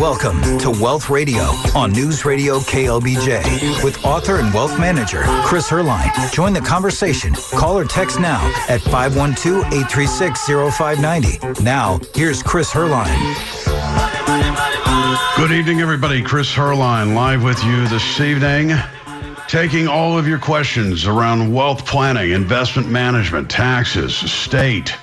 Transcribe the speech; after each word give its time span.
Welcome 0.00 0.42
to 0.58 0.70
Wealth 0.82 1.08
Radio 1.08 1.42
on 1.76 1.92
News 1.92 2.24
Radio 2.24 2.58
KLBJ 2.58 3.84
with 3.84 4.04
author 4.04 4.38
and 4.38 4.52
wealth 4.52 4.76
manager 4.80 5.22
Chris 5.44 5.70
Herline. 5.70 6.10
Join 6.32 6.52
the 6.52 6.60
conversation. 6.60 7.32
Call 7.52 7.78
or 7.78 7.84
text 7.84 8.18
now 8.18 8.44
at 8.68 8.80
512 8.80 9.64
836 9.66 10.46
0590. 10.76 11.62
Now, 11.62 12.00
here's 12.16 12.42
Chris 12.42 12.72
Herline. 12.72 13.14
Good 15.36 15.52
evening, 15.52 15.80
everybody. 15.80 16.20
Chris 16.20 16.52
Herline 16.52 17.14
live 17.14 17.44
with 17.44 17.62
you 17.62 17.86
this 17.86 18.20
evening. 18.20 18.76
Taking 19.48 19.88
all 19.88 20.18
of 20.18 20.26
your 20.26 20.38
questions 20.38 21.06
around 21.06 21.52
wealth 21.52 21.86
planning, 21.86 22.32
investment 22.32 22.88
management, 22.88 23.50
taxes, 23.50 24.22
estate 24.22 24.94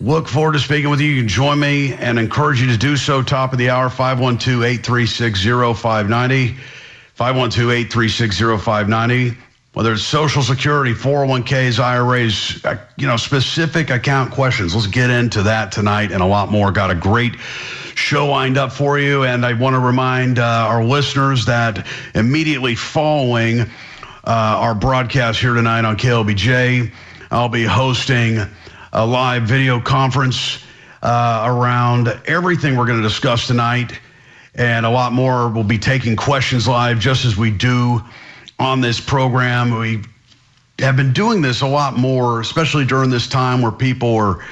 Look 0.00 0.28
forward 0.28 0.52
to 0.52 0.58
speaking 0.58 0.90
with 0.90 1.00
you. 1.00 1.10
You 1.12 1.22
can 1.22 1.28
join 1.28 1.58
me 1.58 1.94
and 1.94 2.18
encourage 2.18 2.60
you 2.60 2.66
to 2.66 2.76
do 2.76 2.96
so. 2.96 3.22
Top 3.22 3.52
of 3.52 3.58
the 3.58 3.70
hour, 3.70 3.88
512 3.88 4.62
836 4.62 5.44
0590. 5.44 6.56
512 7.14 7.70
836 7.70 8.38
0590. 8.62 9.36
Whether 9.74 9.92
it's 9.92 10.04
Social 10.04 10.40
Security, 10.40 10.94
401ks, 10.94 11.80
IRAs, 11.80 12.64
uh, 12.64 12.76
you 12.96 13.08
know, 13.08 13.16
specific 13.16 13.90
account 13.90 14.30
questions. 14.30 14.72
Let's 14.72 14.86
get 14.86 15.10
into 15.10 15.42
that 15.42 15.72
tonight 15.72 16.12
and 16.12 16.22
a 16.22 16.26
lot 16.26 16.48
more. 16.48 16.70
Got 16.70 16.92
a 16.92 16.94
great 16.94 17.34
show 17.96 18.28
lined 18.28 18.56
up 18.56 18.70
for 18.70 19.00
you. 19.00 19.24
And 19.24 19.44
I 19.44 19.52
want 19.52 19.74
to 19.74 19.80
remind 19.80 20.38
uh, 20.38 20.44
our 20.44 20.84
listeners 20.84 21.44
that 21.46 21.88
immediately 22.14 22.76
following 22.76 23.62
uh, 23.62 23.66
our 24.24 24.76
broadcast 24.76 25.40
here 25.40 25.54
tonight 25.54 25.84
on 25.84 25.96
KLBJ, 25.96 26.92
I'll 27.32 27.48
be 27.48 27.64
hosting 27.64 28.38
a 28.92 29.04
live 29.04 29.42
video 29.42 29.80
conference 29.80 30.64
uh, 31.02 31.46
around 31.48 32.16
everything 32.26 32.76
we're 32.76 32.86
going 32.86 33.02
to 33.02 33.08
discuss 33.08 33.48
tonight 33.48 33.98
and 34.54 34.86
a 34.86 34.90
lot 34.90 35.12
more. 35.12 35.48
We'll 35.48 35.64
be 35.64 35.78
taking 35.78 36.14
questions 36.14 36.68
live 36.68 37.00
just 37.00 37.24
as 37.24 37.36
we 37.36 37.50
do 37.50 38.00
on 38.58 38.80
this 38.80 39.00
program. 39.00 39.78
We 39.78 40.02
have 40.78 40.96
been 40.96 41.12
doing 41.12 41.42
this 41.42 41.60
a 41.60 41.66
lot 41.66 41.96
more, 41.96 42.40
especially 42.40 42.84
during 42.84 43.10
this 43.10 43.28
time 43.28 43.62
where 43.62 43.72
people 43.72 44.14
are 44.16 44.44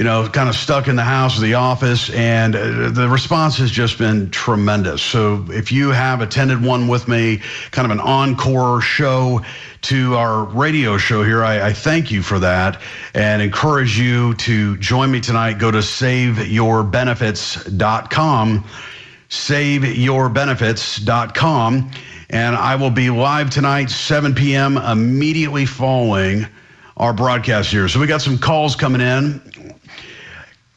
you 0.00 0.04
know, 0.04 0.26
kind 0.30 0.48
of 0.48 0.56
stuck 0.56 0.88
in 0.88 0.96
the 0.96 1.04
house 1.04 1.36
or 1.36 1.42
the 1.42 1.52
office, 1.52 2.08
and 2.14 2.56
uh, 2.56 2.88
the 2.88 3.06
response 3.06 3.58
has 3.58 3.70
just 3.70 3.98
been 3.98 4.30
tremendous. 4.30 5.02
So 5.02 5.44
if 5.50 5.70
you 5.70 5.90
have 5.90 6.22
attended 6.22 6.64
one 6.64 6.88
with 6.88 7.06
me, 7.06 7.42
kind 7.70 7.84
of 7.84 7.90
an 7.90 8.00
encore 8.00 8.80
show 8.80 9.42
to 9.82 10.14
our 10.14 10.44
radio 10.44 10.96
show 10.96 11.22
here, 11.22 11.44
I, 11.44 11.66
I 11.66 11.74
thank 11.74 12.10
you 12.10 12.22
for 12.22 12.38
that 12.38 12.80
and 13.12 13.42
encourage 13.42 13.98
you 13.98 14.32
to 14.36 14.78
join 14.78 15.10
me 15.10 15.20
tonight. 15.20 15.58
Go 15.58 15.70
to 15.70 15.80
saveyourbenefits.com, 15.80 18.64
saveyourbenefits.com, 19.28 21.90
and 22.30 22.56
I 22.56 22.74
will 22.76 22.90
be 22.90 23.10
live 23.10 23.50
tonight, 23.50 23.90
7 23.90 24.34
p.m., 24.34 24.76
immediately 24.78 25.66
following 25.66 26.46
our 26.96 27.12
broadcast 27.12 27.70
here. 27.70 27.88
So 27.88 28.00
we 28.00 28.06
got 28.06 28.22
some 28.22 28.38
calls 28.38 28.74
coming 28.74 29.00
in 29.00 29.40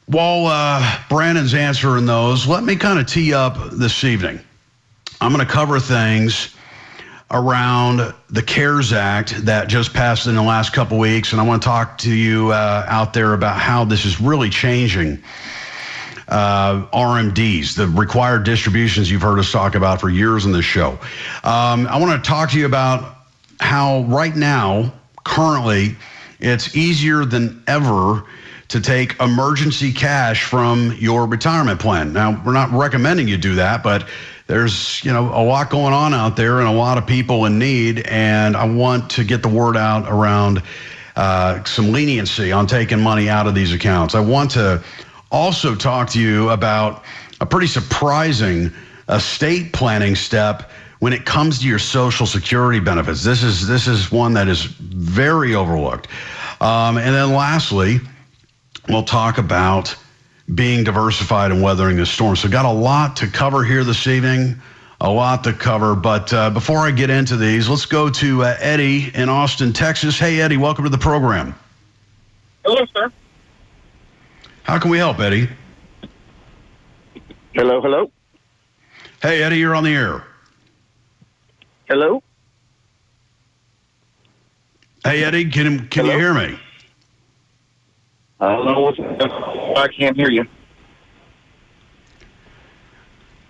while 0.08 0.48
uh, 0.48 1.00
Brandon's 1.10 1.54
answering 1.54 2.06
those, 2.06 2.46
let 2.46 2.64
me 2.64 2.76
kind 2.76 3.00
of 3.00 3.08
tee 3.08 3.34
up 3.34 3.58
this 3.72 4.04
evening. 4.04 4.40
I'm 5.22 5.34
going 5.34 5.46
to 5.46 5.52
cover 5.52 5.80
things 5.80 6.56
around 7.32 8.14
the 8.30 8.44
CARES 8.44 8.94
Act 8.94 9.46
that 9.46 9.68
just 9.68 9.94
passed 9.94 10.28
in 10.28 10.36
the 10.36 10.44
last 10.44 10.74
couple 10.74 11.00
weeks, 11.00 11.32
and 11.32 11.40
I 11.40 11.46
want 11.46 11.62
to 11.62 11.66
talk 11.66 11.98
to 12.00 12.14
you 12.14 12.52
uh, 12.52 12.86
out 12.88 13.14
there 13.14 13.34
about 13.34 13.58
how 13.58 13.86
this 13.86 14.06
is 14.06 14.20
really 14.20 14.50
changing 14.50 15.24
uh, 16.34 16.88
RMDs, 16.88 17.76
the 17.76 17.88
required 17.88 18.44
distributions 18.44 19.10
you've 19.10 19.22
heard 19.22 19.38
us 19.38 19.52
talk 19.52 19.76
about 19.76 20.02
for 20.02 20.10
years 20.10 20.46
in 20.46 20.52
this 20.52 20.66
show. 20.66 20.94
Um, 21.44 21.86
I 21.88 22.00
want 22.00 22.24
to 22.24 22.28
talk 22.28 22.50
to 22.52 22.60
you 22.60 22.66
about 22.66 23.18
how 23.60 24.02
right 24.06 24.36
now, 24.36 24.92
currently, 25.24 25.96
it's 26.40 26.76
easier 26.76 27.24
than 27.24 27.64
ever 27.68 28.24
to 28.70 28.82
take 28.82 29.20
emergency 29.22 29.94
cash 29.94 30.44
from 30.44 30.96
your 30.98 31.28
retirement 31.28 31.80
plan. 31.80 32.12
Now, 32.14 32.42
we're 32.44 32.54
not 32.54 32.72
recommending 32.72 33.28
you 33.28 33.38
do 33.38 33.54
that, 33.56 33.84
but 33.84 34.08
there's, 34.48 35.06
you 35.06 35.14
know, 35.14 35.28
a 35.28 35.44
lot 35.44 35.70
going 35.70 35.94
on 35.94 36.16
out 36.16 36.36
there 36.36 36.60
and 36.60 36.68
a 36.68 36.72
lot 36.72 36.98
of 36.98 37.06
people 37.06 37.46
in 37.46 37.60
need 37.60 38.08
and 38.08 38.58
I 38.58 38.66
want 38.66 39.12
to 39.12 39.24
get 39.24 39.44
the 39.44 39.50
word 39.50 39.78
out 39.78 40.12
around 40.12 40.64
uh, 41.16 41.64
some 41.64 41.92
leniency 41.92 42.52
on 42.52 42.66
taking 42.66 43.00
money 43.00 43.30
out 43.30 43.46
of 43.46 43.54
these 43.54 43.72
accounts. 43.72 44.16
I 44.16 44.20
want 44.20 44.50
to 44.52 44.84
also 45.34 45.76
talk 45.76 46.10
to 46.12 46.22
you 46.22 46.50
about 46.52 47.04
a 47.42 47.46
pretty 47.46 47.68
surprising 47.68 48.72
estate 49.10 49.74
planning 49.74 50.16
step 50.16 50.72
when 51.00 51.12
it 51.12 51.26
comes 51.26 51.60
to 51.60 51.68
your 51.68 51.80
social 51.80 52.26
security 52.26 52.80
benefits. 52.80 53.22
This 53.22 53.44
is 53.44 53.68
this 53.68 53.88
is 53.88 54.10
one 54.10 54.34
that 54.36 54.48
is 54.48 54.64
very 54.64 55.56
overlooked. 55.56 56.08
Um, 56.62 56.98
and 56.98 57.14
then 57.14 57.34
lastly, 57.34 58.00
We'll 58.90 59.04
talk 59.04 59.38
about 59.38 59.96
being 60.56 60.84
diversified 60.84 61.52
and 61.52 61.62
weathering 61.62 61.96
the 61.96 62.06
storm. 62.06 62.36
So, 62.36 62.50
got 62.50 62.66
a 62.66 62.72
lot 62.72 63.16
to 63.18 63.28
cover 63.28 63.64
here 63.64 63.84
this 63.86 64.08
evening, 64.08 64.62
a 65.00 65.10
lot 65.10 65.44
to 65.46 65.54
cover. 65.54 65.96
But 65.96 66.34
uh, 66.34 66.50
before 66.50 66.80
I 66.80 66.92
get 66.92 67.10
into 67.10 67.38
these, 67.38 67.70
let's 67.70 67.86
go 67.86 68.10
to 68.10 68.44
uh, 68.44 68.58
Eddie 68.60 69.10
in 69.16 69.30
Austin, 69.30 69.72
Texas. 69.72 70.20
Hey, 70.20 70.42
Eddie, 70.42 70.58
welcome 70.58 70.84
to 70.84 70.90
the 70.90 70.98
program. 70.98 71.56
Hello, 72.66 72.86
sir. 72.94 73.10
How 74.64 74.80
can 74.80 74.90
we 74.90 74.98
help, 74.98 75.20
Eddie? 75.20 75.50
Hello, 77.54 77.82
hello. 77.82 78.12
Hey, 79.22 79.44
Eddie, 79.44 79.58
you're 79.58 79.76
on 79.76 79.84
the 79.84 79.94
air. 79.94 80.24
Hello. 81.88 82.24
Hey, 85.04 85.24
Eddie, 85.24 85.50
can 85.50 85.88
can 85.90 86.06
you 86.06 86.14
hear 86.14 86.34
me? 86.34 86.58
I 88.40 88.56
don't 88.56 88.66
know 88.66 88.80
what's. 88.80 89.00
I 89.78 89.88
can't 89.90 90.16
hear 90.16 90.30
you. 90.30 90.46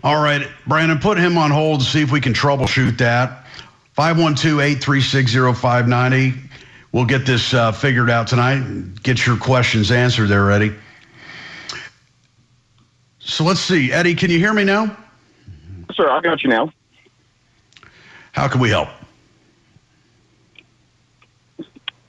All 0.03 0.21
right, 0.21 0.45
Brandon, 0.67 0.99
put 0.99 1.17
him 1.17 1.37
on 1.37 1.49
hold 1.51 1.79
to 1.79 1.85
see 1.85 2.01
if 2.01 2.11
we 2.11 2.19
can 2.19 2.33
troubleshoot 2.33 2.97
that. 2.97 3.45
512 3.93 4.59
836 4.59 5.59
0590. 5.59 6.33
We'll 6.91 7.05
get 7.05 7.25
this 7.25 7.53
uh, 7.53 7.71
figured 7.71 8.09
out 8.09 8.27
tonight. 8.27 8.61
Get 9.03 9.25
your 9.25 9.37
questions 9.37 9.91
answered 9.91 10.27
there, 10.27 10.51
Eddie. 10.51 10.75
So 13.25 13.43
let's 13.43 13.61
see. 13.61 13.91
Eddie, 13.91 14.15
can 14.15 14.29
you 14.29 14.37
hear 14.37 14.53
me 14.53 14.63
now? 14.63 14.97
Sir, 15.93 16.09
I 16.09 16.19
got 16.21 16.43
you 16.43 16.49
now. 16.49 16.71
How 18.33 18.47
can 18.47 18.59
we 18.59 18.69
help? 18.69 18.89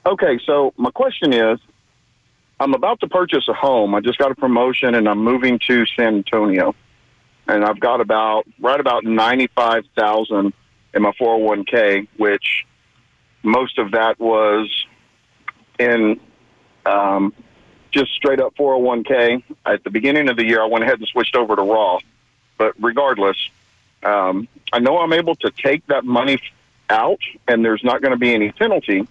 Okay, 0.06 0.38
so 0.44 0.74
my 0.76 0.90
question 0.90 1.32
is 1.32 1.58
I'm 2.60 2.74
about 2.74 3.00
to 3.00 3.08
purchase 3.08 3.48
a 3.48 3.54
home. 3.54 3.94
I 3.94 4.00
just 4.00 4.18
got 4.18 4.30
a 4.30 4.34
promotion 4.34 4.94
and 4.94 5.08
I'm 5.08 5.22
moving 5.22 5.58
to 5.68 5.86
San 5.86 6.16
Antonio. 6.16 6.74
And 7.46 7.64
I've 7.64 7.78
got 7.78 8.00
about 8.00 8.46
right 8.58 8.80
about 8.80 9.04
95,000 9.04 10.52
in 10.94 11.02
my 11.02 11.12
401k, 11.12 12.08
which 12.16 12.64
most 13.42 13.78
of 13.78 13.92
that 13.92 14.18
was 14.18 14.70
in 15.78 16.18
um, 16.86 17.32
just 17.94 18.12
straight 18.12 18.40
up 18.40 18.54
401k. 18.56 19.42
At 19.64 19.84
the 19.84 19.90
beginning 19.90 20.28
of 20.28 20.36
the 20.36 20.44
year, 20.44 20.60
I 20.62 20.66
went 20.66 20.84
ahead 20.84 20.98
and 20.98 21.08
switched 21.08 21.36
over 21.36 21.56
to 21.56 21.62
Roth. 21.62 22.02
But 22.58 22.74
regardless, 22.78 23.36
um, 24.02 24.48
I 24.72 24.80
know 24.80 24.98
I'm 24.98 25.12
able 25.12 25.34
to 25.36 25.50
take 25.50 25.86
that 25.86 26.04
money 26.04 26.40
out 26.90 27.20
and 27.48 27.64
there's 27.64 27.82
not 27.82 28.02
going 28.02 28.12
to 28.12 28.18
be 28.18 28.34
any 28.34 28.52
penalty. 28.52 29.08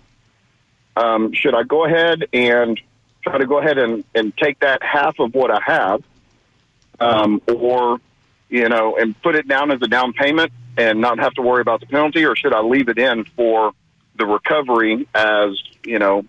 Um, 0.95 1.33
should 1.33 1.55
I 1.55 1.63
go 1.63 1.85
ahead 1.85 2.25
and 2.33 2.79
try 3.23 3.37
to 3.37 3.47
go 3.47 3.59
ahead 3.59 3.77
and, 3.77 4.03
and 4.13 4.35
take 4.37 4.59
that 4.59 4.83
half 4.83 5.19
of 5.19 5.33
what 5.33 5.49
I 5.49 5.59
have, 5.65 6.03
um, 6.99 7.41
or 7.47 7.99
you 8.49 8.69
know, 8.69 8.97
and 8.97 9.19
put 9.23 9.35
it 9.35 9.47
down 9.47 9.71
as 9.71 9.81
a 9.81 9.87
down 9.87 10.13
payment 10.13 10.51
and 10.77 11.01
not 11.01 11.17
have 11.17 11.33
to 11.33 11.41
worry 11.41 11.61
about 11.61 11.79
the 11.79 11.87
penalty, 11.87 12.25
or 12.25 12.35
should 12.35 12.53
I 12.53 12.61
leave 12.61 12.89
it 12.89 12.99
in 12.99 13.23
for 13.23 13.73
the 14.15 14.27
recovery? 14.27 15.07
As 15.15 15.51
you 15.83 15.97
know, 15.97 16.25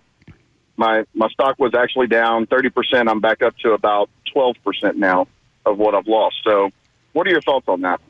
my 0.77 1.05
my 1.15 1.29
stock 1.29 1.59
was 1.59 1.75
actually 1.75 2.07
down 2.07 2.47
thirty 2.47 2.71
percent. 2.71 3.09
I'm 3.09 3.21
back 3.21 3.43
up 3.43 3.57
to 3.59 3.73
about 3.73 4.11
twelve 4.33 4.57
percent 4.65 4.97
now 4.97 5.29
of 5.67 5.79
what 5.79 5.95
I've 5.95 6.07
lost. 6.07 6.37
So, 6.45 6.71
what 7.13 7.27
are 7.27 7.31
your 7.31 7.43
thoughts 7.43 7.69
on 7.69 7.81
that? 7.83 8.01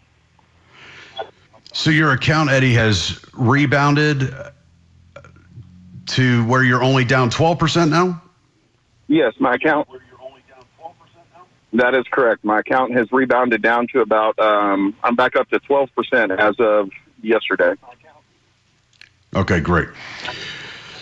So 1.73 1.91
your 1.91 2.13
account, 2.13 2.51
Eddie, 2.51 2.75
has 2.75 3.21
rebounded 3.33 4.33
to 6.07 6.45
where 6.47 6.63
you're 6.63 6.83
only 6.83 7.05
down 7.05 7.31
twelve 7.31 7.59
percent 7.59 7.91
now. 7.91 8.23
Yes, 9.09 9.35
my 9.39 9.55
account. 9.55 9.89
That 11.75 11.95
is 11.95 12.05
correct. 12.11 12.45
My 12.45 12.61
account 12.61 12.93
has 12.93 13.11
rebounded 13.11 13.61
down 13.61 13.89
to 13.89 14.01
about. 14.01 14.39
Um, 14.39 14.95
I'm 15.03 15.17
back 15.17 15.35
up 15.35 15.51
to 15.51 15.59
12 15.59 15.91
percent 15.97 16.31
as 16.31 16.55
of 16.61 16.89
yesterday. 17.21 17.75
Okay, 19.35 19.59
great. 19.59 19.89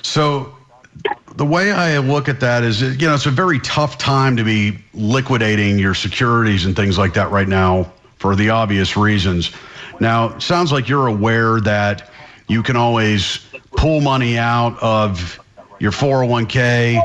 So 0.01 0.57
the 1.37 1.45
way 1.45 1.73
I 1.73 1.99
look 1.99 2.29
at 2.29 2.41
that 2.41 2.63
is, 2.63 2.83
you 2.83 3.07
know, 3.09 3.15
it's 3.15 3.27
a 3.27 3.31
very 3.31 3.59
tough 3.61 3.99
time 3.99 4.37
to 4.37 4.45
be 4.45 4.79
liquidating 4.95 5.79
your 5.79 5.95
securities 5.95 6.67
and 6.67 6.77
things 6.77 6.99
like 6.99 7.15
that 7.15 7.31
right 7.31 7.49
now 7.49 7.91
for 8.19 8.37
the 8.37 8.51
obvious 8.51 8.97
reasons. 8.97 9.53
Now, 10.01 10.39
sounds 10.39 10.73
like 10.73 10.89
you're 10.89 11.07
aware 11.07 11.61
that 11.61 12.11
you 12.49 12.63
can 12.63 12.77
always 12.77 13.39
pull 13.77 14.01
money 14.01 14.37
out 14.37 14.81
of 14.83 15.41
your 15.81 15.93
401k. 15.93 17.01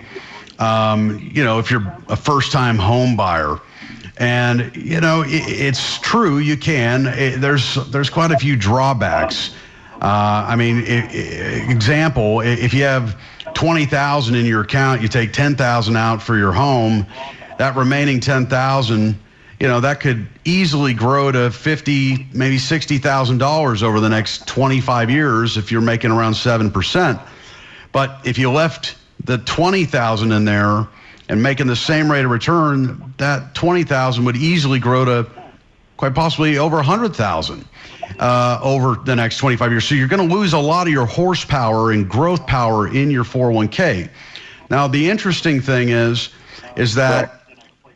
Um, 0.59 1.19
you 1.33 1.43
know, 1.43 1.59
if 1.59 1.71
you're 1.71 1.95
a 2.09 2.15
first-time 2.15 2.77
home 2.77 3.15
buyer, 3.15 3.59
and 4.19 4.75
you 4.75 4.99
know, 4.99 5.21
it, 5.21 5.43
it's 5.47 5.99
true 5.99 6.39
you 6.39 6.57
can. 6.57 7.05
It, 7.07 7.39
there's 7.39 7.75
there's 7.91 8.09
quite 8.09 8.31
a 8.31 8.37
few 8.37 8.55
drawbacks. 8.55 9.53
Uh, 10.01 10.45
I 10.47 10.55
mean, 10.55 10.83
it, 10.85 11.69
example, 11.69 12.41
if 12.41 12.73
you 12.73 12.83
have 12.83 13.19
twenty 13.57 13.87
thousand 13.87 14.35
in 14.35 14.45
your 14.45 14.61
account, 14.61 15.01
you 15.01 15.07
take 15.07 15.33
ten 15.33 15.55
thousand 15.55 15.95
out 15.95 16.21
for 16.21 16.37
your 16.37 16.51
home. 16.51 17.07
That 17.57 17.75
remaining 17.75 18.19
ten 18.19 18.45
thousand 18.45 19.17
you 19.59 19.67
know 19.67 19.79
that 19.79 19.99
could 19.99 20.27
easily 20.45 20.93
grow 20.93 21.31
to 21.31 21.49
fifty, 21.49 22.27
maybe 22.33 22.59
sixty 22.59 22.99
thousand 22.99 23.39
dollars 23.39 23.81
over 23.81 23.99
the 23.99 24.09
next 24.09 24.47
twenty-five 24.47 25.09
years 25.09 25.57
if 25.57 25.71
you're 25.71 25.81
making 25.81 26.11
around 26.11 26.35
seven 26.35 26.69
percent. 26.69 27.19
But 27.91 28.21
if 28.23 28.37
you 28.37 28.51
left 28.51 28.95
the 29.23 29.39
twenty 29.39 29.85
thousand 29.85 30.33
in 30.33 30.45
there 30.45 30.87
and 31.27 31.41
making 31.41 31.65
the 31.65 31.75
same 31.75 32.11
rate 32.11 32.25
of 32.25 32.29
return, 32.29 33.11
that 33.17 33.55
twenty 33.55 33.83
thousand 33.83 34.25
would 34.25 34.37
easily 34.37 34.77
grow 34.77 35.03
to 35.03 35.27
quite 35.97 36.15
possibly 36.15 36.57
over 36.57 36.79
a 36.79 36.83
hundred 36.83 37.15
thousand 37.15 37.65
uh, 38.19 38.59
over 38.63 38.95
the 39.03 39.15
next 39.15 39.37
twenty-five 39.37 39.71
years. 39.71 39.85
So 39.85 39.95
you're 39.95 40.07
going 40.07 40.27
to 40.27 40.33
lose 40.33 40.53
a 40.53 40.59
lot 40.59 40.87
of 40.87 40.93
your 40.93 41.05
horsepower 41.05 41.91
and 41.91 42.07
growth 42.07 42.45
power 42.47 42.87
in 42.87 43.11
your 43.11 43.23
401k. 43.23 44.09
Now 44.69 44.87
the 44.87 45.09
interesting 45.09 45.61
thing 45.61 45.89
is, 45.89 46.29
is 46.75 46.95
that 46.95 47.41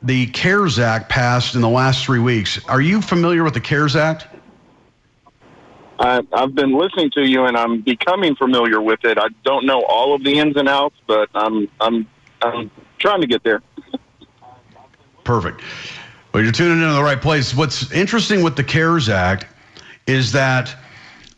the 0.02 0.28
CARES 0.28 0.80
Act 0.80 1.10
passed 1.10 1.56
in 1.56 1.62
the 1.62 1.70
last 1.70 2.06
three 2.06 2.20
weeks. 2.20 2.64
Are 2.68 2.82
you 2.82 3.02
familiar 3.02 3.44
with 3.44 3.54
the 3.54 3.62
CARES 3.62 3.96
Act? 3.96 4.28
I, 6.00 6.22
I've 6.34 6.56
been 6.56 6.74
listening 6.74 7.12
to 7.12 7.22
you, 7.22 7.46
and 7.46 7.56
I'm 7.56 7.82
becoming 7.82 8.36
familiar 8.36 8.82
with 8.82 9.06
it. 9.06 9.20
I 9.20 9.28
don't 9.44 9.68
know 9.68 9.84
all 9.84 10.16
of 10.16 10.24
the 10.24 10.40
ins 10.40 10.58
and 10.58 10.68
outs, 10.68 10.96
but 11.06 11.30
I'm 11.36 11.70
I'm 11.80 12.08
I'm 12.42 12.72
trying 12.98 13.22
to 13.22 13.28
get 13.28 13.44
there. 13.44 13.62
Perfect. 15.24 15.62
Well, 16.34 16.44
you're 16.44 16.54
tuning 16.54 16.82
in 16.82 16.88
to 16.88 16.94
the 16.94 17.04
right 17.04 17.22
place. 17.22 17.54
What's 17.54 17.92
interesting 17.92 18.42
with 18.42 18.56
the 18.56 18.64
CARES 18.64 19.10
Act 19.10 19.46
is 20.08 20.32
that 20.32 20.74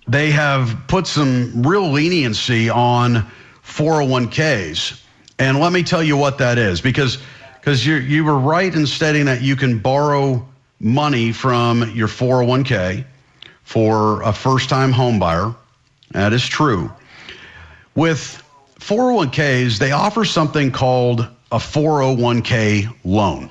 they 0.07 0.30
have 0.30 0.78
put 0.88 1.07
some 1.07 1.63
real 1.63 1.90
leniency 1.90 2.69
on 2.69 3.25
401ks. 3.66 5.01
And 5.40 5.60
let 5.60 5.74
me 5.74 5.81
tell 5.81 6.04
you 6.04 6.16
what 6.16 6.38
that 6.38 6.60
is 6.60 6.80
because 6.80 7.18
because 7.60 7.86
you 7.88 7.95
you 7.95 8.24
were 8.24 8.38
right 8.38 8.74
in 8.74 8.86
stating 8.86 9.25
that 9.25 9.42
you 9.42 9.56
can 9.56 9.80
borrow 9.80 10.48
money 10.80 11.31
from 11.31 11.90
your 11.95 12.07
401k 12.07 13.04
for 13.63 14.22
a 14.22 14.31
first-time 14.31 14.92
home 14.92 15.18
buyer. 15.18 15.56
That 16.12 16.34
is 16.34 16.45
true. 16.45 16.92
With 17.95 18.44
401ks, 18.80 19.80
they 19.80 19.92
offer 19.92 20.24
something 20.24 20.72
called 20.72 21.22
a 21.51 21.57
401k 21.57 22.94
loan. 23.04 23.50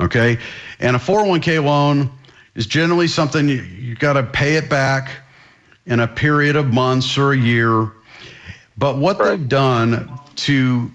Okay? 0.00 0.38
And 0.80 0.96
a 0.96 0.98
401k 0.98 1.62
loan 1.62 2.10
is 2.54 2.66
generally 2.66 3.08
something 3.08 3.48
you, 3.48 3.62
you 3.62 3.94
got 3.94 4.14
to 4.14 4.22
pay 4.22 4.56
it 4.56 4.68
back 4.68 5.10
in 5.86 6.00
a 6.00 6.08
period 6.08 6.56
of 6.56 6.72
months 6.72 7.18
or 7.18 7.32
a 7.32 7.36
year. 7.36 7.90
But 8.76 8.98
what 8.98 9.18
they've 9.18 9.48
done 9.48 10.18
to 10.36 10.90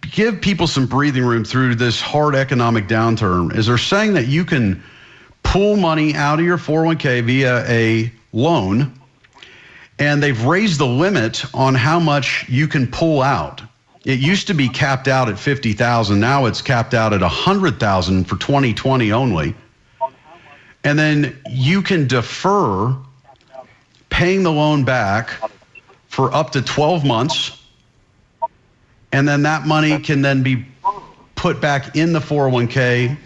give 0.00 0.40
people 0.40 0.66
some 0.66 0.86
breathing 0.86 1.24
room 1.24 1.44
through 1.44 1.74
this 1.74 2.00
hard 2.00 2.34
economic 2.34 2.88
downturn 2.88 3.54
is 3.54 3.66
they're 3.66 3.78
saying 3.78 4.14
that 4.14 4.26
you 4.26 4.44
can 4.44 4.82
pull 5.42 5.76
money 5.76 6.14
out 6.14 6.38
of 6.38 6.44
your 6.44 6.58
401k 6.58 7.22
via 7.24 7.64
a 7.68 8.12
loan 8.32 8.92
and 9.98 10.22
they've 10.22 10.44
raised 10.44 10.78
the 10.78 10.86
limit 10.86 11.44
on 11.54 11.74
how 11.74 11.98
much 11.98 12.48
you 12.48 12.68
can 12.68 12.86
pull 12.86 13.20
out. 13.20 13.62
It 14.04 14.20
used 14.20 14.46
to 14.46 14.54
be 14.54 14.68
capped 14.68 15.08
out 15.08 15.28
at 15.28 15.38
50,000, 15.38 16.18
now 16.18 16.46
it's 16.46 16.62
capped 16.62 16.94
out 16.94 17.12
at 17.12 17.20
100,000 17.20 18.24
for 18.24 18.36
2020 18.36 19.12
only. 19.12 19.54
And 20.84 20.98
then 20.98 21.38
you 21.50 21.82
can 21.82 22.06
defer 22.06 22.96
paying 24.10 24.42
the 24.42 24.52
loan 24.52 24.84
back 24.84 25.30
for 26.08 26.32
up 26.34 26.50
to 26.50 26.62
12 26.62 27.04
months 27.04 27.58
and 29.12 29.26
then 29.26 29.42
that 29.42 29.66
money 29.66 29.98
can 29.98 30.22
then 30.22 30.42
be 30.42 30.66
put 31.34 31.60
back 31.60 31.96
in 31.96 32.12
the 32.12 32.18
401k 32.18 33.16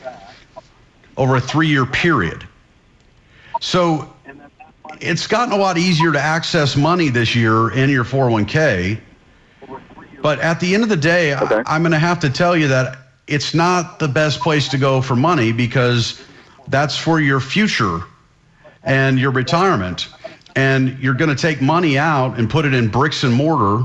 over 1.16 1.36
a 1.36 1.40
three 1.40 1.68
year 1.68 1.86
period. 1.86 2.46
So 3.60 4.12
it's 5.00 5.26
gotten 5.26 5.52
a 5.52 5.56
lot 5.56 5.78
easier 5.78 6.12
to 6.12 6.20
access 6.20 6.76
money 6.76 7.08
this 7.08 7.34
year 7.34 7.72
in 7.72 7.90
your 7.90 8.04
401k. 8.04 9.00
But 10.22 10.38
at 10.38 10.60
the 10.60 10.74
end 10.74 10.84
of 10.84 10.88
the 10.88 10.96
day, 10.96 11.34
okay. 11.34 11.62
I'm 11.66 11.82
going 11.82 11.92
to 11.92 11.98
have 11.98 12.20
to 12.20 12.30
tell 12.30 12.56
you 12.56 12.68
that 12.68 12.96
it's 13.26 13.54
not 13.54 13.98
the 13.98 14.08
best 14.08 14.40
place 14.40 14.68
to 14.68 14.78
go 14.78 15.02
for 15.02 15.16
money 15.16 15.52
because 15.52 16.22
that's 16.68 16.96
for 16.96 17.20
your 17.20 17.40
future 17.40 18.00
and 18.84 19.18
your 19.18 19.32
retirement. 19.32 20.08
And 20.54 20.98
you're 20.98 21.14
going 21.14 21.34
to 21.34 21.40
take 21.40 21.60
money 21.60 21.98
out 21.98 22.38
and 22.38 22.48
put 22.48 22.64
it 22.64 22.74
in 22.74 22.88
bricks 22.88 23.24
and 23.24 23.34
mortar 23.34 23.84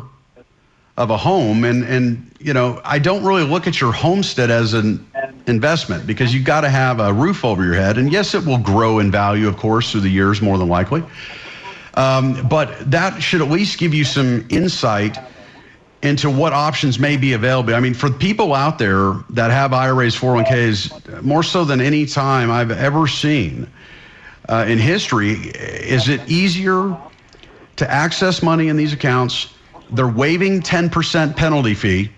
of 0.97 1.11
a 1.11 1.17
home 1.17 1.63
and 1.63 1.83
and 1.83 2.31
you 2.39 2.51
know 2.51 2.81
i 2.83 2.97
don't 2.97 3.23
really 3.23 3.43
look 3.43 3.67
at 3.67 3.79
your 3.79 3.91
homestead 3.91 4.49
as 4.49 4.73
an 4.73 5.05
investment 5.45 6.07
because 6.07 6.33
you've 6.33 6.43
got 6.43 6.61
to 6.61 6.69
have 6.69 6.99
a 6.99 7.13
roof 7.13 7.45
over 7.45 7.63
your 7.63 7.75
head 7.75 7.99
and 7.99 8.11
yes 8.11 8.33
it 8.33 8.43
will 8.43 8.57
grow 8.57 8.97
in 8.97 9.11
value 9.11 9.47
of 9.47 9.55
course 9.57 9.91
through 9.91 10.01
the 10.01 10.09
years 10.09 10.41
more 10.41 10.57
than 10.57 10.67
likely 10.67 11.03
um, 11.93 12.47
but 12.47 12.75
that 12.89 13.21
should 13.21 13.41
at 13.41 13.49
least 13.49 13.77
give 13.77 13.93
you 13.93 14.03
some 14.03 14.43
insight 14.49 15.19
into 16.07 16.29
what 16.29 16.53
options 16.53 16.99
may 16.99 17.15
be 17.15 17.33
available 17.33 17.75
i 17.75 17.79
mean 17.79 17.93
for 17.93 18.09
people 18.09 18.53
out 18.53 18.79
there 18.79 19.13
that 19.29 19.51
have 19.51 19.73
iras 19.73 20.15
401ks 20.15 21.21
more 21.23 21.43
so 21.43 21.63
than 21.63 21.79
any 21.79 22.05
time 22.05 22.49
i've 22.49 22.71
ever 22.71 23.07
seen 23.07 23.69
uh, 24.49 24.65
in 24.67 24.79
history 24.79 25.33
is 25.33 26.09
it 26.09 26.21
easier 26.29 26.97
to 27.75 27.91
access 27.91 28.41
money 28.41 28.69
in 28.69 28.77
these 28.77 28.93
accounts 28.93 29.53
they're 29.91 30.07
waiving 30.07 30.61
10% 30.61 31.35
penalty 31.35 31.73
fee 31.73 32.09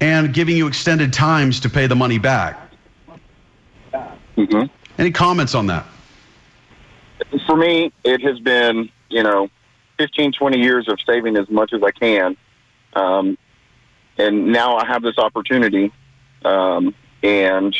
and 0.00 0.32
giving 0.32 0.56
you 0.56 0.66
extended 0.66 1.12
times 1.12 1.60
to 1.60 1.68
pay 1.68 1.86
the 1.86 1.94
money 1.94 2.18
back. 2.18 2.58
Mm-hmm. 4.36 4.64
Any 4.98 5.10
comments 5.10 5.54
on 5.54 5.66
that? 5.66 5.86
For 7.46 7.56
me, 7.56 7.92
it 8.02 8.22
has 8.22 8.40
been, 8.40 8.90
you 9.08 9.22
know, 9.22 9.50
15, 10.00 10.32
20 10.32 10.58
years 10.58 10.88
of 10.88 10.98
saving 11.06 11.36
as 11.36 11.50
much 11.50 11.74
as 11.74 11.82
I 11.82 11.90
can. 11.90 12.34
Um, 12.94 13.36
and 14.16 14.46
now 14.46 14.76
I 14.76 14.86
have 14.86 15.02
this 15.02 15.18
opportunity. 15.18 15.92
Um, 16.42 16.94
and, 17.22 17.76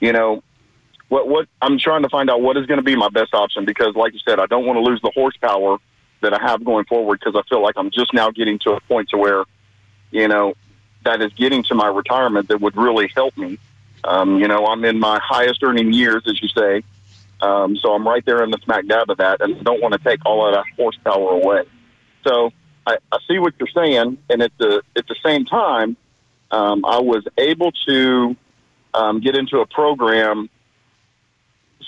you 0.00 0.14
know, 0.14 0.42
what, 1.10 1.28
what 1.28 1.48
I'm 1.60 1.78
trying 1.78 2.02
to 2.02 2.08
find 2.08 2.30
out 2.30 2.40
what 2.40 2.56
is 2.56 2.64
going 2.64 2.78
to 2.78 2.82
be 2.82 2.96
my 2.96 3.10
best 3.10 3.34
option 3.34 3.66
because, 3.66 3.94
like 3.94 4.14
you 4.14 4.20
said, 4.26 4.40
I 4.40 4.46
don't 4.46 4.64
want 4.64 4.78
to 4.78 4.80
lose 4.80 5.02
the 5.02 5.10
horsepower 5.14 5.76
that 6.22 6.32
I 6.32 6.40
have 6.40 6.64
going 6.64 6.86
forward 6.86 7.20
because 7.20 7.38
I 7.38 7.46
feel 7.46 7.62
like 7.62 7.74
I'm 7.76 7.90
just 7.90 8.14
now 8.14 8.30
getting 8.30 8.58
to 8.60 8.72
a 8.72 8.80
point 8.80 9.10
to 9.10 9.18
where, 9.18 9.44
you 10.10 10.28
know, 10.28 10.54
that 11.04 11.20
is 11.20 11.30
getting 11.34 11.62
to 11.64 11.74
my 11.74 11.88
retirement 11.88 12.48
that 12.48 12.62
would 12.62 12.74
really 12.74 13.10
help 13.14 13.36
me. 13.36 13.58
Um, 14.02 14.40
you 14.40 14.48
know, 14.48 14.64
I'm 14.64 14.82
in 14.86 14.98
my 14.98 15.20
highest 15.22 15.62
earning 15.62 15.92
years, 15.92 16.22
as 16.26 16.40
you 16.40 16.48
say. 16.48 16.84
Um, 17.40 17.76
so 17.76 17.92
I'm 17.92 18.06
right 18.06 18.24
there 18.26 18.42
in 18.42 18.50
the 18.50 18.58
smack 18.64 18.86
dab 18.86 19.10
of 19.10 19.18
that 19.18 19.40
and 19.40 19.62
don't 19.64 19.80
want 19.80 19.94
to 19.94 20.00
take 20.00 20.24
all 20.26 20.46
of 20.46 20.54
that 20.54 20.64
horsepower 20.76 21.30
away. 21.30 21.62
So 22.26 22.50
I, 22.86 22.96
I 23.12 23.18
see 23.28 23.38
what 23.38 23.54
you're 23.58 23.68
saying. 23.74 24.18
And 24.28 24.42
at 24.42 24.52
the, 24.58 24.82
at 24.96 25.06
the 25.06 25.16
same 25.24 25.44
time, 25.44 25.96
um, 26.50 26.84
I 26.84 26.98
was 27.00 27.24
able 27.36 27.72
to 27.86 28.36
um, 28.94 29.20
get 29.20 29.36
into 29.36 29.58
a 29.60 29.66
program 29.66 30.48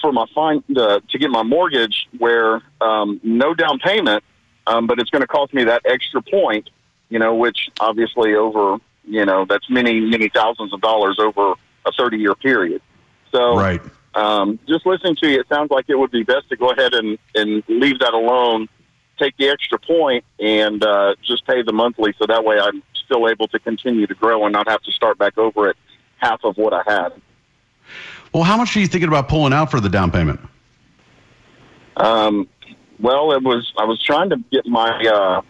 for 0.01 0.13
my 0.13 0.27
fine 0.35 0.63
uh, 0.77 1.01
to 1.11 1.19
get 1.19 1.31
my 1.31 1.43
mortgage 1.43 2.09
where 2.19 2.63
um, 2.81 3.21
no 3.23 3.55
down 3.55 3.79
payment, 3.79 4.25
um, 4.67 4.87
but 4.87 4.99
it's 4.99 5.11
going 5.11 5.21
to 5.21 5.27
cost 5.27 5.53
me 5.53 5.65
that 5.65 5.83
extra 5.85 6.23
point, 6.23 6.71
you 7.09 7.19
know, 7.19 7.35
which 7.35 7.69
obviously 7.81 8.35
over 8.35 8.79
you 9.05 9.25
know 9.25 9.45
that's 9.49 9.69
many 9.69 10.01
many 10.01 10.29
thousands 10.29 10.73
of 10.73 10.81
dollars 10.81 11.19
over 11.19 11.55
a 11.87 11.93
thirty 11.93 12.19
year 12.19 12.35
period. 12.35 12.81
So 13.33 13.57
right. 13.57 13.81
Um, 14.15 14.59
just 14.67 14.87
listening 14.87 15.17
to 15.17 15.29
you, 15.29 15.41
it 15.41 15.49
sounds 15.49 15.71
like 15.71 15.87
it 15.89 15.99
would 15.99 16.11
be 16.11 16.23
best 16.23 16.49
to 16.49 16.57
go 16.57 16.71
ahead 16.71 16.95
and, 16.95 17.19
and 17.35 17.63
leave 17.69 18.01
that 18.01 18.13
alone, 18.13 18.69
take 19.19 19.37
the 19.37 19.49
extra 19.49 19.79
point, 19.79 20.25
and 20.39 20.83
uh, 20.85 21.15
just 21.23 21.47
pay 21.47 21.63
the 21.63 21.73
monthly. 21.73 22.15
So 22.19 22.27
that 22.27 22.45
way, 22.45 22.59
I'm 22.59 22.83
still 23.05 23.29
able 23.29 23.49
to 23.49 23.59
continue 23.59 24.07
to 24.07 24.15
grow 24.15 24.45
and 24.45 24.53
not 24.53 24.69
have 24.69 24.83
to 24.83 24.93
start 24.93 25.19
back 25.19 25.39
over 25.39 25.69
at 25.69 25.77
half 26.17 26.45
of 26.45 26.57
what 26.57 26.73
I 26.73 26.83
had. 26.87 27.11
Well, 28.33 28.43
how 28.43 28.57
much 28.57 28.77
are 28.77 28.81
you 28.81 28.87
thinking 28.87 29.09
about 29.09 29.29
pulling 29.29 29.53
out 29.53 29.71
for 29.71 29.81
the 29.81 29.89
down 29.89 30.11
payment? 30.11 30.41
Um, 31.97 32.49
Well, 33.01 33.33
it 33.33 33.43
was 33.43 33.73
I 33.79 33.85
was 33.85 34.03
trying 34.03 34.31
to 34.31 34.37
get 34.53 34.67
my 34.67 34.91
uh, 34.91 35.43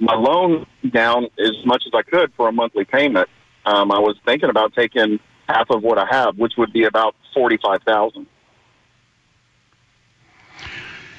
my 0.00 0.14
loan 0.14 0.66
down 0.90 1.28
as 1.38 1.64
much 1.64 1.84
as 1.86 1.92
I 1.94 2.02
could 2.02 2.32
for 2.34 2.48
a 2.48 2.52
monthly 2.52 2.84
payment. 2.84 3.28
Um, 3.64 3.92
I 3.92 3.98
was 3.98 4.16
thinking 4.24 4.50
about 4.50 4.74
taking 4.74 5.20
half 5.52 5.70
of 5.70 5.82
what 5.82 5.98
I 5.98 6.06
have, 6.10 6.38
which 6.38 6.54
would 6.56 6.72
be 6.72 6.84
about 6.84 7.14
forty 7.34 7.56
five 7.56 7.82
thousand. 7.82 8.26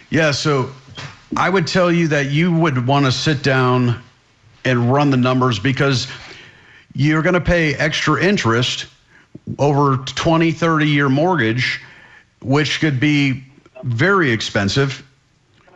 Yeah, 0.10 0.32
so 0.32 0.70
I 1.38 1.50
would 1.50 1.68
tell 1.68 1.92
you 1.92 2.08
that 2.10 2.32
you 2.32 2.54
would 2.54 2.86
want 2.86 3.06
to 3.06 3.12
sit 3.12 3.44
down 3.44 4.02
and 4.66 4.92
run 4.92 5.10
the 5.10 5.18
numbers 5.18 5.58
because 5.58 6.08
you're 6.94 7.22
going 7.22 7.34
to 7.34 7.42
pay 7.42 7.74
extra 7.76 8.22
interest 8.22 8.88
over 9.58 9.98
20, 9.98 10.52
30 10.52 10.88
year 10.88 11.08
mortgage, 11.08 11.82
which 12.42 12.82
could 12.82 13.00
be 13.00 13.44
very 13.84 14.32
expensive, 14.32 15.04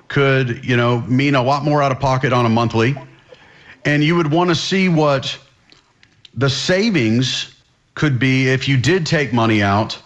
could, 0.09 0.63
you 0.65 0.75
know, 0.75 1.01
mean 1.01 1.35
a 1.35 1.41
lot 1.41 1.63
more 1.63 1.81
out 1.81 1.91
of 1.91 2.00
pocket 2.00 2.33
on 2.33 2.45
a 2.45 2.50
monthly. 2.50 2.95
And 3.85 4.03
you 4.03 4.15
would 4.15 4.31
want 4.31 4.50
to 4.50 4.55
see 4.55 4.89
what 4.89 5.38
the 6.33 6.50
savings 6.50 7.54
could 7.95 8.19
be 8.19 8.49
if 8.49 8.67
you 8.67 8.77
did 8.77 9.05
take 9.05 9.33
money 9.33 9.63
out 9.63 9.99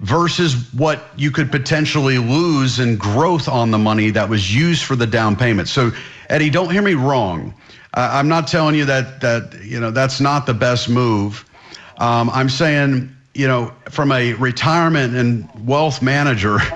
versus 0.00 0.72
what 0.74 1.02
you 1.16 1.30
could 1.30 1.50
potentially 1.50 2.18
lose 2.18 2.78
in 2.78 2.96
growth 2.96 3.48
on 3.48 3.70
the 3.70 3.78
money 3.78 4.10
that 4.10 4.28
was 4.28 4.54
used 4.54 4.84
for 4.84 4.94
the 4.94 5.06
down 5.06 5.34
payment. 5.34 5.68
So, 5.68 5.90
Eddie, 6.28 6.50
don't 6.50 6.70
hear 6.70 6.82
me 6.82 6.94
wrong. 6.94 7.54
I'm 7.94 8.28
not 8.28 8.46
telling 8.46 8.74
you 8.74 8.84
that 8.84 9.20
that 9.22 9.64
you 9.64 9.80
know 9.80 9.90
that's 9.90 10.20
not 10.20 10.46
the 10.46 10.54
best 10.54 10.88
move. 10.88 11.44
Um, 11.96 12.30
I'm 12.30 12.48
saying 12.48 13.14
you 13.34 13.48
know 13.48 13.72
from 13.90 14.12
a 14.12 14.34
retirement 14.34 15.16
and 15.16 15.48
wealth 15.66 16.02
manager. 16.02 16.58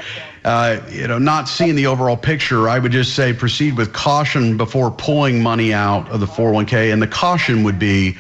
Uh, 0.45 0.81
you 0.91 1.07
know, 1.07 1.19
not 1.19 1.49
seeing 1.49 1.77
the 1.77 1.87
overall 1.87 2.17
picture, 2.17 2.69
I 2.69 2.81
would 2.81 2.91
just 2.91 3.15
say 3.15 3.33
proceed 3.33 3.77
with 3.77 3.93
caution 3.93 4.57
before 4.57 4.91
pulling 4.91 5.41
money 5.41 5.73
out 5.73 6.09
of 6.11 6.19
the 6.19 6.27
401k. 6.27 6.93
And 6.93 7.01
the 7.01 7.07
caution 7.07 7.63
would 7.63 7.79
be, 7.79 8.17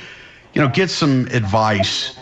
you 0.54 0.60
know, 0.60 0.68
get 0.68 0.90
some 0.90 1.26
advice, 1.28 2.18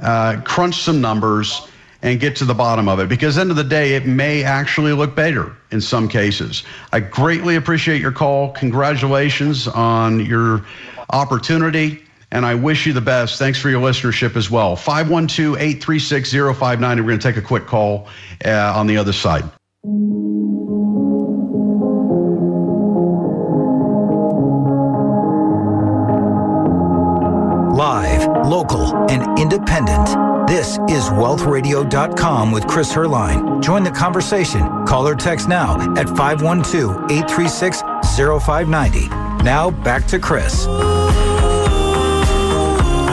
uh, 0.00 0.40
crunch 0.44 0.82
some 0.82 1.00
numbers, 1.00 1.68
and 2.02 2.20
get 2.20 2.36
to 2.36 2.44
the 2.44 2.54
bottom 2.54 2.88
of 2.88 3.00
it. 3.00 3.08
Because 3.08 3.38
end 3.38 3.50
of 3.50 3.56
the 3.56 3.64
day 3.64 3.94
it 3.94 4.06
may 4.06 4.44
actually 4.44 4.92
look 4.92 5.16
better 5.16 5.56
in 5.70 5.80
some 5.80 6.08
cases. 6.08 6.64
I 6.92 7.00
greatly 7.00 7.56
appreciate 7.56 8.00
your 8.00 8.12
call. 8.12 8.52
Congratulations 8.52 9.66
on 9.68 10.24
your 10.24 10.64
opportunity 11.10 12.02
and 12.30 12.44
i 12.44 12.54
wish 12.54 12.84
you 12.84 12.92
the 12.92 13.00
best. 13.00 13.38
Thanks 13.38 13.58
for 13.58 13.70
your 13.70 13.80
listenership 13.80 14.36
as 14.36 14.50
well. 14.50 14.76
512-836-059 14.76 16.80
we're 16.80 17.02
going 17.02 17.18
to 17.18 17.18
take 17.18 17.38
a 17.38 17.42
quick 17.42 17.66
call 17.66 18.08
uh, 18.44 18.74
on 18.76 18.86
the 18.86 18.98
other 18.98 19.14
side 19.14 19.50
local, 28.48 28.94
and 29.10 29.38
independent. 29.38 30.08
This 30.48 30.78
is 30.88 31.10
wealthradio.com 31.10 32.50
with 32.50 32.66
Chris 32.66 32.90
Herline. 32.90 33.62
Join 33.62 33.84
the 33.84 33.90
conversation. 33.90 34.62
Call 34.86 35.06
or 35.06 35.14
text 35.14 35.48
now 35.48 35.74
at 35.96 36.08
512 36.08 37.10
836 37.10 37.82
0590. 38.16 39.08
Now 39.44 39.70
back 39.70 40.06
to 40.06 40.18
Chris. 40.18 40.66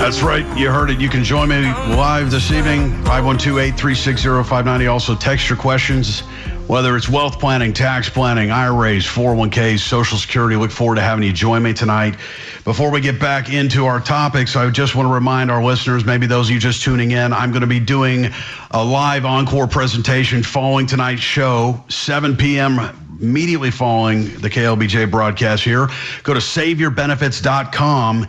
That's 0.06 0.22
right. 0.22 0.46
You 0.58 0.70
heard 0.70 0.92
it. 0.92 1.00
You 1.00 1.10
can 1.10 1.24
join 1.24 1.50
me 1.50 1.64
live 1.64 2.30
this 2.30 2.52
evening, 2.52 2.92
512 3.06 3.58
836 3.58 4.22
0590. 4.24 4.88
Also, 4.88 5.16
text 5.16 5.50
your 5.50 5.58
questions, 5.58 6.24
whether 6.68 6.98
it's 6.98 7.08
wealth 7.08 7.40
planning, 7.40 7.74
tax 7.74 8.10
planning, 8.10 8.52
IRAs, 8.52 9.06
401ks, 9.06 9.80
Social 9.80 10.18
Security. 10.18 10.56
Look 10.56 10.72
forward 10.72 10.96
to 10.96 11.02
having 11.02 11.24
you 11.24 11.32
join 11.32 11.62
me 11.62 11.74
tonight. 11.74 12.16
Before 12.64 12.90
we 12.90 13.02
get 13.02 13.20
back 13.20 13.52
into 13.52 13.86
our 13.86 14.00
topics, 14.00 14.56
I 14.56 14.70
just 14.72 14.96
want 14.96 15.08
to 15.08 15.14
remind 15.14 15.52
our 15.52 15.64
listeners, 15.64 16.06
maybe 16.06 16.26
those 16.26 16.48
of 16.48 16.54
you 16.54 16.60
just 16.60 16.82
tuning 16.82 17.12
in, 17.12 17.34
I'm 17.34 17.52
going 17.52 17.62
to 17.62 17.68
be 17.68 17.80
doing 17.80 18.30
a 18.72 18.84
live 18.84 19.26
encore 19.26 19.68
presentation 19.68 20.42
following 20.42 20.88
tonight's 20.88 21.22
show, 21.22 21.84
7 21.90 22.36
p.m 22.36 23.02
immediately 23.22 23.72
following 23.72 24.26
the 24.40 24.50
KLBJ 24.50 25.10
broadcast 25.10 25.64
here. 25.64 25.88
Go 26.24 26.34
to 26.34 26.42
saveyourbenefits.com 26.42 28.28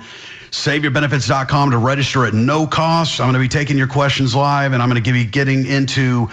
saveyourbenefits.com 0.51 1.71
to 1.71 1.77
register 1.79 2.25
at 2.25 2.33
no 2.33 2.67
cost. 2.67 3.21
I'm 3.21 3.27
going 3.27 3.35
to 3.35 3.41
be 3.41 3.49
taking 3.49 3.77
your 3.77 3.87
questions 3.87 4.35
live 4.35 4.73
and 4.73 4.83
I'm 4.83 4.89
going 4.89 5.03
to 5.03 5.11
you 5.11 5.25
getting 5.27 5.67
into 5.67 6.31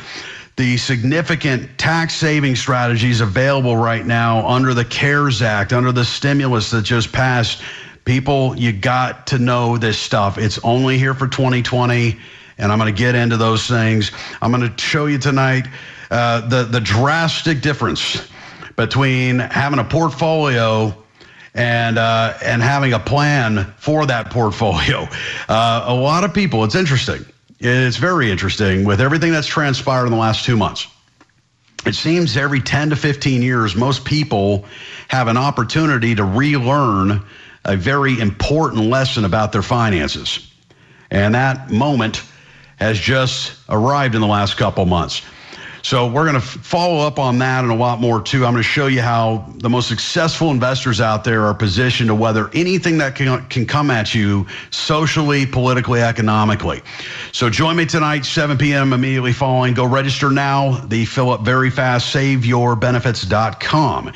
the 0.56 0.78
significant 0.78 1.78
tax 1.78 2.14
saving 2.14 2.56
strategies 2.56 3.22
available 3.22 3.76
right 3.76 4.06
now 4.06 4.48
under 4.48 4.74
the 4.74 4.86
CARES 4.86 5.42
Act, 5.42 5.74
under 5.74 5.92
the 5.92 6.06
stimulus 6.06 6.72
that 6.72 6.84
just 6.84 7.12
passed. 7.12 7.62
People, 8.06 8.56
you 8.58 8.74
got 8.74 9.26
to 9.28 9.40
know 9.40 9.78
this 9.78 9.98
stuff. 9.98 10.38
It's 10.38 10.60
only 10.64 10.98
here 10.98 11.14
for 11.14 11.28
2020 11.28 12.20
and 12.58 12.72
I'm 12.72 12.78
going 12.78 12.94
to 12.94 12.98
get 12.98 13.16
into 13.16 13.38
those 13.38 13.68
things. 13.68 14.12
I'm 14.42 14.52
going 14.52 14.70
to 14.70 14.82
show 14.82 15.06
you 15.08 15.18
tonight 15.18 15.68
uh, 16.12 16.48
the 16.48 16.64
the 16.64 16.80
drastic 16.80 17.62
difference 17.62 18.28
between 18.76 19.40
having 19.40 19.80
a 19.80 19.84
portfolio 19.84 20.96
and 21.54 21.98
uh, 21.98 22.38
and 22.44 22.62
having 22.62 22.94
a 22.94 23.00
plan 23.00 23.74
for 23.78 24.06
that 24.06 24.32
portfolio. 24.32 25.08
Uh, 25.50 25.84
a 25.88 25.94
lot 25.94 26.24
of 26.24 26.34
people, 26.34 26.64
it's 26.64 26.74
interesting. 26.74 27.24
It's 27.66 27.96
very 27.96 28.30
interesting 28.30 28.84
with 28.84 29.00
everything 29.00 29.32
that's 29.32 29.48
transpired 29.48 30.08
in 30.08 30.12
the 30.12 30.18
last 30.18 30.44
two 30.44 30.58
months. 30.58 30.86
It 31.86 31.96
seems 31.96 32.36
every 32.36 32.60
10 32.60 32.90
to 32.90 32.98
15 32.98 33.42
years, 33.42 33.74
most 33.74 34.04
people 34.04 34.66
have 35.08 35.30
an 35.30 35.38
opportunity 35.38 36.14
to 36.14 36.26
relearn 36.26 37.22
a 37.64 37.78
very 37.78 38.20
important 38.20 38.88
lesson 38.88 39.24
about 39.24 39.54
their 39.54 39.62
finances. 39.62 40.52
And 41.10 41.36
that 41.36 41.72
moment 41.72 42.22
has 42.80 43.00
just 43.00 43.54
arrived 43.70 44.16
in 44.16 44.20
the 44.20 44.28
last 44.28 44.58
couple 44.58 44.86
months. 44.86 45.22
So 45.84 46.08
we're 46.08 46.24
going 46.24 46.40
to 46.40 46.42
follow 46.42 47.06
up 47.06 47.20
on 47.20 47.40
that 47.40 47.66
and 47.66 47.72
a 47.72 47.76
lot 47.76 48.00
more 48.00 48.22
too. 48.22 48.46
I'm 48.46 48.54
going 48.54 48.64
to 48.64 48.70
show 48.70 48.88
you 48.88 49.02
how 49.02 49.46
the 49.58 49.70
most 49.70 49.90
successful 49.90 50.50
investors 50.50 51.02
out 51.02 51.26
there 51.26 51.42
are 51.44 51.54
positioned 51.54 52.08
to 52.08 52.16
weather 52.16 52.50
anything 52.54 52.98
that 53.00 53.16
can, 53.16 53.46
can 53.48 53.66
come 53.66 53.92
at 53.92 54.16
you 54.16 54.48
socially, 54.72 55.46
politically, 55.46 56.00
economically. 56.02 56.82
So 57.34 57.50
join 57.50 57.76
me 57.76 57.86
tonight, 57.86 58.24
7 58.24 58.58
p.m. 58.58 58.94
immediately 58.94 59.34
following. 59.34 59.74
Go 59.74 59.86
register 59.86 60.32
now. 60.32 60.78
They 60.86 61.04
fill 61.04 61.32
up 61.32 61.42
very 61.42 61.70
fast. 61.70 62.16
SaveYourBenefits.com. 62.16 64.14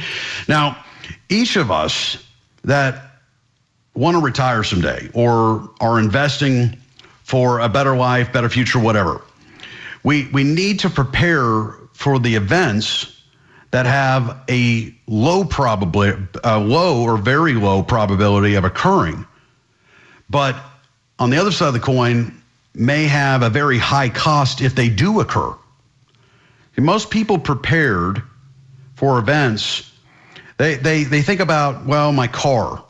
Now, 0.47 0.85
each 1.27 1.57
of 1.57 1.69
us 1.69 2.23
that 2.63 3.11
want 3.93 4.15
to 4.15 4.23
retire 4.23 4.63
someday 4.63 5.09
or 5.13 5.69
are 5.81 5.99
investing 5.99 6.77
for 7.23 7.59
a 7.59 7.67
better 7.67 7.97
life, 7.97 8.31
better 8.31 8.47
future, 8.47 8.79
whatever 8.79 9.21
we, 10.07 10.25
we 10.29 10.45
need 10.45 10.79
to 10.79 10.89
prepare 10.89 11.73
for 11.91 12.17
the 12.17 12.35
events 12.35 13.23
that 13.71 13.85
have 13.85 14.39
a 14.49 14.95
low 15.05 15.43
probability, 15.43 16.25
a 16.45 16.57
low 16.57 17.03
or 17.03 17.17
very 17.17 17.55
low 17.55 17.83
probability 17.83 18.55
of 18.55 18.63
occurring, 18.63 19.27
but 20.29 20.55
on 21.19 21.29
the 21.29 21.35
other 21.35 21.51
side 21.51 21.67
of 21.67 21.73
the 21.73 21.81
coin, 21.81 22.41
may 22.73 23.03
have 23.03 23.43
a 23.43 23.49
very 23.49 23.77
high 23.77 24.07
cost 24.07 24.61
if 24.61 24.75
they 24.75 24.87
do 24.87 25.19
occur. 25.19 25.53
And 26.77 26.85
most 26.85 27.09
people 27.09 27.37
prepared 27.37 28.23
for 28.95 29.19
events, 29.19 29.91
they, 30.55 30.75
they, 30.75 31.03
they 31.03 31.21
think 31.21 31.41
about, 31.41 31.85
well, 31.85 32.13
my 32.13 32.27
car, 32.27 32.81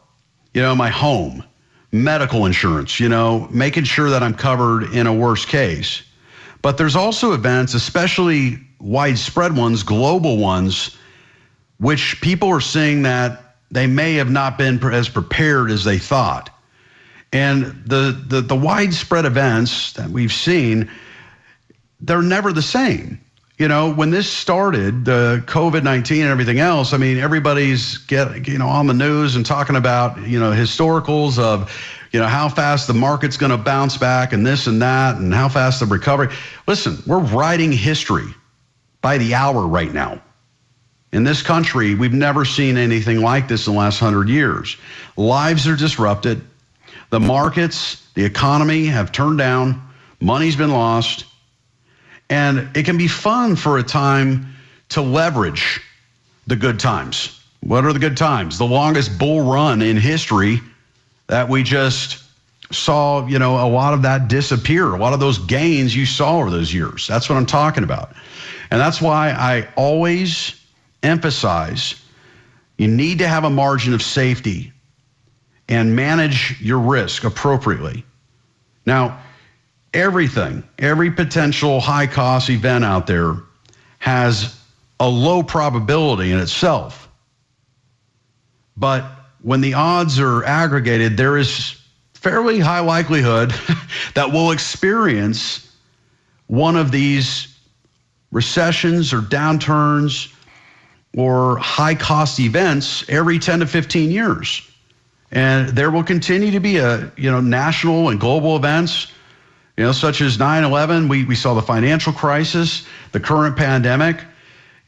you 0.54 0.62
know, 0.62 0.76
my 0.76 0.90
home, 0.90 1.44
medical 1.92 2.46
insurance, 2.46 3.00
you 3.00 3.10
know, 3.10 3.48
making 3.50 3.86
sure 3.86 4.12
that 4.12 4.22
I'm 4.22 4.36
covered 4.36 4.94
in 4.94 5.08
a 5.08 5.14
worst 5.14 5.48
case. 5.48 6.04
But 6.62 6.78
there's 6.78 6.96
also 6.96 7.34
events, 7.34 7.74
especially 7.74 8.60
widespread 8.80 9.56
ones, 9.56 9.84
global 9.84 10.38
ones, 10.38 10.98
which 11.80 12.20
people 12.22 12.50
are 12.50 12.62
seeing 12.62 13.04
that 13.04 13.56
they 13.72 13.88
may 13.88 14.16
have 14.16 14.32
not 14.32 14.58
been 14.58 14.84
as 14.92 15.10
prepared 15.10 15.72
as 15.72 15.84
they 15.84 15.98
thought. 15.98 16.50
And 17.34 17.66
the, 17.86 18.24
the, 18.28 18.42
the 18.42 18.56
widespread 18.56 19.26
events 19.26 19.94
that 19.94 20.10
we've 20.10 20.32
seen, 20.32 20.90
they're 22.00 22.22
never 22.22 22.54
the 22.54 22.62
same. 22.62 23.20
You 23.58 23.68
know, 23.68 23.92
when 23.92 24.12
this 24.12 24.32
started, 24.32 25.06
the 25.06 25.44
COVID 25.48 25.84
19 25.84 26.22
and 26.22 26.30
everything 26.30 26.60
else, 26.60 26.94
I 26.94 26.98
mean, 26.98 27.18
everybody's 27.18 27.98
get, 27.98 28.48
you 28.48 28.58
know, 28.58 28.68
on 28.68 28.86
the 28.86 28.94
news 28.94 29.36
and 29.36 29.46
talking 29.46 29.76
about, 29.76 30.18
you 30.28 30.40
know, 30.40 30.52
historicals 30.52 31.40
of 31.40 31.72
you 32.12 32.20
know, 32.20 32.28
how 32.28 32.50
fast 32.50 32.88
the 32.88 32.94
market's 32.94 33.38
going 33.38 33.52
to 33.52 33.58
bounce 33.58 33.98
back 33.98 34.34
and 34.34 34.46
this 34.46 34.68
and 34.68 34.82
that 34.82 35.18
and 35.18 35.34
how 35.34 35.50
fast 35.50 35.80
the 35.80 35.86
recovery. 35.86 36.30
Listen, 36.68 36.98
we're 37.06 37.20
writing 37.20 37.72
history 37.72 38.28
by 39.02 39.18
the 39.18 39.34
hour 39.34 39.68
right 39.68 39.94
now. 39.94 40.22
In 41.14 41.24
this 41.24 41.42
country, 41.42 41.96
we've 41.96 42.14
never 42.14 42.44
seen 42.46 42.78
anything 42.78 43.22
like 43.22 43.48
this 43.48 43.68
in 43.68 43.74
the 43.74 43.80
last 43.80 44.00
hundred 44.00 44.30
years. 44.30 44.78
Lives 45.16 45.68
are 45.68 45.76
disrupted. 45.76 46.42
The 47.10 47.20
markets, 47.20 48.06
the 48.14 48.26
economy 48.26 48.86
have 48.86 49.12
turned 49.12 49.38
down. 49.38 49.82
Money's 50.20 50.56
been 50.56 50.72
lost. 50.72 51.26
And 52.30 52.70
it 52.76 52.84
can 52.84 52.98
be 52.98 53.08
fun 53.08 53.56
for 53.56 53.78
a 53.78 53.84
time 53.84 54.54
to 54.90 55.02
leverage 55.02 55.82
the 56.46 56.56
good 56.56 56.80
times. 56.80 57.42
What 57.62 57.86
are 57.86 57.94
the 57.94 58.00
good 58.00 58.18
times? 58.18 58.58
The 58.58 58.66
longest 58.66 59.18
bull 59.18 59.42
run 59.42 59.82
in 59.82 59.98
history 59.98 60.60
that 61.28 61.48
we 61.48 61.64
just 61.64 62.24
saw, 62.72 63.26
you 63.28 63.40
know, 63.40 63.56
a 63.66 63.70
lot 63.70 63.94
of 63.94 64.02
that 64.02 64.28
disappear. 64.28 64.94
A 64.94 65.00
lot 65.00 65.14
of 65.14 65.20
those 65.20 65.38
gains 65.38 65.96
you 65.96 66.06
saw 66.06 66.40
over 66.40 66.50
those 66.50 66.74
years. 66.74 67.08
That's 67.08 67.30
what 67.30 67.38
I'm 67.38 67.46
talking 67.46 67.84
about. 67.84 68.14
And 68.72 68.80
that's 68.80 69.02
why 69.02 69.32
I 69.32 69.68
always 69.76 70.56
emphasize 71.04 71.96
you 72.78 72.88
need 72.88 73.20
to 73.20 73.28
have 73.28 73.44
a 73.44 73.50
margin 73.50 73.94
of 73.94 74.02
safety 74.02 74.72
and 75.70 75.96
manage 75.96 76.60
your 76.62 76.80
risk 76.80 77.24
appropriately. 77.24 78.06
Now, 78.86 79.20
everything, 79.94 80.64
every 80.80 81.12
potential 81.12 81.80
high 81.80 82.08
cost 82.08 82.50
event 82.50 82.86
out 82.86 83.08
there 83.08 83.36
has 84.00 84.60
a 85.00 85.10
low 85.10 85.44
probability 85.44 86.32
in 86.32 86.40
itself. 86.40 87.10
But 88.76 89.10
when 89.48 89.62
the 89.62 89.76
odds 89.76 90.20
are 90.20 90.44
aggregated, 90.44 91.16
there 91.16 91.38
is 91.38 91.82
fairly 92.14 92.60
high 92.60 92.82
likelihood 92.82 93.54
that 94.14 94.30
we'll 94.30 94.52
experience 94.52 95.74
one 96.48 96.76
of 96.76 96.92
these 96.92 97.58
recessions 98.34 99.14
or 99.14 99.22
downturns 99.22 100.34
or 101.16 101.56
high 101.60 101.96
cost 101.96 102.42
events 102.42 103.08
every 103.08 103.40
10 103.40 103.62
to 103.62 103.66
15 103.66 104.12
years. 104.12 104.70
And 105.32 105.70
there 105.70 105.92
will 105.92 106.04
continue 106.04 106.52
to 106.52 106.60
be 106.60 106.76
a, 106.80 107.10
you 107.16 107.32
know, 107.32 107.40
national 107.40 108.10
and 108.10 108.20
global 108.20 108.58
events, 108.58 109.14
you 109.78 109.86
know, 109.86 109.94
such 109.94 110.20
as 110.20 110.38
9-11. 110.38 111.08
We, 111.08 111.24
we 111.24 111.36
saw 111.36 111.54
the 111.54 111.62
financial 111.62 112.12
crisis, 112.12 112.86
the 113.14 113.22
current 113.22 113.56
pandemic, 113.56 114.20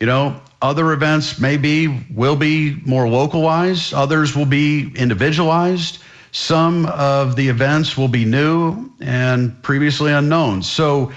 you 0.02 0.08
know, 0.08 0.42
other 0.62 0.92
events 0.92 1.40
may 1.40 1.58
be, 1.58 1.88
will 2.14 2.36
be 2.36 2.82
more 2.86 3.08
localized. 3.08 3.94
Others 3.94 4.36
will 4.36 4.46
be 4.46 4.92
individualized. 4.96 6.00
Some 6.32 6.86
of 6.88 7.36
the 7.36 7.48
events 7.48 7.98
will 7.98 8.08
be 8.08 8.26
new 8.26 8.92
and 9.00 9.62
previously 9.64 10.12
unknown. 10.12 10.62
So 10.62 11.12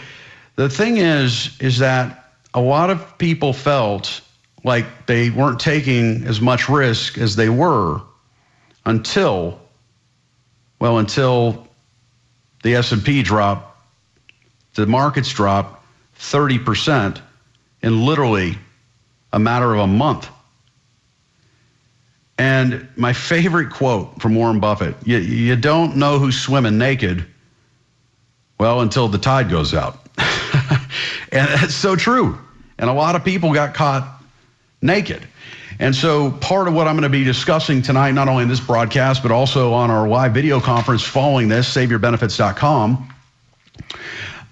the 0.56 0.68
thing 0.68 0.98
is, 0.98 1.56
is 1.60 1.78
that 1.78 2.32
a 2.54 2.60
lot 2.60 2.90
of 2.90 3.18
people 3.18 3.52
felt 3.52 4.20
like 4.64 5.06
they 5.06 5.30
weren't 5.30 5.58
taking 5.58 6.24
as 6.24 6.40
much 6.40 6.68
risk 6.68 7.18
as 7.18 7.34
they 7.34 7.48
were 7.48 8.00
until, 8.84 9.60
well, 10.78 10.98
until 10.98 11.66
the 12.62 12.76
S&P 12.76 13.22
dropped, 13.22 13.76
the 14.74 14.86
markets 14.86 15.32
dropped 15.32 15.84
30% 16.16 17.20
in 17.82 18.06
literally 18.06 18.56
a 19.32 19.38
matter 19.38 19.72
of 19.74 19.80
a 19.80 19.86
month. 19.86 20.28
And 22.38 22.88
my 22.96 23.12
favorite 23.12 23.70
quote 23.70 24.20
from 24.20 24.34
Warren 24.34 24.58
Buffett 24.58 24.96
you, 25.04 25.18
you 25.18 25.56
don't 25.56 25.96
know 25.96 26.18
who's 26.18 26.38
swimming 26.40 26.78
naked, 26.78 27.24
well, 28.58 28.80
until 28.80 29.08
the 29.08 29.18
tide 29.18 29.50
goes 29.50 29.74
out. 29.74 29.98
and 30.18 31.48
that's 31.48 31.74
so 31.74 31.96
true. 31.96 32.38
And 32.78 32.88
a 32.88 32.92
lot 32.92 33.16
of 33.16 33.24
people 33.24 33.52
got 33.52 33.74
caught 33.74 34.22
naked. 34.80 35.26
And 35.78 35.94
so, 35.94 36.30
part 36.30 36.68
of 36.68 36.74
what 36.74 36.86
I'm 36.86 36.94
going 36.94 37.02
to 37.02 37.08
be 37.08 37.24
discussing 37.24 37.82
tonight, 37.82 38.12
not 38.12 38.28
only 38.28 38.42
in 38.42 38.48
this 38.48 38.60
broadcast, 38.60 39.22
but 39.22 39.32
also 39.32 39.72
on 39.72 39.90
our 39.90 40.08
live 40.08 40.32
video 40.32 40.60
conference 40.60 41.02
following 41.02 41.48
this, 41.48 41.72
saveyourbenefits.com, 41.74 42.90
um, 42.92 43.10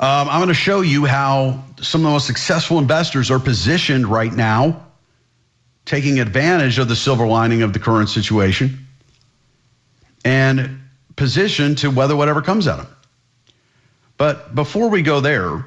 I'm 0.00 0.38
going 0.40 0.48
to 0.48 0.54
show 0.54 0.80
you 0.80 1.04
how 1.04 1.62
some 1.82 2.02
of 2.02 2.04
the 2.04 2.10
most 2.10 2.26
successful 2.26 2.78
investors 2.78 3.30
are 3.30 3.38
positioned 3.38 4.06
right 4.06 4.32
now 4.32 4.86
taking 5.84 6.20
advantage 6.20 6.78
of 6.78 6.88
the 6.88 6.96
silver 6.96 7.26
lining 7.26 7.62
of 7.62 7.72
the 7.72 7.78
current 7.78 8.08
situation 8.08 8.78
and 10.24 10.78
positioned 11.16 11.78
to 11.78 11.90
weather 11.90 12.14
whatever 12.16 12.42
comes 12.42 12.66
at 12.66 12.76
them. 12.76 12.86
But 14.16 14.54
before 14.54 14.88
we 14.88 15.02
go 15.02 15.20
there, 15.20 15.64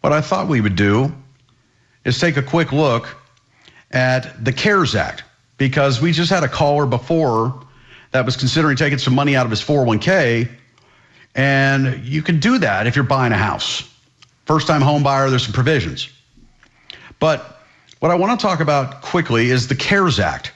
what 0.00 0.12
I 0.12 0.20
thought 0.20 0.48
we 0.48 0.60
would 0.60 0.76
do 0.76 1.12
is 2.04 2.18
take 2.18 2.36
a 2.36 2.42
quick 2.42 2.72
look 2.72 3.16
at 3.90 4.44
the 4.44 4.52
CARES 4.52 4.94
Act 4.94 5.24
because 5.56 6.00
we 6.00 6.12
just 6.12 6.30
had 6.30 6.42
a 6.44 6.48
caller 6.48 6.86
before 6.86 7.64
that 8.10 8.24
was 8.24 8.36
considering 8.36 8.76
taking 8.76 8.98
some 8.98 9.14
money 9.14 9.36
out 9.36 9.46
of 9.46 9.50
his 9.50 9.62
401k. 9.62 10.50
And 11.34 12.04
you 12.04 12.22
can 12.22 12.40
do 12.40 12.58
that 12.58 12.86
if 12.86 12.96
you're 12.96 13.04
buying 13.04 13.32
a 13.32 13.36
house. 13.36 13.88
First 14.48 14.66
time 14.66 14.80
home 14.80 15.02
buyer, 15.02 15.28
there's 15.28 15.44
some 15.44 15.52
provisions. 15.52 16.08
But 17.20 17.60
what 18.00 18.10
I 18.10 18.14
want 18.14 18.40
to 18.40 18.46
talk 18.46 18.60
about 18.60 19.02
quickly 19.02 19.50
is 19.50 19.68
the 19.68 19.74
CARES 19.74 20.18
Act. 20.18 20.52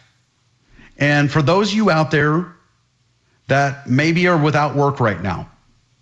And 0.96 1.30
for 1.30 1.42
those 1.42 1.72
of 1.72 1.76
you 1.76 1.90
out 1.90 2.10
there 2.10 2.54
that 3.48 3.86
maybe 3.86 4.26
are 4.28 4.38
without 4.38 4.74
work 4.74 4.98
right 4.98 5.20
now, 5.20 5.46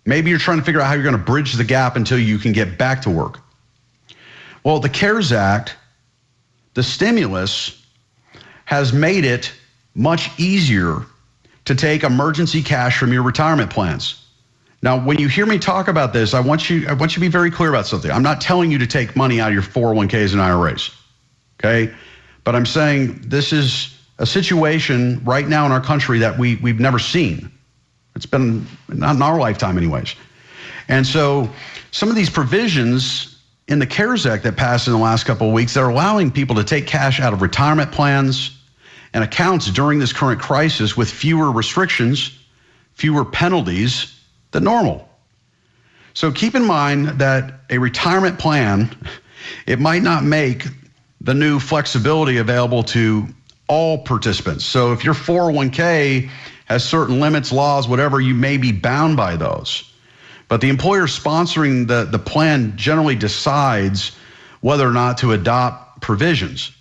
maybe 0.05 0.29
you're 0.29 0.39
trying 0.39 0.57
to 0.59 0.63
figure 0.63 0.79
out 0.79 0.87
how 0.87 0.93
you're 0.93 1.03
going 1.03 1.17
to 1.17 1.21
bridge 1.21 1.51
the 1.51 1.65
gap 1.65 1.97
until 1.97 2.17
you 2.17 2.37
can 2.37 2.53
get 2.53 2.77
back 2.77 3.01
to 3.01 3.09
work. 3.09 3.39
Well, 4.63 4.79
the 4.79 4.87
CARES 4.87 5.33
Act, 5.33 5.75
the 6.75 6.83
stimulus, 6.83 7.85
has 8.63 8.93
made 8.93 9.25
it 9.25 9.51
much 9.95 10.29
easier 10.39 11.05
to 11.65 11.75
take 11.75 12.03
emergency 12.03 12.63
cash 12.63 12.97
from 12.97 13.11
your 13.11 13.23
retirement 13.23 13.69
plans. 13.69 14.25
Now, 14.83 14.99
when 14.99 15.19
you 15.19 15.27
hear 15.27 15.45
me 15.45 15.59
talk 15.59 15.87
about 15.87 16.11
this, 16.11 16.33
I 16.33 16.39
want 16.39 16.69
you 16.69 16.87
I 16.87 16.93
want 16.93 17.11
you 17.11 17.15
to 17.15 17.19
be 17.19 17.27
very 17.27 17.51
clear 17.51 17.69
about 17.69 17.85
something. 17.85 18.09
I'm 18.09 18.23
not 18.23 18.41
telling 18.41 18.71
you 18.71 18.79
to 18.79 18.87
take 18.87 19.15
money 19.15 19.39
out 19.39 19.49
of 19.49 19.53
your 19.53 19.63
401ks 19.63 20.33
and 20.33 20.41
IRAs. 20.41 20.89
Okay. 21.59 21.93
But 22.43 22.55
I'm 22.55 22.65
saying 22.65 23.21
this 23.25 23.53
is 23.53 23.95
a 24.17 24.25
situation 24.25 25.21
right 25.23 25.47
now 25.47 25.65
in 25.65 25.71
our 25.71 25.81
country 25.81 26.17
that 26.19 26.37
we, 26.37 26.55
we've 26.57 26.79
never 26.79 26.97
seen. 26.97 27.51
It's 28.15 28.25
been 28.25 28.65
not 28.89 29.15
in 29.15 29.21
our 29.21 29.39
lifetime, 29.39 29.77
anyways. 29.77 30.15
And 30.87 31.05
so 31.05 31.49
some 31.91 32.09
of 32.09 32.15
these 32.15 32.29
provisions 32.29 33.39
in 33.67 33.77
the 33.77 33.85
CARES 33.85 34.25
Act 34.25 34.43
that 34.43 34.57
passed 34.57 34.87
in 34.87 34.93
the 34.93 34.99
last 34.99 35.25
couple 35.25 35.47
of 35.47 35.53
weeks, 35.53 35.75
they're 35.75 35.89
allowing 35.89 36.31
people 36.31 36.55
to 36.55 36.63
take 36.63 36.87
cash 36.87 37.19
out 37.19 37.33
of 37.33 37.41
retirement 37.41 37.91
plans 37.91 38.57
and 39.13 39.23
accounts 39.23 39.71
during 39.71 39.99
this 39.99 40.11
current 40.11 40.41
crisis 40.41 40.97
with 40.97 41.09
fewer 41.09 41.51
restrictions, 41.51 42.39
fewer 42.95 43.23
penalties 43.23 44.20
than 44.51 44.63
normal. 44.63 45.07
So 46.13 46.31
keep 46.31 46.55
in 46.55 46.65
mind 46.65 47.07
that 47.19 47.61
a 47.69 47.77
retirement 47.77 48.37
plan, 48.37 48.95
it 49.65 49.79
might 49.79 50.03
not 50.03 50.23
make 50.23 50.65
the 51.21 51.33
new 51.33 51.59
flexibility 51.59 52.37
available 52.37 52.83
to 52.83 53.27
all 53.67 53.99
participants. 53.99 54.65
So 54.65 54.91
if 54.91 55.03
your 55.03 55.13
401k 55.13 56.29
has 56.65 56.83
certain 56.83 57.19
limits, 57.19 57.51
laws, 57.51 57.87
whatever, 57.87 58.19
you 58.19 58.33
may 58.33 58.57
be 58.57 58.71
bound 58.71 59.15
by 59.15 59.35
those. 59.35 59.89
But 60.47 60.59
the 60.59 60.69
employer 60.69 61.07
sponsoring 61.07 61.87
the, 61.87 62.03
the 62.03 62.19
plan 62.19 62.75
generally 62.75 63.15
decides 63.15 64.11
whether 64.59 64.87
or 64.87 64.91
not 64.91 65.17
to 65.19 65.31
adopt 65.31 66.01
provisions. 66.01 66.71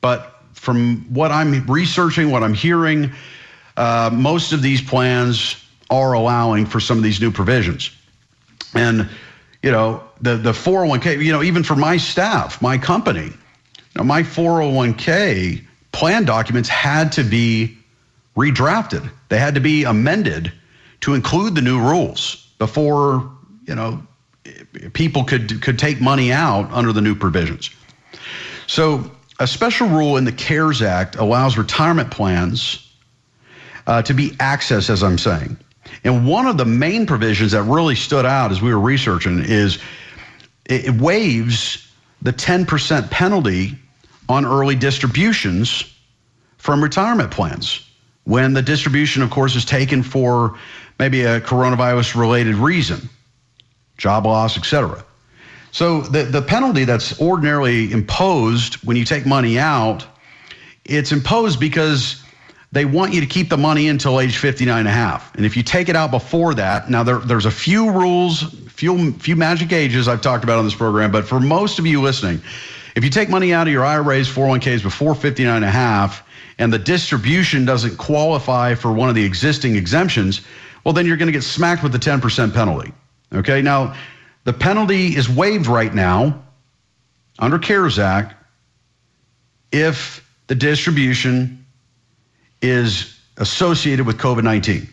But 0.00 0.42
from 0.54 1.06
what 1.08 1.30
I'm 1.30 1.64
researching, 1.66 2.30
what 2.30 2.42
I'm 2.42 2.54
hearing, 2.54 3.12
uh, 3.76 4.10
most 4.12 4.52
of 4.52 4.62
these 4.62 4.82
plans 4.82 5.64
are 5.90 6.12
allowing 6.12 6.66
for 6.66 6.80
some 6.80 6.96
of 6.96 7.04
these 7.04 7.20
new 7.20 7.30
provisions. 7.30 7.90
And, 8.74 9.08
you 9.62 9.70
know, 9.70 10.02
the, 10.20 10.36
the 10.36 10.52
401k, 10.52 11.22
you 11.22 11.32
know, 11.32 11.42
even 11.42 11.62
for 11.62 11.76
my 11.76 11.96
staff, 11.96 12.62
my 12.62 12.78
company, 12.78 13.32
now, 13.96 14.04
my 14.04 14.22
401k 14.22 15.64
plan 15.92 16.24
documents 16.24 16.68
had 16.68 17.12
to 17.12 17.24
be 17.24 17.76
redrafted. 18.36 19.10
They 19.28 19.38
had 19.38 19.54
to 19.54 19.60
be 19.60 19.84
amended 19.84 20.52
to 21.00 21.14
include 21.14 21.54
the 21.54 21.62
new 21.62 21.80
rules 21.80 22.48
before, 22.58 23.30
you 23.66 23.74
know, 23.74 24.02
people 24.92 25.24
could 25.24 25.60
could 25.62 25.78
take 25.78 26.00
money 26.00 26.32
out 26.32 26.70
under 26.72 26.92
the 26.92 27.00
new 27.00 27.14
provisions. 27.14 27.70
So, 28.66 29.10
a 29.40 29.46
special 29.46 29.88
rule 29.88 30.16
in 30.16 30.24
the 30.24 30.32
CARES 30.32 30.82
Act 30.82 31.16
allows 31.16 31.58
retirement 31.58 32.10
plans 32.10 32.86
uh, 33.86 34.02
to 34.02 34.14
be 34.14 34.30
accessed, 34.32 34.90
as 34.90 35.02
I'm 35.02 35.18
saying. 35.18 35.56
And 36.04 36.26
one 36.26 36.46
of 36.46 36.56
the 36.56 36.64
main 36.64 37.06
provisions 37.06 37.52
that 37.52 37.62
really 37.62 37.94
stood 37.94 38.26
out 38.26 38.50
as 38.50 38.62
we 38.62 38.72
were 38.72 38.80
researching 38.80 39.44
is 39.44 39.78
it 40.66 41.00
waives 41.00 41.86
the 42.22 42.32
10% 42.32 43.10
penalty 43.10 43.78
on 44.28 44.44
early 44.44 44.76
distributions 44.76 45.84
from 46.58 46.82
retirement 46.82 47.30
plans 47.30 47.86
when 48.24 48.52
the 48.52 48.62
distribution, 48.62 49.22
of 49.22 49.30
course, 49.30 49.56
is 49.56 49.64
taken 49.64 50.02
for 50.02 50.56
maybe 50.98 51.22
a 51.22 51.40
coronavirus 51.40 52.14
related 52.14 52.54
reason, 52.54 53.08
job 53.96 54.26
loss, 54.26 54.56
etc. 54.56 55.02
So 55.72 56.02
the, 56.02 56.24
the 56.24 56.42
penalty 56.42 56.84
that's 56.84 57.20
ordinarily 57.20 57.90
imposed 57.92 58.74
when 58.86 58.96
you 58.96 59.04
take 59.04 59.26
money 59.26 59.58
out, 59.58 60.06
it's 60.84 61.12
imposed 61.12 61.58
because 61.58 62.22
they 62.72 62.84
want 62.84 63.12
you 63.12 63.20
to 63.20 63.26
keep 63.26 63.48
the 63.48 63.56
money 63.56 63.88
until 63.88 64.20
age 64.20 64.36
59 64.36 64.78
and 64.78 64.86
a 64.88 64.92
half. 64.92 65.34
And 65.34 65.44
if 65.44 65.56
you 65.56 65.62
take 65.62 65.88
it 65.88 65.96
out 65.96 66.10
before 66.10 66.54
that, 66.54 66.88
now 66.88 67.02
there, 67.02 67.18
there's 67.18 67.46
a 67.46 67.50
few 67.50 67.90
rules, 67.90 68.42
few, 68.68 69.12
few 69.14 69.34
magic 69.34 69.72
ages 69.72 70.06
I've 70.06 70.20
talked 70.20 70.44
about 70.44 70.58
on 70.58 70.64
this 70.64 70.74
program, 70.74 71.10
but 71.10 71.26
for 71.26 71.40
most 71.40 71.78
of 71.80 71.86
you 71.86 72.00
listening, 72.00 72.40
If 72.96 73.04
you 73.04 73.10
take 73.10 73.28
money 73.28 73.52
out 73.52 73.66
of 73.66 73.72
your 73.72 73.84
IRAs, 73.84 74.28
401ks 74.28 74.82
before 74.82 75.14
59 75.14 75.56
and 75.56 75.64
a 75.64 75.70
half, 75.70 76.26
and 76.58 76.72
the 76.72 76.78
distribution 76.78 77.64
doesn't 77.64 77.96
qualify 77.96 78.74
for 78.74 78.92
one 78.92 79.08
of 79.08 79.14
the 79.14 79.24
existing 79.24 79.76
exemptions, 79.76 80.42
well, 80.84 80.92
then 80.92 81.06
you're 81.06 81.16
going 81.16 81.28
to 81.28 81.32
get 81.32 81.44
smacked 81.44 81.82
with 81.82 81.92
the 81.92 81.98
10% 81.98 82.52
penalty. 82.52 82.92
Okay, 83.32 83.62
now 83.62 83.94
the 84.44 84.52
penalty 84.52 85.16
is 85.16 85.28
waived 85.28 85.66
right 85.66 85.94
now 85.94 86.42
under 87.38 87.58
CARES 87.58 87.98
Act 87.98 88.34
if 89.72 90.26
the 90.48 90.54
distribution 90.54 91.59
is 92.62 93.18
associated 93.36 94.06
with 94.06 94.18
COVID 94.18 94.44
19. 94.44 94.88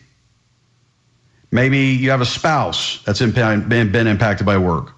Maybe 1.50 1.78
you 1.78 2.10
have 2.10 2.20
a 2.20 2.26
spouse 2.26 3.02
that's 3.04 3.20
been, 3.20 3.68
been 3.68 4.06
impacted 4.06 4.46
by 4.46 4.58
work. 4.58 4.92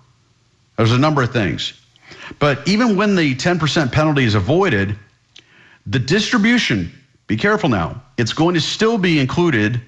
There's 0.77 0.93
a 0.93 0.99
number 0.99 1.23
of 1.23 1.33
things. 1.33 1.75
But 2.39 2.67
even 2.67 2.97
when 2.97 3.15
the 3.15 3.35
10% 3.35 3.93
penalty 3.93 4.25
is 4.25 4.35
avoided, 4.35 4.97
the 5.87 5.99
distribution, 5.99 6.93
be 7.27 7.37
careful 7.37 7.69
now, 7.69 8.03
it's 8.17 8.33
going 8.33 8.55
to 8.55 8.61
still 8.61 8.99
be 8.99 9.19
included 9.19 9.81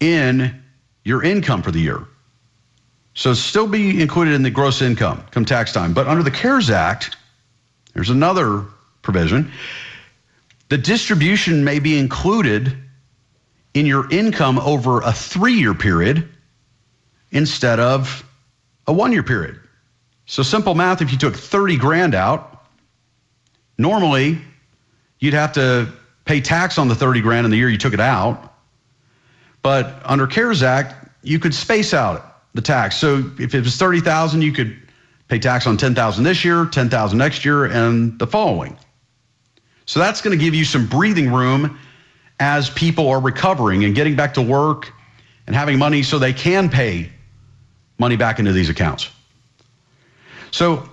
in 0.00 0.62
your 1.04 1.22
income 1.22 1.62
for 1.62 1.70
the 1.70 1.80
year. 1.80 2.06
So 3.14 3.32
still 3.32 3.66
be 3.66 4.00
included 4.00 4.34
in 4.34 4.42
the 4.42 4.50
gross 4.50 4.82
income 4.82 5.24
come 5.30 5.44
tax 5.44 5.72
time. 5.72 5.94
But 5.94 6.06
under 6.06 6.22
the 6.22 6.30
CARES 6.30 6.70
Act, 6.70 7.16
there's 7.94 8.10
another 8.10 8.64
provision. 9.02 9.50
The 10.68 10.78
distribution 10.78 11.64
may 11.64 11.78
be 11.78 11.98
included 11.98 12.76
in 13.74 13.86
your 13.86 14.10
income 14.10 14.58
over 14.58 15.00
a 15.00 15.12
three 15.12 15.54
year 15.54 15.74
period 15.74 16.28
instead 17.30 17.78
of 17.78 18.24
a 18.86 18.92
one 18.92 19.12
year 19.12 19.22
period. 19.22 19.60
So 20.26 20.42
simple 20.42 20.74
math, 20.74 21.02
if 21.02 21.12
you 21.12 21.18
took 21.18 21.36
30 21.36 21.76
grand 21.76 22.14
out, 22.14 22.66
normally 23.78 24.40
you'd 25.20 25.34
have 25.34 25.52
to 25.52 25.92
pay 26.24 26.40
tax 26.40 26.78
on 26.78 26.88
the 26.88 26.94
30 26.94 27.20
grand 27.20 27.44
in 27.44 27.50
the 27.50 27.56
year 27.56 27.68
you 27.68 27.78
took 27.78 27.94
it 27.94 28.00
out. 28.00 28.54
But 29.62 30.00
under 30.04 30.26
CARES 30.26 30.62
Act, 30.62 30.94
you 31.22 31.38
could 31.38 31.54
space 31.54 31.94
out 31.94 32.42
the 32.54 32.62
tax. 32.62 32.96
So 32.96 33.30
if 33.38 33.54
it 33.54 33.62
was 33.62 33.76
30,000, 33.76 34.42
you 34.42 34.52
could 34.52 34.76
pay 35.28 35.38
tax 35.38 35.66
on 35.66 35.76
10,000 35.76 36.24
this 36.24 36.44
year, 36.44 36.66
10,000 36.66 37.18
next 37.18 37.44
year, 37.44 37.66
and 37.66 38.18
the 38.18 38.26
following. 38.26 38.76
So 39.86 40.00
that's 40.00 40.20
going 40.20 40.36
to 40.36 40.44
give 40.44 40.54
you 40.54 40.64
some 40.64 40.86
breathing 40.86 41.32
room 41.32 41.78
as 42.38 42.68
people 42.70 43.08
are 43.08 43.20
recovering 43.20 43.84
and 43.84 43.94
getting 43.94 44.16
back 44.16 44.34
to 44.34 44.42
work 44.42 44.92
and 45.46 45.56
having 45.56 45.78
money 45.78 46.02
so 46.02 46.18
they 46.18 46.32
can 46.32 46.68
pay 46.68 47.10
money 47.98 48.16
back 48.16 48.38
into 48.38 48.52
these 48.52 48.68
accounts. 48.68 49.08
So 50.50 50.88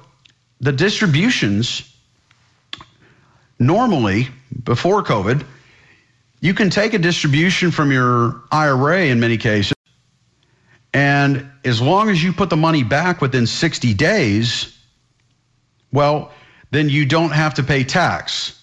the 0.61 0.71
distributions 0.71 1.89
normally 3.59 4.27
before 4.63 5.03
COVID, 5.03 5.45
you 6.41 6.53
can 6.53 6.69
take 6.69 6.93
a 6.93 6.99
distribution 6.99 7.71
from 7.71 7.91
your 7.91 8.41
IRA 8.51 9.05
in 9.05 9.19
many 9.19 9.37
cases, 9.37 9.73
and 10.93 11.49
as 11.65 11.81
long 11.81 12.09
as 12.09 12.21
you 12.23 12.33
put 12.33 12.49
the 12.49 12.57
money 12.57 12.83
back 12.83 13.21
within 13.21 13.47
60 13.47 13.93
days, 13.93 14.77
well, 15.91 16.31
then 16.71 16.89
you 16.89 17.05
don't 17.05 17.31
have 17.31 17.53
to 17.55 17.63
pay 17.63 17.83
tax. 17.83 18.62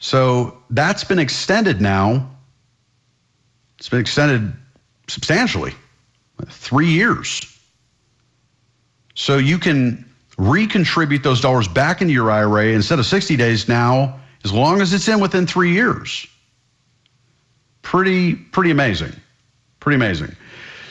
So 0.00 0.56
that's 0.70 1.04
been 1.04 1.18
extended 1.18 1.80
now. 1.80 2.28
It's 3.78 3.88
been 3.88 4.00
extended 4.00 4.52
substantially, 5.08 5.74
three 6.48 6.88
years. 6.88 7.40
So 9.14 9.36
you 9.36 9.58
can 9.58 10.04
recontribute 10.38 11.22
those 11.22 11.40
dollars 11.40 11.68
back 11.68 12.00
into 12.00 12.14
your 12.14 12.30
IRA 12.30 12.68
instead 12.68 12.98
of 12.98 13.06
60 13.06 13.36
days 13.36 13.68
now, 13.68 14.18
as 14.44 14.52
long 14.52 14.80
as 14.80 14.92
it's 14.94 15.06
in 15.06 15.20
within 15.20 15.46
three 15.46 15.72
years. 15.72 16.26
Pretty, 17.82 18.34
pretty 18.34 18.70
amazing. 18.70 19.12
Pretty 19.80 19.96
amazing. 19.96 20.34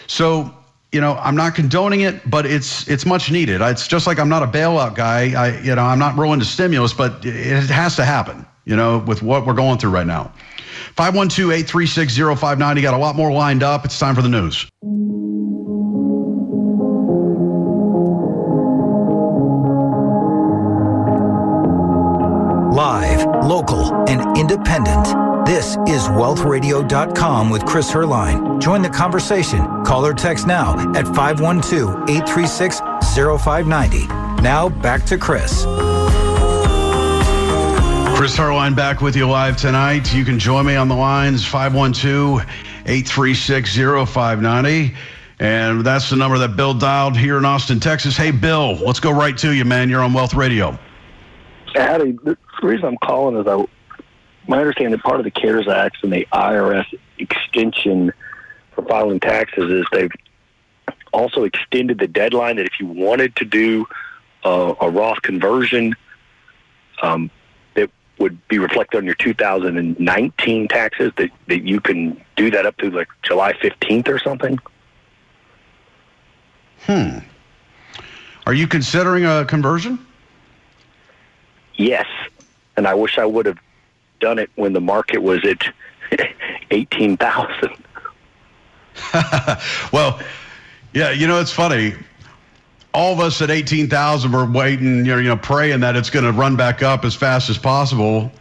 So, 0.05 0.53
you 0.91 1.01
know, 1.01 1.15
I'm 1.15 1.35
not 1.35 1.55
condoning 1.55 2.01
it, 2.01 2.29
but 2.29 2.45
it's 2.45 2.87
it's 2.87 3.05
much 3.05 3.31
needed. 3.31 3.61
It's 3.61 3.87
just 3.87 4.07
like 4.07 4.19
I'm 4.19 4.29
not 4.29 4.41
a 4.41 4.47
bailout 4.47 4.95
guy. 4.95 5.31
I, 5.33 5.59
you 5.61 5.75
know, 5.75 5.83
I'm 5.83 5.99
not 5.99 6.15
rolling 6.15 6.39
into 6.39 6.45
stimulus, 6.45 6.93
but 6.93 7.23
it 7.23 7.69
has 7.69 7.95
to 7.95 8.05
happen. 8.05 8.45
You 8.65 8.75
know, 8.75 8.99
with 8.99 9.21
what 9.23 9.45
we're 9.45 9.53
going 9.53 9.79
through 9.79 9.91
right 9.91 10.07
now. 10.07 10.31
512-836-0590. 10.95 12.81
Got 12.81 12.93
a 12.93 12.97
lot 12.97 13.15
more 13.15 13.31
lined 13.31 13.63
up. 13.63 13.85
It's 13.85 13.97
time 13.97 14.15
for 14.15 14.21
the 14.21 14.29
news. 14.29 14.67
Live, 22.75 23.25
local, 23.45 23.93
and 24.07 24.37
independent. 24.37 25.05
This 25.45 25.77
is 25.87 26.03
wealthradio.com 26.09 27.49
with 27.49 27.65
Chris 27.65 27.91
Herline. 27.91 28.61
Join 28.61 28.81
the 28.83 28.89
conversation. 28.89 29.83
Call 29.83 30.05
or 30.05 30.13
text 30.13 30.45
now 30.45 30.73
at 30.95 31.05
512 31.07 32.09
836 32.09 32.79
0590. 32.79 34.07
Now 34.43 34.69
back 34.69 35.05
to 35.07 35.17
Chris. 35.17 35.65
Chris 38.19 38.35
Herline 38.35 38.75
back 38.75 38.99
with 38.99 39.15
you 39.15 39.25
live 39.25 39.55
tonight. 39.55 40.13
You 40.13 40.25
can 40.25 40.37
join 40.39 40.65
me 40.65 40.75
on 40.75 40.89
the 40.89 40.95
lines 40.95 41.45
512 41.45 42.41
836 42.85 43.77
0590. 43.77 44.93
And 45.39 45.85
that's 45.85 46.09
the 46.09 46.17
number 46.17 46.37
that 46.39 46.57
Bill 46.57 46.73
dialed 46.73 47.15
here 47.15 47.37
in 47.37 47.45
Austin, 47.45 47.79
Texas. 47.79 48.17
Hey, 48.17 48.31
Bill, 48.31 48.73
let's 48.73 48.99
go 48.99 49.09
right 49.09 49.37
to 49.37 49.55
you, 49.55 49.63
man. 49.63 49.89
You're 49.89 50.03
on 50.03 50.11
Wealth 50.11 50.33
Radio. 50.33 50.77
Howdy. 51.75 52.19
The 52.21 52.37
reason 52.61 52.87
I'm 52.87 52.97
calling 52.97 53.37
is 53.37 53.47
I, 53.47 53.65
my 54.49 54.59
understanding 54.59 54.91
that 54.91 55.01
part 55.01 55.21
of 55.21 55.23
the 55.23 55.31
CARES 55.31 55.69
Act 55.69 56.03
and 56.03 56.11
the 56.11 56.27
IRS 56.33 56.93
extension 57.19 58.11
for 58.73 58.83
filing 58.83 59.21
taxes 59.21 59.71
is 59.71 59.85
they've 59.93 60.11
also 61.13 61.45
extended 61.45 61.99
the 61.99 62.07
deadline 62.09 62.57
that 62.57 62.65
if 62.65 62.81
you 62.81 62.87
wanted 62.87 63.37
to 63.37 63.45
do 63.45 63.85
uh, 64.43 64.75
a 64.81 64.89
Roth 64.89 65.21
conversion, 65.21 65.95
um, 67.01 67.31
would 68.19 68.47
be 68.47 68.59
reflected 68.59 68.97
on 68.97 69.05
your 69.05 69.15
2019 69.15 70.67
taxes, 70.67 71.11
that, 71.17 71.29
that 71.47 71.63
you 71.63 71.79
can 71.79 72.21
do 72.35 72.51
that 72.51 72.65
up 72.65 72.77
to 72.77 72.91
like 72.91 73.07
July 73.23 73.53
15th 73.53 74.07
or 74.07 74.19
something. 74.19 74.59
Hmm. 76.81 77.19
Are 78.45 78.53
you 78.53 78.67
considering 78.67 79.25
a 79.25 79.45
conversion? 79.45 80.05
Yes, 81.75 82.07
and 82.75 82.87
I 82.87 82.93
wish 82.93 83.17
I 83.17 83.25
would 83.25 83.45
have 83.45 83.59
done 84.19 84.37
it 84.39 84.49
when 84.55 84.73
the 84.73 84.81
market 84.81 85.19
was 85.19 85.45
at 85.45 85.73
eighteen 86.71 87.15
thousand. 87.15 87.75
well, 89.93 90.19
yeah, 90.93 91.11
you 91.11 91.27
know 91.27 91.39
it's 91.39 91.51
funny. 91.51 91.93
All 92.93 93.13
of 93.13 93.19
us 93.19 93.41
at 93.41 93.51
eighteen 93.51 93.87
thousand 93.87 94.31
were 94.31 94.45
waiting, 94.45 94.97
you 94.97 95.03
know, 95.03 95.17
you 95.17 95.29
know, 95.29 95.37
praying 95.37 95.81
that 95.81 95.95
it's 95.95 96.09
going 96.09 96.25
to 96.25 96.31
run 96.31 96.55
back 96.55 96.81
up 96.81 97.05
as 97.05 97.15
fast 97.15 97.49
as 97.49 97.57
possible. 97.57 98.31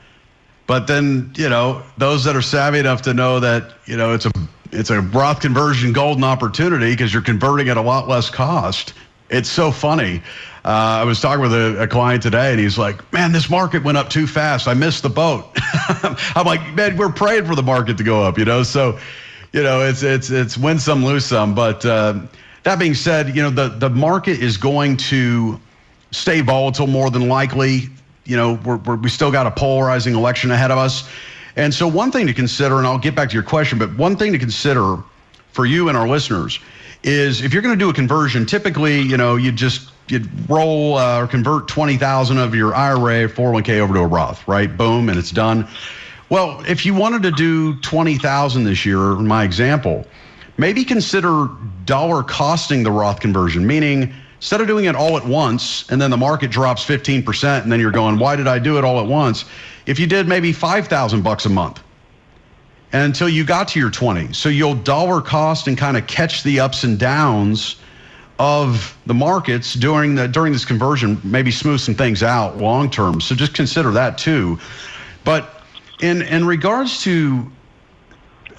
But 0.66 0.86
then, 0.86 1.32
you 1.36 1.48
know, 1.48 1.82
those 1.96 2.24
that 2.24 2.36
are 2.36 2.42
savvy 2.42 2.78
enough 2.78 3.00
to 3.02 3.14
know 3.14 3.40
that, 3.40 3.72
you 3.86 3.96
know, 3.96 4.14
it's 4.14 4.26
a 4.26 4.30
it's 4.70 4.90
a 4.90 5.00
Roth 5.00 5.40
conversion 5.40 5.92
golden 5.92 6.24
opportunity 6.24 6.92
because 6.92 7.12
you're 7.12 7.22
converting 7.22 7.68
at 7.68 7.76
a 7.76 7.82
lot 7.82 8.08
less 8.08 8.30
cost. 8.30 8.92
It's 9.30 9.48
so 9.48 9.70
funny. 9.70 10.22
Uh, 10.64 11.00
I 11.00 11.04
was 11.04 11.20
talking 11.20 11.40
with 11.40 11.54
a, 11.54 11.82
a, 11.82 11.86
client 11.86 12.22
today, 12.22 12.50
and 12.50 12.60
he's 12.60 12.76
like, 12.76 13.10
"Man, 13.12 13.32
this 13.32 13.48
market 13.48 13.82
went 13.84 13.96
up 13.96 14.10
too 14.10 14.26
fast. 14.26 14.68
I 14.68 14.74
missed 14.74 15.02
the 15.02 15.08
boat." 15.08 15.50
I'm 16.34 16.44
like, 16.44 16.74
"Man, 16.74 16.96
we're 16.96 17.12
praying 17.12 17.46
for 17.46 17.54
the 17.54 17.62
market 17.62 17.96
to 17.98 18.04
go 18.04 18.22
up, 18.22 18.38
you 18.38 18.44
know." 18.44 18.62
So, 18.62 18.98
you 19.52 19.62
know, 19.62 19.80
it's 19.80 20.02
it's 20.02 20.30
it's 20.30 20.58
win 20.58 20.78
some, 20.78 21.04
lose 21.04 21.24
some. 21.24 21.54
But 21.54 21.86
uh, 21.86 22.20
that 22.68 22.78
being 22.78 22.94
said, 22.94 23.34
you 23.34 23.42
know, 23.42 23.48
the 23.48 23.68
the 23.68 23.88
market 23.88 24.42
is 24.42 24.58
going 24.58 24.96
to 24.98 25.58
stay 26.10 26.42
volatile 26.42 26.86
more 26.86 27.10
than 27.10 27.26
likely. 27.26 27.88
You 28.24 28.36
know, 28.36 28.60
we're, 28.64 28.76
we're, 28.76 28.96
we 28.96 29.08
still 29.08 29.32
got 29.32 29.46
a 29.46 29.50
polarizing 29.50 30.14
election 30.14 30.50
ahead 30.50 30.70
of 30.70 30.76
us, 30.76 31.08
and 31.56 31.72
so 31.72 31.88
one 31.88 32.12
thing 32.12 32.26
to 32.26 32.34
consider, 32.34 32.76
and 32.76 32.86
I'll 32.86 32.98
get 32.98 33.14
back 33.14 33.30
to 33.30 33.34
your 33.34 33.42
question, 33.42 33.78
but 33.78 33.96
one 33.96 34.16
thing 34.16 34.32
to 34.32 34.38
consider 34.38 34.98
for 35.52 35.64
you 35.64 35.88
and 35.88 35.96
our 35.96 36.06
listeners 36.06 36.60
is 37.04 37.40
if 37.40 37.54
you're 37.54 37.62
going 37.62 37.76
to 37.76 37.82
do 37.82 37.88
a 37.88 37.94
conversion, 37.94 38.44
typically, 38.44 39.00
you 39.00 39.16
know, 39.16 39.36
you 39.36 39.50
just 39.50 39.90
you'd 40.08 40.28
roll 40.50 40.98
uh, 40.98 41.22
or 41.22 41.26
convert 41.26 41.68
20,000 41.68 42.36
of 42.36 42.54
your 42.54 42.74
IRA 42.74 43.28
401k 43.28 43.78
over 43.78 43.94
to 43.94 44.00
a 44.00 44.06
Roth, 44.06 44.46
right? 44.46 44.76
Boom, 44.76 45.08
and 45.08 45.18
it's 45.18 45.30
done. 45.30 45.66
Well, 46.28 46.62
if 46.68 46.84
you 46.84 46.92
wanted 46.92 47.22
to 47.22 47.30
do 47.30 47.80
20,000 47.80 48.64
this 48.64 48.84
year, 48.84 49.12
in 49.12 49.26
my 49.26 49.44
example, 49.44 50.06
maybe 50.58 50.84
consider 50.84 51.48
dollar 51.84 52.22
costing 52.22 52.82
the 52.82 52.90
Roth 52.90 53.20
conversion, 53.20 53.66
meaning 53.66 54.12
instead 54.36 54.60
of 54.60 54.66
doing 54.66 54.84
it 54.84 54.94
all 54.94 55.16
at 55.16 55.24
once 55.24 55.88
and 55.90 56.00
then 56.00 56.10
the 56.10 56.16
market 56.16 56.50
drops 56.50 56.84
15% 56.84 57.62
and 57.62 57.72
then 57.72 57.80
you're 57.80 57.90
going, 57.90 58.18
why 58.18 58.36
did 58.36 58.46
I 58.46 58.58
do 58.58 58.76
it 58.76 58.84
all 58.84 59.00
at 59.00 59.06
once? 59.06 59.44
If 59.86 59.98
you 59.98 60.06
did 60.06 60.28
maybe 60.28 60.52
5,000 60.52 61.22
bucks 61.22 61.46
a 61.46 61.48
month 61.48 61.80
and 62.92 63.02
until 63.02 63.28
you 63.28 63.44
got 63.44 63.68
to 63.68 63.80
your 63.80 63.90
20. 63.90 64.32
So 64.32 64.48
you'll 64.48 64.74
dollar 64.74 65.20
cost 65.20 65.66
and 65.66 65.78
kind 65.78 65.96
of 65.96 66.06
catch 66.06 66.42
the 66.42 66.60
ups 66.60 66.84
and 66.84 66.98
downs 66.98 67.76
of 68.38 68.96
the 69.06 69.14
markets 69.14 69.74
during 69.74 70.14
the 70.14 70.28
during 70.28 70.52
this 70.52 70.64
conversion 70.64 71.20
maybe 71.24 71.50
smooth 71.50 71.80
some 71.80 71.94
things 71.94 72.22
out 72.22 72.58
long 72.58 72.88
term. 72.88 73.20
So 73.20 73.34
just 73.34 73.52
consider 73.52 73.90
that 73.92 74.16
too. 74.16 74.58
But 75.24 75.62
in 76.00 76.22
in 76.22 76.44
regards 76.46 77.02
to 77.02 77.50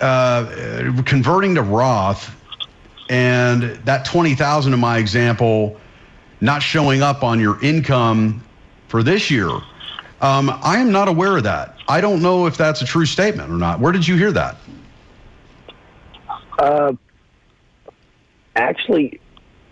uh, 0.01 0.93
converting 1.05 1.55
to 1.55 1.61
Roth 1.61 2.35
and 3.09 3.63
that 3.85 4.05
twenty 4.05 4.35
thousand 4.35 4.73
in 4.73 4.79
my 4.79 4.97
example 4.97 5.79
not 6.41 6.61
showing 6.61 7.01
up 7.01 7.23
on 7.23 7.39
your 7.39 7.61
income 7.63 8.43
for 8.87 9.03
this 9.03 9.29
year. 9.29 9.49
Um, 10.21 10.49
I 10.61 10.77
am 10.77 10.91
not 10.91 11.07
aware 11.07 11.37
of 11.37 11.43
that. 11.43 11.75
I 11.87 12.01
don't 12.01 12.21
know 12.21 12.45
if 12.45 12.57
that's 12.57 12.81
a 12.81 12.85
true 12.85 13.05
statement 13.05 13.49
or 13.51 13.57
not. 13.57 13.79
Where 13.79 13.91
did 13.91 14.07
you 14.07 14.15
hear 14.15 14.31
that? 14.31 14.57
Uh, 16.57 16.93
actually, 18.55 19.19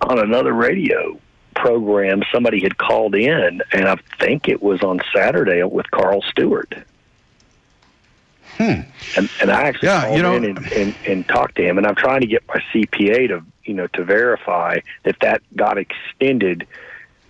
on 0.02 0.20
another 0.20 0.54
radio 0.54 1.20
program, 1.56 2.24
somebody 2.32 2.62
had 2.62 2.78
called 2.78 3.16
in, 3.16 3.62
and 3.74 3.88
I 3.88 3.98
think 4.20 4.48
it 4.48 4.62
was 4.62 4.82
on 4.82 5.02
Saturday 5.14 5.64
with 5.64 5.90
Carl 5.92 6.22
Stewart. 6.22 6.74
Hmm. 8.58 8.82
And, 9.16 9.30
and 9.40 9.52
I 9.52 9.64
actually 9.64 9.88
Yeah, 9.90 10.02
called 10.02 10.18
you 10.18 10.24
know- 10.24 10.36
in 10.36 10.46
and, 10.46 10.72
and, 10.74 10.96
and 11.06 11.28
talked 11.28 11.56
to 11.56 11.64
him, 11.64 11.78
and 11.78 11.86
I'm 11.88 11.96
trying 11.96 12.22
to 12.22 12.28
get 12.28 12.44
my 12.48 12.62
CPA 12.74 13.28
to 13.30 13.44
you 13.66 13.74
know 13.74 13.88
to 13.88 14.04
verify 14.04 14.80
that 15.04 15.18
that 15.22 15.42
got 15.56 15.78
extended, 15.78 16.66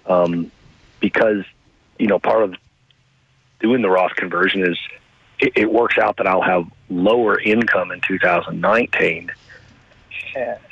um, 0.06 0.52
because 1.00 1.44
you 2.00 2.08
know 2.08 2.20
part 2.20 2.44
of 2.44 2.56
doing 3.60 3.82
the 3.82 3.90
Roth 3.90 4.16
conversion 4.16 4.63
is 4.66 4.78
it, 5.40 5.54
it 5.56 5.72
works 5.72 5.98
out 5.98 6.18
that 6.18 6.28
I'll 6.28 6.42
have 6.42 6.66
lower 6.90 7.40
income 7.40 7.92
in 7.92 8.02
2019 8.02 9.32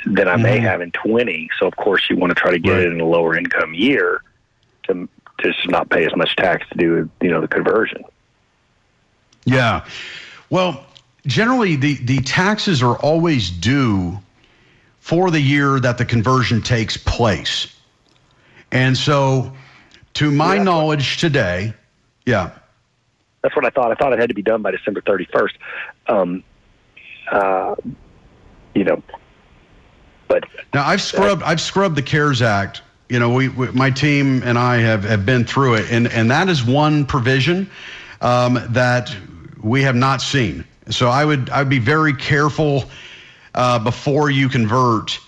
than 0.05 0.27
I 0.27 0.35
may 0.35 0.59
Mhm. 0.59 0.61
have 0.61 0.81
in 0.81 0.91
20. 0.91 1.49
So 1.59 1.65
of 1.67 1.75
course 1.75 2.07
you 2.09 2.15
want 2.15 2.29
to 2.31 2.35
try 2.39 2.51
to 2.51 2.59
get 2.59 2.71
Right. 2.73 2.81
it 2.83 2.91
in 2.91 2.99
a 3.01 3.05
lower 3.05 3.35
income 3.37 3.73
year 3.73 4.21
to 4.83 5.09
to 5.39 5.51
just 5.51 5.67
not 5.67 5.89
pay 5.89 6.05
as 6.05 6.15
much 6.15 6.35
tax 6.35 6.65
to 6.69 6.77
do 6.77 7.09
you 7.21 7.29
know 7.29 7.41
the 7.41 7.47
conversion. 7.47 8.03
Yeah. 9.45 9.81
Well, 10.49 10.85
generally, 11.25 11.75
the, 11.75 11.95
the 11.95 12.19
taxes 12.21 12.83
are 12.83 12.97
always 12.97 13.49
due 13.49 14.19
for 14.99 15.31
the 15.31 15.39
year 15.41 15.79
that 15.79 15.97
the 15.97 16.05
conversion 16.05 16.61
takes 16.61 16.97
place. 16.97 17.67
And 18.71 18.97
so, 18.97 19.53
to 20.15 20.31
my 20.31 20.55
Yeah. 20.55 20.63
knowledge 20.63 21.17
today, 21.17 21.73
yeah, 22.25 22.51
That's 23.43 23.55
what 23.55 23.63
I 23.65 23.69
thought. 23.69 23.91
I 23.91 23.95
thought 23.95 24.11
it 24.11 24.17
had 24.17 24.29
to 24.29 24.33
be 24.33 24.41
done 24.41 24.63
by 24.63 24.71
December 24.71 25.01
31st. 25.01 25.51
Um, 26.07 26.43
uh, 27.31 27.75
you 28.73 28.83
know, 28.83 29.03
but 30.27 30.43
Now 30.73 30.87
I've 30.87 31.01
scrubbed 31.01 31.43
I've 31.43 31.61
scrubbed 31.61 31.95
the 31.95 32.01
CARES 32.01 32.41
Act. 32.41 32.81
You 33.07 33.19
know, 33.19 33.29
we, 33.31 33.49
we 33.49 33.67
my 33.71 33.91
team 33.91 34.41
and 34.43 34.57
I 34.57 34.77
have, 34.77 35.03
have 35.03 35.27
been 35.27 35.45
through 35.45 35.75
it, 35.75 35.91
and 35.91 36.07
and 36.07 36.31
that 36.31 36.49
is 36.49 36.63
one 36.63 37.05
provision 37.05 37.69
um, 38.21 38.59
that 38.69 39.15
we 39.65 39.81
have 39.81 39.95
not 39.95 40.21
seen. 40.21 40.63
So 40.89 41.09
I 41.09 41.25
would 41.25 41.49
I'd 41.49 41.67
be 41.69 41.79
very 41.79 42.13
careful 42.13 42.85
uh, 43.55 43.79
before 43.79 44.29
you 44.29 44.47
convert 44.47 45.19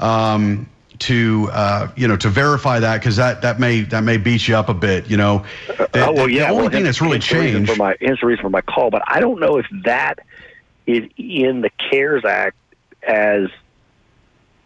um, 0.00 0.68
to 0.98 1.48
uh, 1.52 1.88
you 1.96 2.08
know 2.08 2.16
to 2.16 2.28
verify 2.28 2.80
that 2.80 2.98
because 2.98 3.16
that 3.16 3.40
that 3.42 3.60
may 3.60 3.82
that 3.82 4.02
may 4.02 4.16
beat 4.16 4.48
you 4.48 4.56
up 4.56 4.68
a 4.68 4.74
bit. 4.74 5.08
You 5.08 5.16
know, 5.16 5.44
the, 5.68 5.88
oh, 5.94 6.12
well, 6.12 6.26
the- 6.26 6.32
yeah. 6.32 6.46
the 6.46 6.48
only 6.48 6.62
well, 6.62 6.70
thing 6.70 6.84
that's 6.84 7.00
really 7.00 7.18
hence 7.18 7.28
the 7.28 7.38
reason 7.38 7.54
changed. 7.66 7.70
for 7.70 7.76
my 7.76 7.96
hence 8.00 8.20
the 8.20 8.26
reason 8.26 8.42
for 8.42 8.50
my 8.50 8.62
call. 8.62 8.90
But 8.90 9.02
I 9.06 9.20
don't 9.20 9.38
know 9.38 9.58
if 9.58 9.66
that 9.84 10.18
is 10.86 11.08
in 11.16 11.60
the 11.60 11.70
CARES 11.78 12.24
Act 12.24 12.56
as 13.06 13.48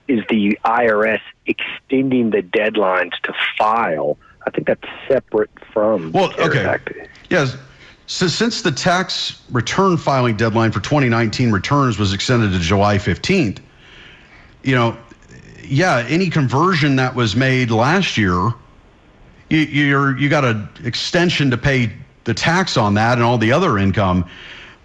is 0.09 0.25
the 0.31 0.59
IRS 0.65 1.21
extending 1.45 2.31
the 2.31 2.41
deadlines 2.41 3.13
to 3.25 3.35
file. 3.59 4.17
I 4.47 4.51
think 4.51 4.67
that's 4.67 4.89
separate 5.07 5.51
from 5.75 6.13
Well, 6.13 6.29
the 6.29 6.35
CARES 6.37 6.49
okay. 6.49 6.65
Act. 6.65 6.93
Yes. 7.29 7.59
So 8.09 8.27
since 8.27 8.63
the 8.63 8.73
tax 8.73 9.39
return 9.51 9.99
filing 9.99 10.35
deadline 10.35 10.73
for 10.73 10.81
2019 10.81 11.53
returns 11.53 11.99
was 11.99 12.15
extended 12.15 12.53
to 12.53 12.59
July 12.59 12.97
15th, 12.97 13.59
you 14.63 14.75
know, 14.75 14.97
yeah, 15.63 16.07
any 16.09 16.31
conversion 16.31 16.97
that 16.97 17.15
was 17.15 17.37
made 17.37 17.71
last 17.71 18.17
year, 18.17 18.55
you, 19.51 19.59
you're 19.59 20.19
you 20.19 20.31
got 20.31 20.43
an 20.47 20.67
extension 20.85 21.51
to 21.51 21.59
pay 21.59 21.93
the 22.25 22.33
tax 22.33 22.79
on 22.79 22.95
that 22.95 23.19
and 23.19 23.23
all 23.23 23.37
the 23.37 23.53
other 23.53 23.77
income. 23.77 24.27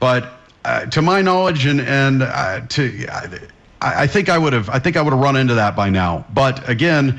But 0.02 0.34
uh, 0.66 0.88
to 0.88 1.02
my 1.02 1.22
knowledge, 1.22 1.66
and 1.66 1.80
and 1.80 2.24
uh, 2.24 2.60
to 2.68 3.08
I, 3.10 4.04
I 4.04 4.08
think 4.08 4.28
I 4.28 4.38
would 4.38 4.52
have 4.52 4.70
I 4.70 4.80
think 4.80 4.98
I 4.98 5.02
would 5.02 5.14
have 5.14 5.22
run 5.22 5.38
into 5.38 5.54
that 5.54 5.78
by 5.78 5.90
now. 5.90 6.26
But 6.34 6.68
again, 6.70 7.18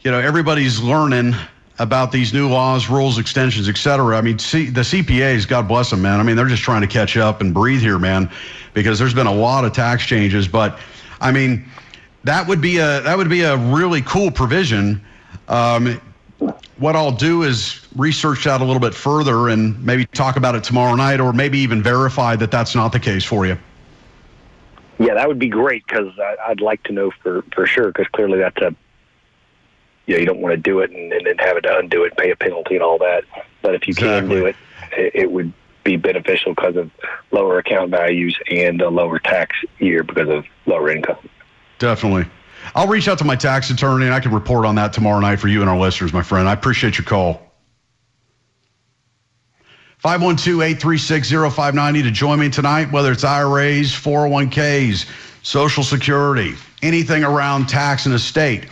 you 0.00 0.10
know, 0.10 0.18
everybody's 0.18 0.80
learning 0.80 1.36
about 1.78 2.10
these 2.10 2.32
new 2.32 2.48
laws, 2.48 2.88
rules, 2.88 3.18
extensions, 3.18 3.68
et 3.68 3.76
cetera. 3.76 4.16
I 4.16 4.20
mean, 4.20 4.38
C, 4.38 4.66
the 4.66 4.80
CPAs, 4.80 5.46
God 5.46 5.68
bless 5.68 5.90
them, 5.90 6.02
man. 6.02 6.20
I 6.20 6.22
mean, 6.22 6.36
they're 6.36 6.46
just 6.48 6.62
trying 6.62 6.80
to 6.80 6.86
catch 6.86 7.16
up 7.16 7.40
and 7.40 7.52
breathe 7.52 7.80
here, 7.80 7.98
man, 7.98 8.30
because 8.74 8.98
there's 8.98 9.14
been 9.14 9.26
a 9.26 9.34
lot 9.34 9.64
of 9.64 9.72
tax 9.72 10.04
changes. 10.04 10.48
But 10.48 10.78
I 11.20 11.32
mean, 11.32 11.66
that 12.24 12.46
would 12.46 12.60
be 12.60 12.78
a 12.78 13.00
that 13.02 13.16
would 13.16 13.28
be 13.28 13.42
a 13.42 13.56
really 13.56 14.02
cool 14.02 14.30
provision. 14.30 15.04
Um, 15.48 16.00
what 16.78 16.96
I'll 16.96 17.12
do 17.12 17.42
is 17.42 17.86
research 17.96 18.44
that 18.44 18.60
a 18.60 18.64
little 18.64 18.80
bit 18.80 18.94
further 18.94 19.48
and 19.48 19.82
maybe 19.84 20.04
talk 20.06 20.36
about 20.36 20.54
it 20.54 20.64
tomorrow 20.64 20.94
night, 20.94 21.20
or 21.20 21.32
maybe 21.32 21.58
even 21.58 21.82
verify 21.82 22.36
that 22.36 22.50
that's 22.50 22.74
not 22.74 22.92
the 22.92 23.00
case 23.00 23.24
for 23.24 23.46
you. 23.46 23.56
Yeah, 24.98 25.14
that 25.14 25.28
would 25.28 25.38
be 25.38 25.48
great 25.48 25.86
because 25.86 26.12
I'd 26.46 26.60
like 26.60 26.82
to 26.84 26.92
know 26.92 27.10
for 27.22 27.42
for 27.54 27.66
sure 27.66 27.88
because 27.88 28.06
clearly 28.08 28.38
that's 28.38 28.56
a 28.58 28.74
you 30.06 30.14
know 30.14 30.20
you 30.20 30.26
don't 30.26 30.40
want 30.40 30.52
to 30.52 30.56
do 30.56 30.80
it 30.80 30.90
and, 30.90 31.12
and 31.12 31.26
then 31.26 31.38
have 31.38 31.56
it 31.56 31.62
to 31.62 31.78
undo 31.78 32.04
it, 32.04 32.16
pay 32.16 32.30
a 32.30 32.36
penalty 32.36 32.74
and 32.74 32.82
all 32.82 32.98
that. 32.98 33.24
But 33.62 33.74
if 33.74 33.86
you 33.86 33.94
can 33.94 34.28
do 34.28 34.46
it, 34.46 34.56
it, 34.92 35.12
it 35.14 35.30
would 35.32 35.52
be 35.84 35.96
beneficial 35.96 36.54
because 36.54 36.76
of 36.76 36.90
lower 37.30 37.58
account 37.58 37.90
values 37.90 38.36
and 38.50 38.80
a 38.82 38.88
lower 38.88 39.18
tax 39.18 39.56
year 39.78 40.02
because 40.02 40.28
of 40.28 40.44
lower 40.66 40.90
income. 40.90 41.28
Definitely. 41.78 42.26
I'll 42.74 42.88
reach 42.88 43.06
out 43.06 43.18
to 43.18 43.24
my 43.24 43.36
tax 43.36 43.70
attorney 43.70 44.06
and 44.06 44.14
I 44.14 44.20
can 44.20 44.32
report 44.32 44.66
on 44.66 44.74
that 44.74 44.92
tomorrow 44.92 45.20
night 45.20 45.38
for 45.38 45.48
you 45.48 45.60
and 45.60 45.70
our 45.70 45.78
listeners, 45.78 46.12
my 46.12 46.22
friend. 46.22 46.48
I 46.48 46.52
appreciate 46.52 46.98
your 46.98 47.04
call. 47.04 47.42
512 49.98 50.60
836 50.60 51.30
0590 51.30 52.02
to 52.02 52.10
join 52.10 52.38
me 52.38 52.50
tonight, 52.50 52.90
whether 52.92 53.12
it's 53.12 53.24
IRAs, 53.24 53.92
401ks, 53.92 55.08
Social 55.42 55.82
Security, 55.82 56.54
anything 56.82 57.24
around 57.24 57.66
tax 57.66 58.06
and 58.06 58.14
estate. 58.14 58.66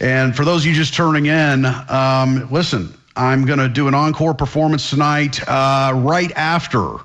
And 0.00 0.34
for 0.36 0.44
those 0.44 0.62
of 0.62 0.66
you 0.66 0.74
just 0.74 0.94
turning 0.94 1.26
in, 1.26 1.66
um, 1.88 2.48
listen, 2.50 2.92
I'm 3.16 3.44
going 3.46 3.58
to 3.58 3.68
do 3.68 3.88
an 3.88 3.94
encore 3.94 4.34
performance 4.34 4.90
tonight 4.90 5.40
uh, 5.48 5.92
right 5.94 6.30
after 6.36 6.98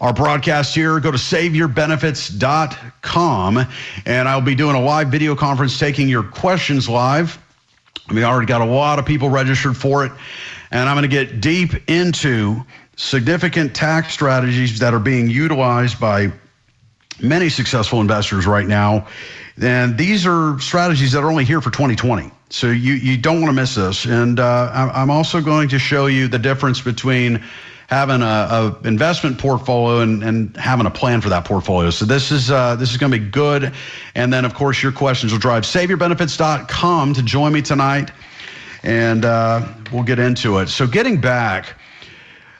our 0.00 0.12
broadcast 0.12 0.74
here. 0.74 1.00
Go 1.00 1.10
to 1.10 1.16
saveyourbenefits.com 1.16 3.66
and 4.06 4.28
I'll 4.28 4.42
be 4.42 4.54
doing 4.54 4.76
a 4.76 4.80
live 4.80 5.08
video 5.08 5.34
conference 5.34 5.76
taking 5.78 6.06
your 6.08 6.22
questions 6.22 6.86
live. 6.88 7.38
We 8.12 8.22
already 8.24 8.46
got 8.46 8.60
a 8.60 8.66
lot 8.66 8.98
of 8.98 9.06
people 9.06 9.30
registered 9.30 9.76
for 9.76 10.04
it. 10.04 10.12
And 10.70 10.86
I'm 10.88 10.96
going 10.96 11.02
to 11.02 11.08
get 11.08 11.40
deep 11.40 11.72
into 11.88 12.62
significant 12.96 13.74
tax 13.74 14.12
strategies 14.12 14.78
that 14.80 14.92
are 14.92 15.00
being 15.00 15.30
utilized 15.30 15.98
by 15.98 16.30
many 17.20 17.48
successful 17.48 18.00
investors 18.00 18.46
right 18.46 18.66
now. 18.66 19.06
And 19.60 19.98
these 19.98 20.26
are 20.26 20.58
strategies 20.60 21.12
that 21.12 21.24
are 21.24 21.30
only 21.30 21.44
here 21.44 21.60
for 21.60 21.70
2020. 21.70 22.30
So 22.50 22.68
you, 22.68 22.94
you 22.94 23.16
don't 23.16 23.40
want 23.40 23.48
to 23.48 23.60
miss 23.60 23.74
this. 23.74 24.04
And 24.04 24.40
uh, 24.40 24.70
I'm- 24.72 25.10
also 25.10 25.40
going 25.40 25.68
to 25.70 25.78
show 25.78 26.06
you 26.06 26.28
the 26.28 26.38
difference 26.38 26.80
between 26.80 27.42
having 27.88 28.22
a, 28.22 28.24
a 28.24 28.78
investment 28.86 29.38
portfolio 29.38 30.00
and, 30.00 30.22
and 30.22 30.56
having 30.56 30.86
a 30.86 30.90
plan 30.90 31.20
for 31.20 31.28
that 31.30 31.44
portfolio. 31.44 31.90
So 31.90 32.04
this 32.04 32.30
is 32.30 32.50
uh, 32.50 32.76
this 32.76 32.90
is 32.90 32.98
going 32.98 33.10
to 33.10 33.18
be 33.18 33.24
good. 33.30 33.72
And 34.14 34.32
then 34.32 34.44
of 34.44 34.54
course 34.54 34.82
your 34.82 34.92
questions 34.92 35.32
will 35.32 35.40
drive 35.40 35.64
saveyourbenefits.com 35.64 37.14
to 37.14 37.22
join 37.22 37.52
me 37.52 37.62
tonight, 37.62 38.10
and 38.82 39.24
uh, 39.24 39.66
we'll 39.90 40.02
get 40.04 40.18
into 40.18 40.58
it. 40.58 40.68
So 40.68 40.86
getting 40.86 41.20
back. 41.20 41.74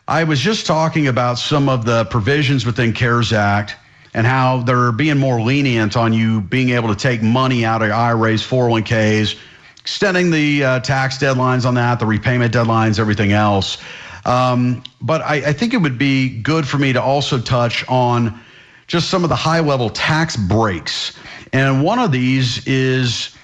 I 0.09 0.25
was 0.25 0.40
just 0.40 0.64
talking 0.64 1.07
about 1.07 1.38
some 1.38 1.68
of 1.68 1.85
the 1.85 2.07
provisions 2.07 2.64
within 2.64 2.94
CARES 2.94 3.35
Act 3.35 3.77
and 4.18 4.26
how 4.26 4.62
they're 4.62 4.90
being 4.90 5.16
more 5.16 5.40
lenient 5.40 5.96
on 5.96 6.12
you 6.12 6.40
being 6.40 6.70
able 6.70 6.88
to 6.88 6.96
take 6.96 7.22
money 7.22 7.64
out 7.64 7.83
of 7.83 7.92
IRAs, 7.92 8.42
401ks, 8.42 9.38
extending 9.78 10.33
the 10.33 10.64
uh, 10.64 10.81
tax 10.81 11.18
deadlines 11.18 11.64
on 11.64 11.74
that, 11.74 12.00
the 12.00 12.04
repayment 12.04 12.52
deadlines, 12.52 12.98
everything 12.98 13.31
else. 13.31 13.78
Um, 14.24 14.83
but 15.00 15.20
I, 15.20 15.37
I 15.37 15.52
think 15.52 15.72
it 15.72 15.76
would 15.76 15.98
be 15.98 16.31
good 16.40 16.66
for 16.66 16.78
me 16.78 16.92
to 16.92 17.00
also 17.00 17.40
touch 17.40 17.88
on 17.88 18.40
just 18.88 19.09
some 19.09 19.22
of 19.22 19.28
the 19.28 19.37
high 19.37 19.61
level 19.61 19.88
tax 19.88 20.35
breaks. 20.35 21.16
And 21.52 21.85
one 21.85 22.00
of 22.00 22.11
these 22.11 22.66
is 22.66 23.37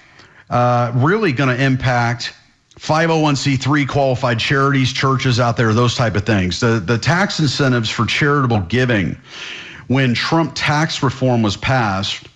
uh, 0.50 0.90
really 0.96 1.30
going 1.30 1.56
to 1.56 1.64
impact 1.64 2.34
501c3 2.80 3.86
qualified 3.86 4.40
charities, 4.40 4.92
churches 4.92 5.38
out 5.38 5.56
there, 5.56 5.72
those 5.72 5.94
type 5.94 6.16
of 6.16 6.26
things. 6.26 6.58
The, 6.58 6.80
the 6.84 6.98
tax 6.98 7.38
incentives 7.38 7.90
for 7.90 8.06
charitable 8.06 8.62
giving, 8.62 9.16
when 9.88 10.14
Trump 10.14 10.52
tax 10.54 11.02
reform 11.02 11.42
was 11.42 11.56
passed, 11.56 12.28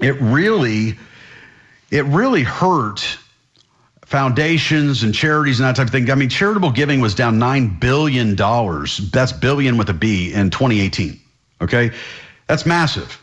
it 0.00 0.20
really 0.20 0.96
it 1.90 2.04
really 2.06 2.42
hurt 2.42 3.18
foundations 4.12 5.02
and 5.02 5.14
charities 5.14 5.58
and 5.58 5.66
that 5.66 5.76
type 5.76 5.86
of 5.86 5.92
thing. 5.92 6.10
I 6.10 6.14
mean, 6.14 6.28
charitable 6.28 6.70
giving 6.70 7.00
was 7.00 7.14
down 7.14 7.38
$9 7.38 7.80
billion. 7.80 8.36
That's 9.10 9.32
billion 9.32 9.78
with 9.78 9.88
a 9.88 9.94
B 9.94 10.32
in 10.32 10.50
2018. 10.50 11.18
Okay. 11.62 11.90
That's 12.46 12.66
massive. 12.66 13.22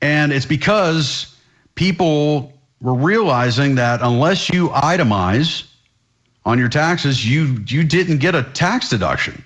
And 0.00 0.32
it's 0.32 0.46
because 0.46 1.36
people 1.74 2.52
were 2.80 2.94
realizing 2.94 3.74
that 3.74 4.00
unless 4.02 4.48
you 4.48 4.68
itemize 4.68 5.64
on 6.44 6.58
your 6.58 6.68
taxes, 6.68 7.28
you 7.28 7.62
you 7.66 7.82
didn't 7.82 8.18
get 8.18 8.34
a 8.34 8.42
tax 8.42 8.88
deduction. 8.88 9.42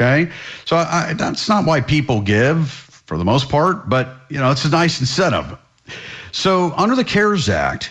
Okay, 0.00 0.30
so 0.64 0.76
I, 0.76 1.12
that's 1.14 1.48
not 1.48 1.66
why 1.66 1.80
people 1.80 2.20
give 2.20 2.68
for 2.68 3.18
the 3.18 3.24
most 3.24 3.48
part, 3.48 3.88
but 3.88 4.16
you 4.28 4.38
know 4.38 4.52
it's 4.52 4.64
a 4.64 4.68
nice 4.68 5.00
incentive. 5.00 5.58
So 6.30 6.72
under 6.76 6.94
the 6.94 7.02
CARES 7.02 7.48
Act, 7.48 7.90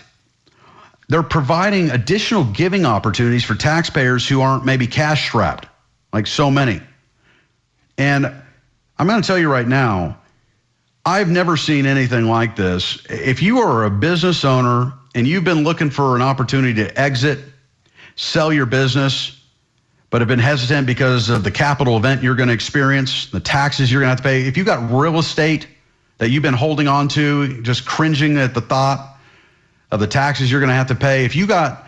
they're 1.08 1.22
providing 1.22 1.90
additional 1.90 2.44
giving 2.44 2.86
opportunities 2.86 3.44
for 3.44 3.54
taxpayers 3.54 4.26
who 4.26 4.40
aren't 4.40 4.64
maybe 4.64 4.86
cash 4.86 5.28
strapped, 5.28 5.66
like 6.12 6.26
so 6.26 6.50
many. 6.50 6.80
And 7.98 8.26
I'm 8.98 9.06
going 9.06 9.20
to 9.20 9.26
tell 9.26 9.38
you 9.38 9.50
right 9.50 9.68
now, 9.68 10.18
I've 11.04 11.28
never 11.28 11.56
seen 11.56 11.84
anything 11.84 12.24
like 12.26 12.56
this. 12.56 13.04
If 13.10 13.42
you 13.42 13.58
are 13.58 13.84
a 13.84 13.90
business 13.90 14.44
owner 14.44 14.92
and 15.14 15.26
you've 15.26 15.44
been 15.44 15.64
looking 15.64 15.90
for 15.90 16.16
an 16.16 16.22
opportunity 16.22 16.74
to 16.84 17.00
exit, 17.00 17.38
sell 18.16 18.52
your 18.52 18.66
business, 18.66 19.37
but 20.10 20.20
have 20.20 20.28
been 20.28 20.38
hesitant 20.38 20.86
because 20.86 21.28
of 21.28 21.44
the 21.44 21.50
capital 21.50 21.96
event 21.96 22.22
you're 22.22 22.34
going 22.34 22.48
to 22.48 22.54
experience, 22.54 23.26
the 23.26 23.40
taxes 23.40 23.92
you're 23.92 24.00
going 24.00 24.06
to 24.06 24.10
have 24.10 24.18
to 24.18 24.22
pay, 24.22 24.42
if 24.46 24.56
you've 24.56 24.66
got 24.66 24.90
real 24.90 25.18
estate 25.18 25.68
that 26.18 26.30
you've 26.30 26.42
been 26.42 26.54
holding 26.54 26.88
on 26.88 27.08
to, 27.08 27.62
just 27.62 27.84
cringing 27.84 28.38
at 28.38 28.54
the 28.54 28.60
thought 28.60 29.16
of 29.90 30.00
the 30.00 30.06
taxes 30.06 30.50
you're 30.50 30.60
going 30.60 30.68
to 30.68 30.74
have 30.74 30.88
to 30.88 30.94
pay, 30.94 31.24
if 31.24 31.36
you 31.36 31.46
got 31.46 31.86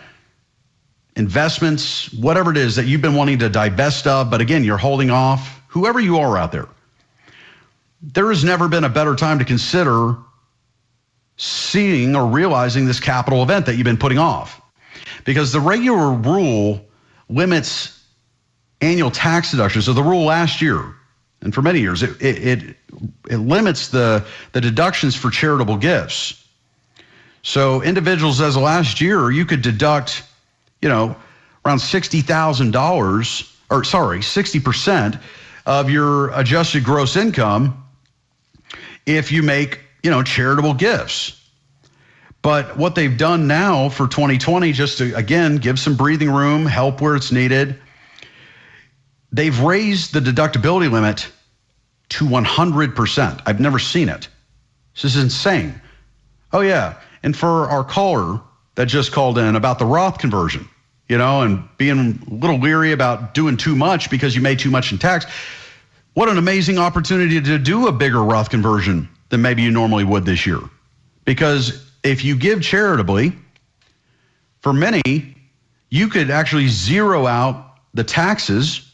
investments, 1.16 2.12
whatever 2.14 2.50
it 2.50 2.56
is 2.56 2.76
that 2.76 2.86
you've 2.86 3.02
been 3.02 3.14
wanting 3.14 3.38
to 3.38 3.48
divest 3.48 4.06
of, 4.06 4.30
but 4.30 4.40
again, 4.40 4.64
you're 4.64 4.78
holding 4.78 5.10
off, 5.10 5.60
whoever 5.68 5.98
you 5.98 6.18
are 6.18 6.36
out 6.36 6.52
there, 6.52 6.68
there 8.02 8.28
has 8.28 8.44
never 8.44 8.68
been 8.68 8.84
a 8.84 8.88
better 8.88 9.14
time 9.14 9.38
to 9.38 9.44
consider 9.44 10.16
seeing 11.36 12.14
or 12.14 12.26
realizing 12.26 12.86
this 12.86 13.00
capital 13.00 13.42
event 13.42 13.66
that 13.66 13.76
you've 13.76 13.84
been 13.84 13.96
putting 13.96 14.18
off. 14.18 14.60
Because 15.24 15.52
the 15.52 15.60
regular 15.60 16.12
rule 16.12 16.84
limits 17.28 17.99
annual 18.80 19.10
tax 19.10 19.50
deductions. 19.50 19.86
So 19.86 19.92
the 19.92 20.02
rule 20.02 20.24
last 20.24 20.60
year, 20.60 20.94
and 21.42 21.54
for 21.54 21.62
many 21.62 21.80
years, 21.80 22.02
it, 22.02 22.20
it, 22.20 22.46
it, 22.46 22.76
it 23.30 23.36
limits 23.36 23.88
the, 23.88 24.24
the 24.52 24.60
deductions 24.60 25.14
for 25.16 25.30
charitable 25.30 25.76
gifts. 25.76 26.44
So 27.42 27.82
individuals 27.82 28.40
as 28.40 28.56
of 28.56 28.62
last 28.62 29.00
year, 29.00 29.30
you 29.30 29.46
could 29.46 29.62
deduct, 29.62 30.22
you 30.82 30.88
know, 30.88 31.16
around 31.64 31.78
$60,000, 31.78 33.56
or 33.70 33.84
sorry, 33.84 34.18
60% 34.18 35.20
of 35.66 35.90
your 35.90 36.30
adjusted 36.38 36.84
gross 36.84 37.16
income 37.16 37.84
if 39.06 39.32
you 39.32 39.42
make, 39.42 39.80
you 40.02 40.10
know, 40.10 40.22
charitable 40.22 40.74
gifts. 40.74 41.36
But 42.42 42.76
what 42.76 42.94
they've 42.94 43.16
done 43.16 43.46
now 43.46 43.90
for 43.90 44.08
2020, 44.08 44.72
just 44.72 44.98
to 44.98 45.14
again 45.14 45.56
give 45.56 45.78
some 45.78 45.94
breathing 45.94 46.30
room, 46.30 46.64
help 46.64 47.00
where 47.00 47.14
it's 47.14 47.30
needed, 47.30 47.78
they've 49.32 49.58
raised 49.60 50.12
the 50.12 50.20
deductibility 50.20 50.90
limit 50.90 51.28
to 52.10 52.24
100%. 52.24 53.42
I've 53.46 53.60
never 53.60 53.78
seen 53.78 54.08
it. 54.08 54.28
This 54.94 55.04
is 55.04 55.22
insane. 55.22 55.80
Oh, 56.52 56.60
yeah. 56.60 56.96
And 57.22 57.36
for 57.36 57.68
our 57.68 57.84
caller 57.84 58.40
that 58.74 58.86
just 58.86 59.12
called 59.12 59.38
in 59.38 59.56
about 59.56 59.78
the 59.78 59.86
Roth 59.86 60.18
conversion, 60.18 60.68
you 61.08 61.18
know, 61.18 61.42
and 61.42 61.68
being 61.76 61.98
a 61.98 62.34
little 62.34 62.58
leery 62.58 62.92
about 62.92 63.34
doing 63.34 63.56
too 63.56 63.76
much 63.76 64.10
because 64.10 64.34
you 64.34 64.42
made 64.42 64.58
too 64.58 64.70
much 64.70 64.92
in 64.92 64.98
tax, 64.98 65.26
what 66.14 66.28
an 66.28 66.38
amazing 66.38 66.78
opportunity 66.78 67.40
to 67.40 67.58
do 67.58 67.86
a 67.86 67.92
bigger 67.92 68.22
Roth 68.22 68.50
conversion 68.50 69.08
than 69.28 69.42
maybe 69.42 69.62
you 69.62 69.70
normally 69.70 70.04
would 70.04 70.24
this 70.24 70.44
year. 70.46 70.60
Because 71.24 71.88
if 72.02 72.24
you 72.24 72.36
give 72.36 72.62
charitably, 72.62 73.32
for 74.60 74.72
many, 74.72 75.36
you 75.88 76.08
could 76.08 76.30
actually 76.30 76.68
zero 76.68 77.26
out 77.26 77.76
the 77.94 78.04
taxes 78.04 78.89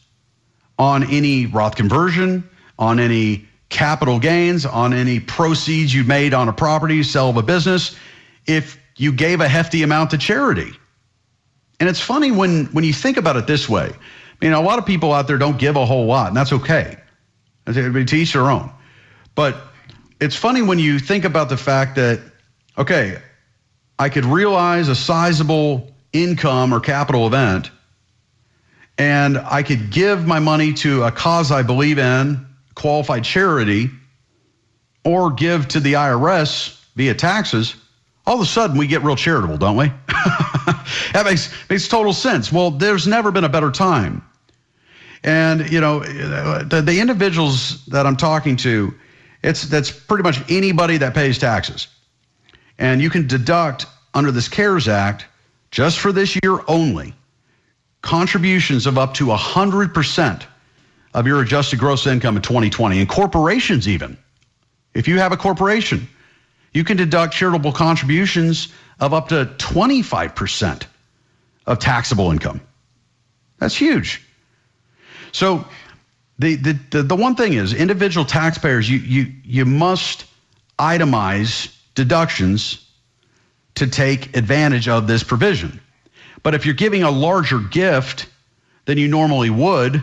on 0.78 1.10
any 1.10 1.46
Roth 1.46 1.76
conversion, 1.76 2.48
on 2.78 3.00
any 3.00 3.46
capital 3.68 4.18
gains, 4.18 4.66
on 4.66 4.92
any 4.92 5.20
proceeds 5.20 5.94
you 5.94 6.04
made 6.04 6.34
on 6.34 6.48
a 6.48 6.52
property, 6.52 7.02
sell 7.02 7.30
of 7.30 7.36
a 7.36 7.42
business, 7.42 7.96
if 8.46 8.78
you 8.96 9.12
gave 9.12 9.40
a 9.40 9.48
hefty 9.48 9.82
amount 9.82 10.10
to 10.10 10.18
charity. 10.18 10.72
And 11.80 11.88
it's 11.88 12.00
funny 12.00 12.30
when 12.30 12.66
when 12.66 12.84
you 12.84 12.92
think 12.92 13.16
about 13.16 13.36
it 13.36 13.46
this 13.46 13.68
way. 13.68 13.92
I 13.92 14.44
mean, 14.44 14.52
a 14.52 14.60
lot 14.60 14.78
of 14.78 14.86
people 14.86 15.12
out 15.12 15.26
there 15.26 15.38
don't 15.38 15.58
give 15.58 15.76
a 15.76 15.86
whole 15.86 16.06
lot, 16.06 16.28
and 16.28 16.36
that's 16.36 16.52
okay. 16.52 16.96
It 17.66 18.06
to 18.06 18.16
each 18.16 18.32
their 18.32 18.50
own. 18.50 18.70
But 19.34 19.56
it's 20.20 20.36
funny 20.36 20.62
when 20.62 20.78
you 20.78 20.98
think 20.98 21.24
about 21.24 21.48
the 21.48 21.56
fact 21.56 21.96
that, 21.96 22.20
okay, 22.78 23.20
I 23.98 24.08
could 24.08 24.24
realize 24.24 24.88
a 24.88 24.94
sizable 24.94 25.92
income 26.12 26.72
or 26.72 26.80
capital 26.80 27.26
event, 27.26 27.70
and 28.98 29.38
I 29.38 29.62
could 29.62 29.90
give 29.90 30.26
my 30.26 30.38
money 30.38 30.72
to 30.74 31.04
a 31.04 31.10
cause 31.10 31.50
I 31.52 31.62
believe 31.62 31.98
in, 31.98 32.46
qualified 32.74 33.24
charity, 33.24 33.90
or 35.04 35.30
give 35.30 35.68
to 35.68 35.80
the 35.80 35.94
IRS 35.94 36.82
via 36.94 37.14
taxes. 37.14 37.76
All 38.26 38.34
of 38.34 38.40
a 38.40 38.46
sudden, 38.46 38.76
we 38.76 38.86
get 38.86 39.02
real 39.02 39.16
charitable, 39.16 39.58
don't 39.58 39.76
we? 39.76 39.86
that 41.12 41.22
makes, 41.24 41.52
makes 41.70 41.86
total 41.86 42.12
sense. 42.12 42.50
Well, 42.50 42.70
there's 42.70 43.06
never 43.06 43.30
been 43.30 43.44
a 43.44 43.48
better 43.48 43.70
time 43.70 44.22
and 45.26 45.70
you 45.70 45.80
know, 45.80 46.00
the, 46.00 46.80
the 46.80 47.00
individuals 47.00 47.84
that 47.86 48.06
I'm 48.06 48.16
talking 48.16 48.56
to, 48.58 48.94
it's 49.42 49.62
that's 49.62 49.90
pretty 49.90 50.22
much 50.22 50.40
anybody 50.48 50.96
that 50.98 51.14
pays 51.14 51.38
taxes. 51.38 51.88
And 52.78 53.02
you 53.02 53.10
can 53.10 53.26
deduct 53.26 53.86
under 54.14 54.30
this 54.30 54.48
CARES 54.48 54.88
Act, 54.88 55.26
just 55.72 55.98
for 55.98 56.12
this 56.12 56.38
year 56.42 56.60
only, 56.68 57.14
contributions 58.06 58.86
of 58.86 58.96
up 58.96 59.14
to 59.14 59.26
100% 59.26 60.42
of 61.12 61.26
your 61.26 61.42
adjusted 61.42 61.78
gross 61.78 62.06
income 62.06 62.36
in 62.36 62.42
2020, 62.42 63.00
and 63.00 63.08
corporations 63.08 63.88
even. 63.88 64.16
If 64.94 65.08
you 65.08 65.18
have 65.18 65.32
a 65.32 65.36
corporation, 65.36 66.08
you 66.72 66.84
can 66.84 66.96
deduct 66.96 67.34
charitable 67.34 67.72
contributions 67.72 68.68
of 69.00 69.12
up 69.12 69.28
to 69.28 69.46
25% 69.58 70.84
of 71.66 71.78
taxable 71.80 72.30
income. 72.30 72.60
That's 73.58 73.74
huge. 73.74 74.22
So 75.32 75.66
the, 76.38 76.54
the, 76.54 76.78
the, 76.90 77.02
the 77.02 77.16
one 77.16 77.34
thing 77.34 77.54
is 77.54 77.74
individual 77.74 78.24
taxpayers, 78.24 78.88
you, 78.88 78.98
you, 78.98 79.32
you 79.42 79.64
must 79.64 80.26
itemize 80.78 81.74
deductions 81.96 82.88
to 83.74 83.88
take 83.88 84.36
advantage 84.36 84.86
of 84.86 85.08
this 85.08 85.24
provision. 85.24 85.80
But 86.46 86.54
if 86.54 86.64
you're 86.64 86.76
giving 86.76 87.02
a 87.02 87.10
larger 87.10 87.58
gift 87.58 88.28
than 88.84 88.98
you 88.98 89.08
normally 89.08 89.50
would, 89.50 90.00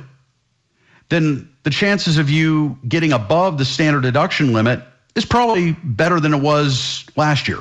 then 1.07 1.47
the 1.63 1.69
chances 1.69 2.17
of 2.17 2.29
you 2.29 2.77
getting 2.85 3.13
above 3.13 3.57
the 3.57 3.63
standard 3.63 4.03
deduction 4.03 4.51
limit 4.51 4.83
is 5.15 5.23
probably 5.23 5.71
better 5.85 6.19
than 6.19 6.33
it 6.33 6.41
was 6.41 7.05
last 7.15 7.47
year. 7.47 7.59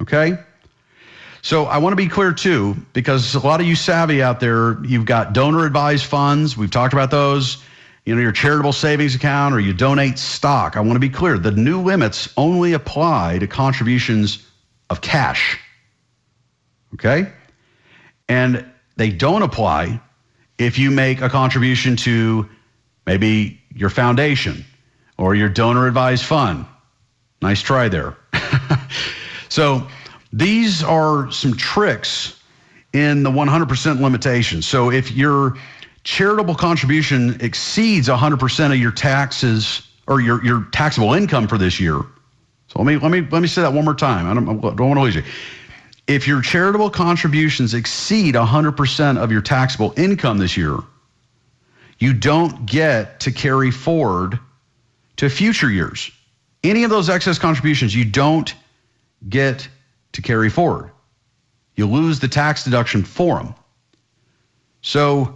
Okay? 0.00 0.36
So 1.42 1.66
I 1.66 1.78
want 1.78 1.92
to 1.92 1.96
be 1.96 2.08
clear 2.08 2.32
too, 2.32 2.74
because 2.92 3.36
a 3.36 3.38
lot 3.38 3.60
of 3.60 3.68
you 3.68 3.76
savvy 3.76 4.20
out 4.20 4.40
there, 4.40 4.84
you've 4.84 5.06
got 5.06 5.32
donor 5.32 5.64
advised 5.64 6.06
funds. 6.06 6.56
We've 6.56 6.72
talked 6.72 6.92
about 6.92 7.12
those. 7.12 7.62
You 8.04 8.16
know, 8.16 8.20
your 8.20 8.32
charitable 8.32 8.72
savings 8.72 9.14
account 9.14 9.54
or 9.54 9.60
you 9.60 9.72
donate 9.72 10.18
stock. 10.18 10.76
I 10.76 10.80
want 10.80 10.94
to 10.94 10.98
be 10.98 11.08
clear. 11.08 11.38
The 11.38 11.52
new 11.52 11.80
limits 11.80 12.28
only 12.36 12.72
apply 12.72 13.38
to 13.38 13.46
contributions 13.46 14.44
of 14.90 15.02
cash. 15.02 15.56
Okay? 16.94 17.30
And 18.28 18.64
they 18.96 19.10
don't 19.10 19.42
apply 19.42 20.00
if 20.58 20.78
you 20.78 20.90
make 20.90 21.20
a 21.20 21.28
contribution 21.28 21.96
to 21.96 22.48
maybe 23.06 23.60
your 23.74 23.90
foundation 23.90 24.64
or 25.18 25.34
your 25.34 25.48
donor 25.48 25.86
advised 25.86 26.24
fund. 26.24 26.66
Nice 27.40 27.60
try 27.60 27.88
there. 27.88 28.16
so 29.48 29.86
these 30.32 30.82
are 30.82 31.30
some 31.30 31.56
tricks 31.56 32.40
in 32.92 33.22
the 33.22 33.30
100% 33.30 34.00
limitation. 34.00 34.62
So 34.62 34.90
if 34.90 35.10
your 35.12 35.56
charitable 36.04 36.54
contribution 36.54 37.40
exceeds 37.40 38.08
100% 38.08 38.72
of 38.72 38.78
your 38.78 38.92
taxes 38.92 39.86
or 40.06 40.20
your, 40.20 40.44
your 40.44 40.66
taxable 40.72 41.14
income 41.14 41.48
for 41.48 41.58
this 41.58 41.80
year, 41.80 42.02
so 42.68 42.80
let 42.80 42.86
me 42.86 42.96
let 42.96 43.10
me 43.10 43.20
let 43.30 43.42
me 43.42 43.48
say 43.48 43.60
that 43.60 43.74
one 43.74 43.84
more 43.84 43.94
time. 43.94 44.26
I 44.26 44.32
don't, 44.32 44.48
I 44.48 44.74
don't 44.74 44.88
want 44.88 44.96
to 44.96 45.02
lose 45.02 45.14
you. 45.14 45.22
If 46.12 46.28
your 46.28 46.42
charitable 46.42 46.90
contributions 46.90 47.72
exceed 47.72 48.34
100% 48.34 49.16
of 49.16 49.32
your 49.32 49.40
taxable 49.40 49.94
income 49.96 50.36
this 50.36 50.58
year, 50.58 50.76
you 51.98 52.12
don't 52.12 52.66
get 52.66 53.18
to 53.20 53.32
carry 53.32 53.70
forward 53.70 54.38
to 55.16 55.30
future 55.30 55.70
years. 55.70 56.10
Any 56.62 56.84
of 56.84 56.90
those 56.90 57.08
excess 57.08 57.38
contributions, 57.38 57.94
you 57.94 58.04
don't 58.04 58.54
get 59.30 59.66
to 60.12 60.20
carry 60.20 60.50
forward. 60.50 60.90
You 61.76 61.86
lose 61.86 62.20
the 62.20 62.28
tax 62.28 62.62
deduction 62.62 63.04
for 63.04 63.38
them. 63.38 63.54
So 64.82 65.34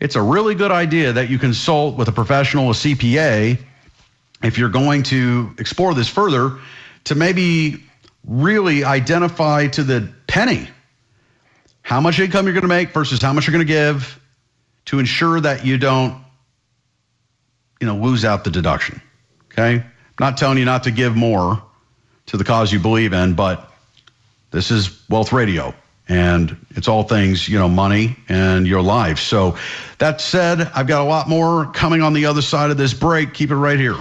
it's 0.00 0.16
a 0.16 0.22
really 0.22 0.54
good 0.54 0.70
idea 0.70 1.12
that 1.12 1.28
you 1.28 1.38
consult 1.38 1.98
with 1.98 2.08
a 2.08 2.12
professional, 2.12 2.70
a 2.70 2.72
CPA, 2.72 3.58
if 4.42 4.56
you're 4.56 4.70
going 4.70 5.02
to 5.02 5.54
explore 5.58 5.92
this 5.92 6.08
further, 6.08 6.56
to 7.04 7.14
maybe 7.14 7.84
really 8.26 8.84
identify 8.84 9.68
to 9.68 9.82
the 9.84 10.08
penny 10.26 10.68
how 11.82 12.00
much 12.00 12.18
income 12.18 12.46
you're 12.46 12.52
going 12.52 12.62
to 12.62 12.68
make 12.68 12.90
versus 12.90 13.22
how 13.22 13.32
much 13.32 13.46
you're 13.46 13.52
going 13.52 13.64
to 13.64 13.72
give 13.72 14.20
to 14.86 14.98
ensure 14.98 15.40
that 15.40 15.64
you 15.64 15.78
don't 15.78 16.20
you 17.80 17.86
know 17.86 17.96
lose 17.96 18.24
out 18.24 18.44
the 18.44 18.50
deduction 18.50 19.00
okay? 19.52 19.76
I'm 19.76 19.84
not 20.18 20.36
telling 20.36 20.58
you 20.58 20.64
not 20.64 20.84
to 20.84 20.90
give 20.90 21.14
more 21.14 21.62
to 22.26 22.36
the 22.36 22.44
cause 22.44 22.72
you 22.72 22.80
believe 22.80 23.12
in 23.12 23.34
but 23.34 23.72
this 24.50 24.70
is 24.70 25.00
wealth 25.08 25.32
radio 25.32 25.72
and 26.08 26.56
it's 26.70 26.88
all 26.88 27.04
things 27.04 27.48
you 27.48 27.58
know 27.58 27.68
money 27.68 28.16
and 28.28 28.66
your 28.66 28.82
life. 28.82 29.18
So 29.18 29.56
that 29.98 30.20
said 30.20 30.60
i've 30.74 30.86
got 30.86 31.02
a 31.02 31.08
lot 31.08 31.28
more 31.28 31.66
coming 31.72 32.02
on 32.02 32.12
the 32.12 32.26
other 32.26 32.42
side 32.42 32.70
of 32.70 32.76
this 32.76 32.94
break. 32.94 33.34
Keep 33.34 33.50
it 33.52 33.56
right 33.56 33.78
here 33.78 33.96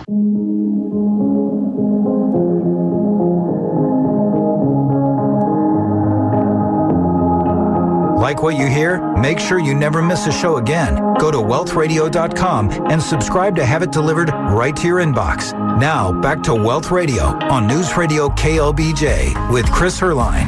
Like 8.26 8.41
what 8.41 8.55
you 8.55 8.65
hear? 8.65 8.99
Make 9.17 9.38
sure 9.38 9.59
you 9.59 9.76
never 9.76 10.01
miss 10.01 10.26
a 10.26 10.32
show 10.32 10.57
again. 10.57 10.95
Go 11.19 11.30
to 11.30 11.38
wealthradio.com 11.38 12.71
and 12.89 12.99
subscribe 12.99 13.55
to 13.57 13.63
have 13.63 13.84
it 13.84 13.91
delivered 13.91 14.32
right 14.49 14.76
to 14.78 14.88
your 14.88 14.97
inbox. 14.97 15.53
Now, 15.80 16.11
back 16.21 16.41
to 16.41 16.55
Wealth 16.55 16.89
Radio 16.89 17.26
on 17.26 17.67
News 17.67 17.95
Radio 17.95 18.30
KLBJ 18.30 19.53
with 19.53 19.71
Chris 19.71 19.99
Heerlein. 19.99 20.47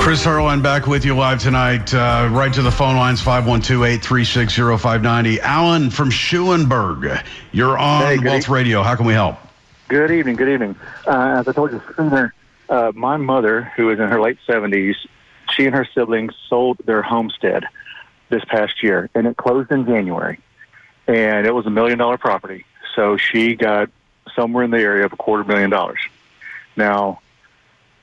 Chris 0.00 0.24
Heerlein 0.24 0.62
back 0.62 0.86
with 0.86 1.04
you 1.04 1.14
live 1.14 1.40
tonight. 1.40 1.92
Uh, 1.92 2.30
right 2.32 2.54
to 2.54 2.62
the 2.62 2.72
phone 2.72 2.96
lines 2.96 3.20
512 3.20 3.82
836 3.82 4.54
0590. 4.54 5.42
Alan 5.42 5.90
from 5.90 6.10
Schulenburg, 6.10 7.22
you're 7.52 7.76
on 7.76 8.00
Hey, 8.04 8.18
Wealth 8.18 8.48
e- 8.48 8.50
Radio. 8.50 8.82
How 8.82 8.96
can 8.96 9.04
we 9.04 9.12
help? 9.12 9.36
Good 9.88 10.10
evening. 10.10 10.36
Good 10.36 10.48
evening. 10.48 10.74
Uh, 11.06 11.40
as 11.40 11.48
I 11.48 11.52
told 11.52 11.72
you 11.72 11.82
sooner, 11.94 12.32
uh, 12.70 12.92
my 12.94 13.18
mother, 13.18 13.70
who 13.76 13.90
is 13.90 14.00
in 14.00 14.08
her 14.08 14.22
late 14.22 14.38
seventies, 14.46 14.96
she 15.52 15.66
and 15.66 15.74
her 15.74 15.88
siblings 15.94 16.34
sold 16.48 16.78
their 16.84 17.02
homestead 17.02 17.64
this 18.28 18.44
past 18.44 18.82
year, 18.82 19.10
and 19.14 19.26
it 19.26 19.36
closed 19.36 19.70
in 19.70 19.86
January. 19.86 20.38
And 21.06 21.46
it 21.46 21.54
was 21.54 21.66
a 21.66 21.70
million 21.70 21.98
dollar 21.98 22.18
property, 22.18 22.64
so 22.94 23.16
she 23.16 23.56
got 23.56 23.90
somewhere 24.34 24.64
in 24.64 24.70
the 24.70 24.78
area 24.78 25.04
of 25.04 25.12
a 25.12 25.16
quarter 25.16 25.44
million 25.44 25.70
dollars. 25.70 26.00
Now, 26.76 27.20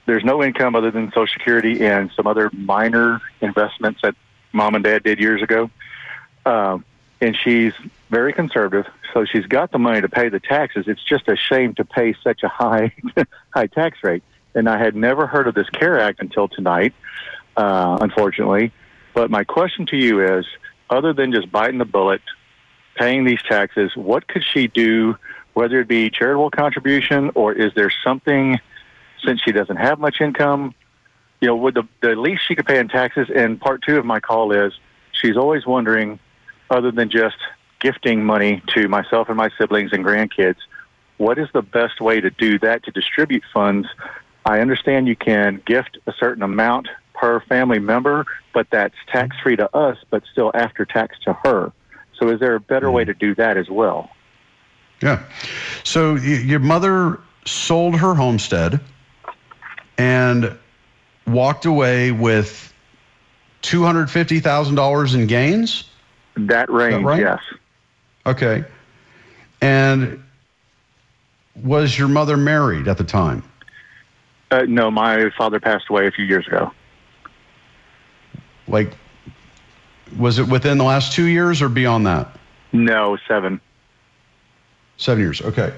there's 0.06 0.24
no 0.24 0.44
income 0.44 0.76
other 0.76 0.92
than 0.92 1.12
Social 1.12 1.28
Security 1.28 1.86
and 1.86 2.12
some 2.16 2.28
other 2.28 2.50
minor 2.54 3.22
investments 3.42 4.02
that 4.02 4.16
mom 4.52 4.76
and 4.76 4.84
dad 4.84 5.04
did 5.04 5.20
years 5.20 5.42
ago. 5.42 5.70
Um, 6.46 6.86
and 7.20 7.36
she's 7.36 7.74
very 8.10 8.32
conservative, 8.32 8.86
so 9.14 9.26
she's 9.26 9.46
got 9.46 9.72
the 9.72 9.80
money 9.80 10.02
to 10.02 10.10
pay 10.10 10.30
the 10.30 10.40
taxes. 10.40 10.86
It's 10.88 11.04
just 11.04 11.28
a 11.28 11.36
shame 11.36 11.74
to 11.76 11.86
pay 11.86 12.16
such 12.24 12.44
a 12.44 12.48
high 12.48 12.94
high 13.54 13.68
tax 13.68 13.98
rate. 14.04 14.24
And 14.58 14.68
I 14.68 14.80
had 14.80 14.96
never 14.96 15.28
heard 15.28 15.48
of 15.48 15.54
this 15.54 15.70
CARE 15.70 16.00
Act 16.00 16.20
until 16.20 16.48
tonight, 16.48 16.96
uh, 17.56 18.00
unfortunately. 18.02 18.72
But 19.14 19.30
my 19.30 19.44
question 19.44 19.86
to 19.86 19.96
you 19.96 20.20
is, 20.40 20.48
other 20.90 21.14
than 21.14 21.32
just 21.32 21.52
biting 21.52 21.78
the 21.78 21.86
bullet, 21.86 22.22
paying 22.96 23.24
these 23.24 23.42
taxes, 23.48 23.92
what 23.96 24.28
could 24.28 24.44
she 24.44 24.66
do, 24.66 25.16
whether 25.54 25.80
it 25.80 25.88
be 25.88 26.10
charitable 26.10 26.50
contribution 26.50 27.30
or 27.36 27.54
is 27.54 27.72
there 27.76 27.92
something, 28.04 28.60
since 29.24 29.42
she 29.44 29.52
doesn't 29.52 29.78
have 29.78 30.00
much 30.00 30.22
income, 30.22 30.74
you 31.40 31.48
know, 31.48 31.56
would 31.56 31.76
the, 31.76 31.88
the 32.02 32.16
least 32.16 32.42
she 32.48 32.56
could 32.56 32.66
pay 32.66 32.80
in 32.80 32.88
taxes? 32.88 33.28
And 33.34 33.62
part 33.62 33.84
two 33.86 33.98
of 34.00 34.06
my 34.06 34.20
call 34.20 34.52
is, 34.52 34.74
she's 35.12 35.38
always 35.38 35.68
wondering, 35.68 36.20
other 36.72 36.92
than 36.92 37.12
just 37.12 37.38
gifting 37.80 38.26
money 38.26 38.64
to 38.74 38.88
myself 38.88 39.30
and 39.30 39.38
my 39.38 39.52
siblings 39.56 39.94
and 39.94 40.04
grandkids, 40.04 40.58
what 41.18 41.38
is 41.38 41.48
the 41.54 41.62
best 41.62 42.02
way 42.02 42.22
to 42.22 42.32
do 42.32 42.58
that 42.60 42.84
to 42.86 42.92
distribute 42.92 43.44
funds? 43.54 43.88
I 44.48 44.62
understand 44.62 45.10
you 45.10 45.16
can 45.18 45.62
gift 45.66 45.98
a 46.08 46.14
certain 46.14 46.42
amount 46.42 46.88
per 47.14 47.42
family 47.42 47.80
member, 47.80 48.26
but 48.54 48.70
that's 48.70 48.96
tax 49.08 49.36
free 49.44 49.58
to 49.58 49.76
us, 49.76 49.98
but 50.10 50.24
still 50.32 50.52
after 50.54 50.86
tax 50.86 51.20
to 51.26 51.34
her. 51.44 51.74
So, 52.18 52.30
is 52.30 52.40
there 52.40 52.56
a 52.56 52.60
better 52.60 52.90
way 52.90 53.04
hmm. 53.04 53.08
to 53.08 53.14
do 53.14 53.36
that 53.36 53.58
as 53.58 53.70
well? 53.70 54.10
Yeah. 55.02 55.22
So 55.84 56.14
y- 56.14 56.44
your 56.46 56.60
mother 56.60 57.20
sold 57.46 57.96
her 57.96 58.16
homestead 58.16 58.80
and 59.98 60.58
walked 61.28 61.66
away 61.66 62.12
with 62.12 62.74
$250,000 63.64 65.14
in 65.14 65.28
gains? 65.28 65.84
That 66.38 66.70
range, 66.70 67.04
right? 67.04 67.20
yes. 67.20 67.42
Okay. 68.26 68.64
And 69.62 70.24
was 71.56 71.98
your 71.98 72.08
mother 72.08 72.38
married 72.38 72.88
at 72.88 72.98
the 72.98 73.04
time? 73.04 73.44
Uh, 74.50 74.64
no, 74.68 74.90
my 74.90 75.30
father 75.38 75.60
passed 75.60 75.90
away 75.90 76.08
a 76.08 76.12
few 76.12 76.26
years 76.26 76.48
ago. 76.48 76.72
Like, 78.68 78.94
was 80.18 80.40
it 80.40 80.48
within 80.48 80.78
the 80.78 80.84
last 80.84 81.14
two 81.14 81.26
years 81.26 81.62
or 81.62 81.70
beyond 81.70 82.08
that? 82.08 82.38
No, 82.72 83.18
seven. 83.28 83.60
Seven 84.98 85.22
years. 85.24 85.42
Okay. 85.42 85.74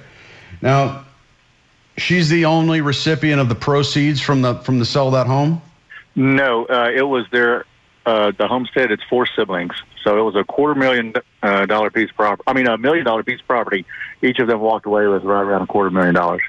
Now, 0.62 1.06
she's 1.98 2.30
the 2.30 2.46
only 2.46 2.82
recipient 2.82 3.42
of 3.42 3.50
the 3.50 3.56
proceeds 3.56 4.22
from 4.22 4.42
the 4.42 4.56
from 4.60 4.80
the 4.80 4.86
sale 4.86 5.08
of 5.08 5.14
that 5.14 5.28
home. 5.28 5.62
No, 6.16 6.66
uh, 6.66 6.92
it 6.94 7.04
was 7.04 7.26
their 7.32 7.66
uh, 8.06 8.32
the 8.38 8.48
homestead. 8.48 8.92
It's 8.92 9.04
four 9.10 9.28
siblings, 9.36 9.74
so 10.04 10.18
it 10.20 10.24
was 10.24 10.36
a 10.36 10.44
quarter 10.44 10.76
million 10.80 11.14
uh, 11.44 11.66
dollar 11.66 11.90
piece 11.92 12.10
of 12.10 12.16
property. 12.16 12.44
I 12.48 12.54
mean, 12.54 12.68
a 12.68 12.78
million 12.78 13.06
dollar 13.06 13.24
piece 13.24 13.40
of 13.40 13.48
property. 13.48 13.86
Each 14.22 14.40
of 14.40 14.48
them 14.48 14.60
walked 14.60 14.86
away 14.86 15.08
with 15.08 15.24
right 15.24 15.42
around 15.42 15.64
a 15.64 15.68
quarter 15.68 15.90
million 15.90 16.16
dollars. 16.16 16.42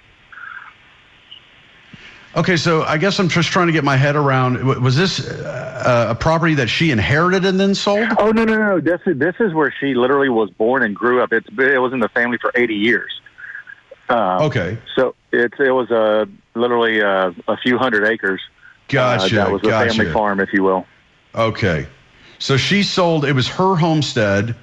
Okay, 2.36 2.56
so 2.56 2.82
I 2.84 2.96
guess 2.96 3.18
I'm 3.18 3.28
just 3.28 3.50
trying 3.50 3.66
to 3.66 3.72
get 3.72 3.82
my 3.82 3.96
head 3.96 4.14
around. 4.14 4.62
Was 4.64 4.96
this 4.96 5.28
uh, 5.28 6.06
a 6.10 6.14
property 6.14 6.54
that 6.54 6.68
she 6.68 6.92
inherited 6.92 7.44
and 7.44 7.58
then 7.58 7.74
sold? 7.74 8.08
Oh 8.18 8.30
no, 8.30 8.44
no, 8.44 8.56
no! 8.56 8.80
This 8.80 9.00
is 9.04 9.18
this 9.18 9.34
is 9.40 9.52
where 9.52 9.74
she 9.80 9.94
literally 9.94 10.28
was 10.28 10.48
born 10.50 10.84
and 10.84 10.94
grew 10.94 11.22
up. 11.22 11.32
It's 11.32 11.48
it 11.48 11.80
was 11.80 11.92
in 11.92 11.98
the 11.98 12.08
family 12.10 12.38
for 12.38 12.52
eighty 12.54 12.76
years. 12.76 13.20
Uh, 14.08 14.44
Okay, 14.44 14.78
So 14.96 15.14
it's 15.32 15.58
it 15.58 15.70
was 15.72 15.90
uh, 15.90 16.26
literally 16.54 17.02
uh, 17.02 17.32
a 17.48 17.56
few 17.56 17.78
hundred 17.78 18.06
acres. 18.06 18.40
gotcha. 18.88 19.40
Uh, 19.40 19.44
that 19.44 19.52
was 19.52 19.62
a 19.62 19.66
gotcha. 19.66 19.94
family 19.94 20.12
farm, 20.12 20.38
if 20.40 20.52
you 20.52 20.62
will. 20.62 20.86
Okay, 21.34 21.86
so 22.38 22.56
she 22.56 22.84
sold. 22.84 23.24
It 23.24 23.32
was 23.32 23.48
her 23.48 23.74
homestead. 23.74 24.54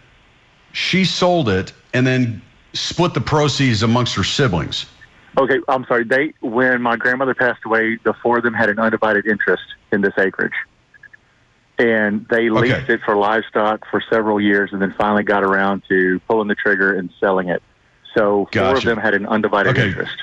She 0.71 1.03
sold 1.03 1.49
it 1.49 1.73
and 1.93 2.05
then 2.07 2.41
split 2.73 3.13
the 3.13 3.21
proceeds 3.21 3.83
amongst 3.83 4.15
her 4.15 4.23
siblings. 4.23 4.85
Okay, 5.37 5.59
I'm 5.67 5.85
sorry. 5.85 6.03
They 6.03 6.33
when 6.41 6.81
my 6.81 6.95
grandmother 6.95 7.35
passed 7.35 7.63
away, 7.65 7.97
the 8.03 8.13
four 8.23 8.37
of 8.37 8.43
them 8.43 8.53
had 8.53 8.69
an 8.69 8.79
undivided 8.79 9.27
interest 9.27 9.63
in 9.91 10.01
this 10.01 10.13
acreage, 10.17 10.53
and 11.77 12.25
they 12.29 12.49
Okay. 12.49 12.73
leased 12.73 12.89
it 12.89 13.01
for 13.05 13.15
livestock 13.15 13.85
for 13.91 14.01
several 14.09 14.41
years, 14.41 14.71
and 14.73 14.81
then 14.81 14.95
finally 14.97 15.23
got 15.23 15.43
around 15.43 15.83
to 15.89 16.19
pulling 16.27 16.47
the 16.47 16.55
trigger 16.55 16.93
and 16.93 17.11
selling 17.19 17.49
it. 17.49 17.61
So 18.15 18.49
four 18.51 18.77
of 18.77 18.83
them 18.83 18.97
had 18.97 19.13
an 19.13 19.27
undivided 19.27 19.77
Okay. 19.77 19.89
interest. 19.89 20.15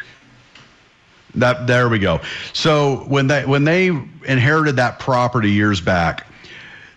That 1.37 1.67
there 1.67 1.89
we 1.89 1.99
go. 2.01 2.21
So 2.53 3.05
when 3.07 3.29
they 3.29 3.45
when 3.45 3.65
they 3.65 3.89
inherited 3.89 4.77
that 4.77 4.99
property 4.99 5.51
years 5.51 5.81
back, 5.81 6.27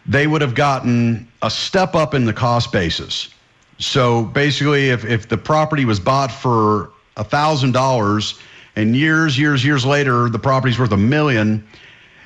they 0.07 0.25
would 0.25 0.41
have 0.41 0.55
gotten 0.55 1.27
a 1.43 1.51
step 1.51 1.93
up 1.93 2.15
in 2.15 2.25
the 2.25 2.33
cost 2.33 2.71
basis. 2.71 3.29
So 3.77 4.23
basically, 4.23 4.89
if 4.89 5.05
if 5.05 5.29
the 5.29 5.37
property 5.37 5.85
was 5.85 5.99
bought 5.99 6.31
for 6.31 6.89
a 7.17 7.23
thousand 7.23 7.73
dollars, 7.73 8.39
and 8.75 8.95
years 8.95 9.37
years 9.37 9.65
years 9.65 9.85
later 9.85 10.29
the 10.29 10.39
property's 10.39 10.79
worth 10.79 10.91
a 10.91 10.97
million, 10.97 11.67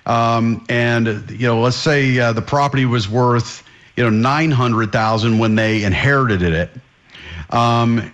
um, 0.05 0.63
and 0.69 1.29
you 1.31 1.47
know 1.47 1.59
let's 1.59 1.77
say 1.77 2.19
uh, 2.19 2.31
the 2.33 2.41
property 2.41 2.85
was 2.85 3.09
worth 3.09 3.63
you 3.97 4.03
know 4.03 4.09
nine 4.09 4.51
hundred 4.51 4.91
thousand 4.91 5.39
when 5.39 5.55
they 5.55 5.83
inherited 5.83 6.41
it. 6.41 6.69
Um, 7.49 8.13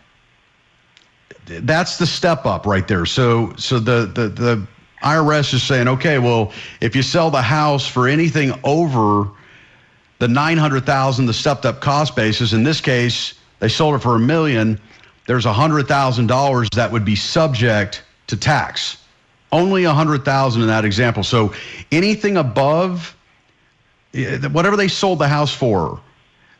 that's 1.46 1.98
the 1.98 2.06
step 2.06 2.46
up 2.46 2.66
right 2.66 2.88
there. 2.88 3.06
So 3.06 3.54
so 3.58 3.80
the 3.80 4.06
the 4.06 4.30
the 4.30 4.68
IRS 5.04 5.54
is 5.54 5.64
saying, 5.64 5.88
okay, 5.88 6.18
well, 6.18 6.52
if 6.82 6.96
you 6.96 7.04
sell 7.04 7.30
the 7.30 7.42
house 7.42 7.88
for 7.88 8.08
anything 8.08 8.54
over 8.64 9.30
the 10.20 10.28
nine 10.28 10.58
hundred 10.58 10.86
thousand, 10.86 11.28
the 11.28 11.34
stepped 11.34 11.66
up 11.66 11.82
cost 11.82 12.16
basis, 12.16 12.54
in 12.54 12.64
this 12.64 12.82
case, 12.82 13.36
they 13.60 13.70
sold 13.70 13.96
it 13.96 14.00
for 14.00 14.16
a 14.16 14.20
million. 14.20 14.80
There's 15.28 15.46
a 15.46 15.54
hundred 15.54 15.88
thousand 15.88 16.28
dollars 16.28 16.70
that 16.74 16.92
would 16.92 17.06
be 17.06 17.16
subject 17.16 18.02
to 18.28 18.38
tax. 18.38 18.98
Only 19.52 19.84
a 19.84 19.94
hundred 19.94 20.26
thousand 20.26 20.64
in 20.64 20.68
that 20.70 20.86
example. 20.86 21.24
So 21.24 21.54
anything 21.92 22.38
above 22.38 23.16
eh, 24.14 24.40
whatever 24.48 24.76
they 24.76 24.88
sold 24.88 25.20
the 25.20 25.28
house 25.28 25.54
for, 25.54 26.00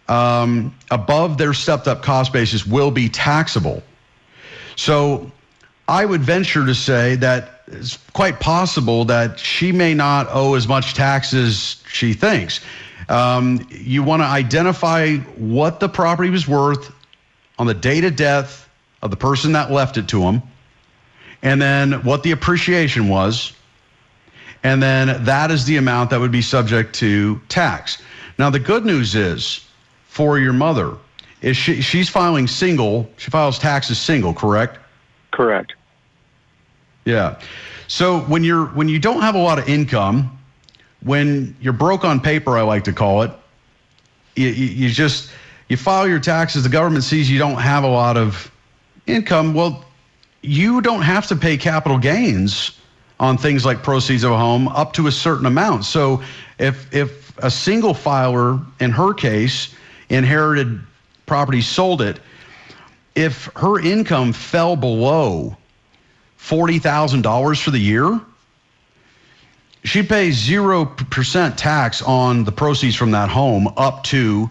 um, 0.10 0.76
above 0.92 1.38
their 1.38 1.54
stepped 1.54 1.88
up 1.88 2.04
cost 2.04 2.32
basis 2.32 2.68
will 2.68 2.92
be 2.92 3.10
taxable. 3.10 3.82
So 4.76 5.32
I 5.88 6.06
would 6.06 6.22
venture 6.22 6.66
to 6.66 6.76
say 6.76 7.16
that 7.16 7.62
it's 7.68 7.98
quite 8.14 8.40
possible 8.40 9.06
that 9.06 9.40
she 9.40 9.72
may 9.72 9.94
not 9.94 10.28
owe 10.30 10.56
as 10.56 10.68
much 10.68 10.94
tax 10.94 11.34
as 11.34 11.82
she 11.92 12.14
thinks. 12.14 12.62
Um, 13.10 13.66
you 13.70 14.04
want 14.04 14.22
to 14.22 14.26
identify 14.26 15.16
what 15.38 15.80
the 15.80 15.88
property 15.88 16.30
was 16.30 16.48
worth 16.48 16.92
on 17.60 17.68
the 17.68 17.74
date 17.74 18.04
of 18.04 18.16
death 18.16 18.70
of 19.02 19.12
the 19.12 19.18
person 19.18 19.52
that 19.54 19.72
left 19.72 19.98
it 19.98 20.08
to 20.10 20.22
him, 20.22 20.42
and 21.44 21.62
then 21.62 22.04
what 22.04 22.24
the 22.24 22.32
appreciation 22.32 23.08
was, 23.08 23.54
and 24.64 24.82
then 24.82 25.24
that 25.24 25.52
is 25.52 25.66
the 25.66 25.78
amount 25.78 26.10
that 26.10 26.20
would 26.20 26.32
be 26.32 26.42
subject 26.42 26.96
to 26.96 27.40
tax. 27.50 28.02
Now, 28.38 28.50
the 28.50 28.60
good 28.60 28.86
news 28.86 29.16
is 29.16 29.66
for 30.08 30.40
your 30.40 30.54
mother 30.54 30.96
is 31.42 31.56
she 31.56 31.82
she's 31.82 32.10
filing 32.10 32.48
single. 32.48 33.10
She 33.18 33.30
files 33.30 33.60
taxes 33.60 34.00
single, 34.00 34.34
correct? 34.34 34.80
Correct. 35.32 35.74
Yeah. 37.06 37.40
So 37.88 38.22
when 38.22 38.44
you're 38.44 38.66
when 38.68 38.90
you 38.90 39.00
don't 39.00 39.22
have 39.22 39.36
a 39.36 39.40
lot 39.40 39.60
of 39.60 39.70
income, 39.70 40.38
when 41.02 41.56
you're 41.62 41.74
broke 41.74 42.04
on 42.04 42.20
paper, 42.20 42.58
I 42.58 42.62
like 42.64 42.84
to 42.86 42.94
call 42.94 43.22
it, 43.22 43.32
you, 44.36 44.48
you 44.48 44.90
just 44.90 45.32
you 45.70 45.78
file 45.78 46.08
your 46.08 46.20
taxes. 46.20 46.64
The 46.64 46.70
government 46.70 47.04
sees 47.04 47.30
you 47.30 47.40
don't 47.40 47.60
have 47.60 47.84
a 47.84 47.88
lot 47.88 48.18
of 48.18 48.52
income. 49.06 49.54
Well, 49.54 49.84
you 50.42 50.82
don't 50.82 51.02
have 51.02 51.28
to 51.28 51.36
pay 51.36 51.58
capital 51.58 51.98
gains 51.98 52.78
on 53.20 53.38
things 53.38 53.66
like 53.66 53.84
proceeds 53.84 54.24
of 54.24 54.32
a 54.32 54.38
home 54.38 54.68
up 54.70 54.94
to 54.94 55.08
a 55.08 55.12
certain 55.12 55.46
amount. 55.46 55.86
So 55.86 56.22
if 56.60 56.94
if 56.94 57.38
a 57.40 57.52
single 57.52 57.94
filer 57.94 58.60
in 58.80 58.92
her 58.92 59.14
case 59.14 59.76
inherited 60.10 60.80
property, 61.26 61.62
sold 61.62 62.02
it, 62.02 62.20
if 63.16 63.50
her 63.56 63.80
income 63.80 64.32
fell 64.32 64.76
below 64.76 65.58
$40,000 66.40 67.62
for 67.62 67.72
the 67.72 67.80
year, 67.80 68.20
she 69.84 70.04
pays 70.04 70.48
0% 70.48 71.56
tax 71.58 72.02
on 72.02 72.44
the 72.44 72.52
proceeds 72.52 72.96
from 72.96 73.12
that 73.12 73.30
home 73.30 73.68
up 73.78 74.04
to 74.06 74.50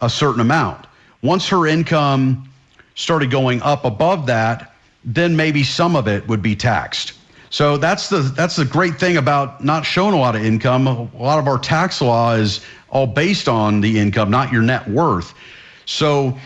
a 0.00 0.10
certain 0.10 0.40
amount. 0.40 0.86
Once 1.22 1.48
her 1.48 1.66
income 1.66 2.48
started 2.94 3.30
going 3.30 3.60
up 3.62 3.84
above 3.84 4.26
that, 4.26 4.74
then 5.04 5.36
maybe 5.36 5.62
some 5.62 5.96
of 5.96 6.08
it 6.08 6.26
would 6.28 6.42
be 6.42 6.54
taxed. 6.54 7.14
So 7.50 7.78
that's 7.78 8.08
the 8.08 8.18
that's 8.18 8.56
the 8.56 8.64
great 8.64 8.98
thing 9.00 9.16
about 9.16 9.64
not 9.64 9.84
showing 9.84 10.14
a 10.14 10.18
lot 10.18 10.36
of 10.36 10.44
income. 10.44 10.86
A 10.86 11.08
lot 11.18 11.38
of 11.38 11.46
our 11.48 11.58
tax 11.58 12.02
law 12.02 12.34
is 12.34 12.64
all 12.90 13.06
based 13.06 13.48
on 13.48 13.80
the 13.80 13.98
income, 13.98 14.30
not 14.30 14.52
your 14.52 14.62
net 14.62 14.86
worth. 14.88 15.32
So 15.86 16.36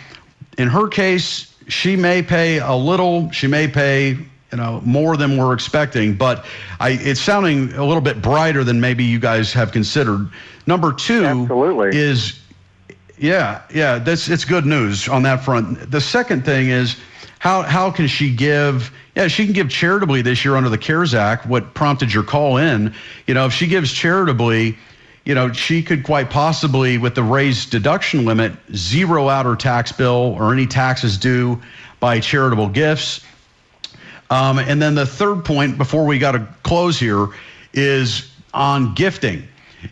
in 0.58 0.68
her 0.68 0.88
case, 0.88 1.54
she 1.68 1.96
may 1.96 2.22
pay 2.22 2.58
a 2.58 2.74
little, 2.74 3.30
she 3.32 3.46
may 3.46 3.66
pay 3.66 4.10
you 4.10 4.58
know 4.58 4.80
more 4.84 5.16
than 5.16 5.36
we're 5.36 5.54
expecting, 5.54 6.14
but 6.14 6.44
I, 6.78 6.90
it's 6.90 7.20
sounding 7.20 7.72
a 7.72 7.84
little 7.84 8.02
bit 8.02 8.22
brighter 8.22 8.62
than 8.62 8.80
maybe 8.80 9.02
you 9.02 9.18
guys 9.18 9.52
have 9.54 9.72
considered. 9.72 10.28
Number 10.66 10.92
two 10.92 11.24
Absolutely. 11.24 11.98
is 11.98 12.38
yeah, 13.22 13.62
yeah, 13.72 14.00
that's 14.00 14.28
it's 14.28 14.44
good 14.44 14.66
news 14.66 15.08
on 15.08 15.22
that 15.22 15.44
front. 15.44 15.92
The 15.92 16.00
second 16.00 16.44
thing 16.44 16.70
is 16.70 16.96
how 17.38 17.62
how 17.62 17.88
can 17.88 18.08
she 18.08 18.34
give 18.34 18.92
yeah, 19.14 19.28
she 19.28 19.44
can 19.44 19.52
give 19.52 19.70
charitably 19.70 20.22
this 20.22 20.44
year 20.44 20.56
under 20.56 20.68
the 20.68 20.78
CARES 20.78 21.14
Act, 21.14 21.46
what 21.46 21.72
prompted 21.72 22.12
your 22.12 22.24
call 22.24 22.56
in. 22.56 22.92
You 23.28 23.34
know, 23.34 23.46
if 23.46 23.52
she 23.52 23.68
gives 23.68 23.92
charitably, 23.92 24.76
you 25.24 25.36
know, 25.36 25.52
she 25.52 25.82
could 25.82 26.02
quite 26.02 26.30
possibly, 26.30 26.98
with 26.98 27.14
the 27.14 27.22
raised 27.22 27.70
deduction 27.70 28.24
limit, 28.24 28.54
zero 28.74 29.28
out 29.28 29.46
her 29.46 29.54
tax 29.54 29.92
bill 29.92 30.34
or 30.36 30.52
any 30.52 30.66
taxes 30.66 31.16
due 31.16 31.60
by 32.00 32.18
charitable 32.18 32.70
gifts. 32.70 33.20
Um, 34.30 34.58
and 34.58 34.82
then 34.82 34.96
the 34.96 35.06
third 35.06 35.44
point 35.44 35.78
before 35.78 36.06
we 36.06 36.18
got 36.18 36.32
to 36.32 36.48
close 36.64 36.98
here 36.98 37.28
is 37.72 38.32
on 38.52 38.94
gifting. 38.94 39.46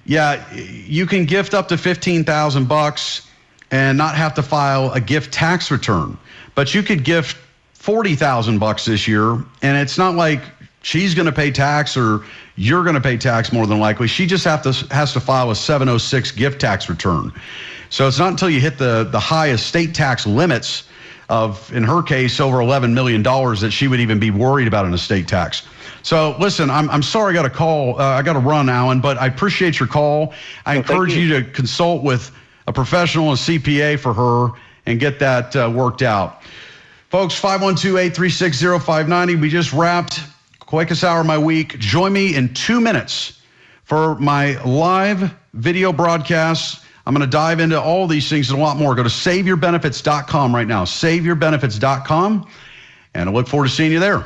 Yeah, 0.04 0.42
you 0.54 1.06
can 1.06 1.24
gift 1.24 1.54
up 1.54 1.68
to 1.68 1.78
15,000 1.78 2.68
bucks 2.68 3.26
and 3.70 3.96
not 3.96 4.14
have 4.14 4.34
to 4.34 4.42
file 4.42 4.92
a 4.92 5.00
gift 5.00 5.32
tax 5.32 5.70
return. 5.70 6.16
But 6.54 6.74
you 6.74 6.82
could 6.82 7.04
gift 7.04 7.36
40,000 7.74 8.58
bucks 8.58 8.84
this 8.84 9.08
year 9.08 9.32
and 9.62 9.76
it's 9.76 9.96
not 9.96 10.14
like 10.14 10.42
she's 10.82 11.14
going 11.14 11.26
to 11.26 11.32
pay 11.32 11.50
tax 11.50 11.96
or 11.96 12.22
you're 12.56 12.82
going 12.82 12.94
to 12.94 13.00
pay 13.00 13.16
tax 13.16 13.52
more 13.52 13.66
than 13.66 13.78
likely. 13.80 14.06
She 14.06 14.26
just 14.26 14.44
have 14.44 14.62
to 14.62 14.72
has 14.92 15.12
to 15.14 15.20
file 15.20 15.50
a 15.50 15.56
706 15.56 16.32
gift 16.32 16.60
tax 16.60 16.88
return. 16.88 17.32
So 17.88 18.06
it's 18.06 18.18
not 18.18 18.28
until 18.28 18.50
you 18.50 18.60
hit 18.60 18.78
the 18.78 19.08
the 19.10 19.20
highest 19.20 19.66
state 19.66 19.94
tax 19.94 20.26
limits 20.26 20.84
of 21.28 21.72
in 21.72 21.84
her 21.84 22.02
case 22.02 22.40
over 22.40 22.60
11 22.60 22.92
million 22.92 23.22
dollars 23.22 23.60
that 23.60 23.70
she 23.70 23.88
would 23.88 24.00
even 24.00 24.18
be 24.18 24.30
worried 24.30 24.68
about 24.68 24.84
an 24.84 24.92
estate 24.92 25.28
tax. 25.28 25.62
So 26.02 26.36
listen, 26.38 26.70
I'm 26.70 26.88
I'm 26.90 27.02
sorry 27.02 27.32
I 27.32 27.34
got 27.34 27.46
a 27.46 27.50
call. 27.50 28.00
Uh, 28.00 28.04
I 28.04 28.22
got 28.22 28.32
to 28.34 28.38
run, 28.38 28.68
Alan, 28.68 29.00
but 29.00 29.18
I 29.18 29.26
appreciate 29.26 29.78
your 29.78 29.88
call. 29.88 30.32
I 30.66 30.72
Well, 30.72 30.78
encourage 30.80 31.14
you. 31.14 31.22
you. 31.22 31.42
to 31.42 31.50
consult 31.50 32.02
with 32.02 32.30
a 32.66 32.72
professional, 32.72 33.32
a 33.32 33.34
CPA 33.36 33.98
for 33.98 34.14
her, 34.14 34.58
and 34.86 34.98
get 35.00 35.18
that 35.18 35.54
uh, 35.56 35.70
worked 35.74 36.02
out. 36.02 36.42
Folks, 37.10 37.34
512 37.34 37.96
836 37.96 38.60
0590. 38.84 39.34
We 39.36 39.48
just 39.48 39.72
wrapped 39.72 40.20
quickest 40.60 41.02
hour 41.02 41.20
of 41.20 41.26
my 41.26 41.36
week. 41.36 41.78
Join 41.80 42.12
me 42.12 42.36
in 42.36 42.54
two 42.54 42.80
minutes 42.80 43.40
for 43.82 44.14
my 44.20 44.62
live 44.62 45.34
video 45.54 45.92
broadcast. 45.92 46.84
I'm 47.06 47.14
going 47.14 47.28
to 47.28 47.30
dive 47.30 47.58
into 47.58 47.80
all 47.80 48.06
these 48.06 48.28
things 48.28 48.50
and 48.50 48.58
a 48.60 48.62
lot 48.62 48.76
more. 48.76 48.94
Go 48.94 49.02
to 49.02 49.08
saveyourbenefits.com 49.08 50.54
right 50.54 50.68
now. 50.68 50.84
Saveyourbenefits.com. 50.84 52.48
And 53.14 53.28
I 53.28 53.32
look 53.32 53.48
forward 53.48 53.68
to 53.68 53.74
seeing 53.74 53.90
you 53.90 53.98
there. 53.98 54.24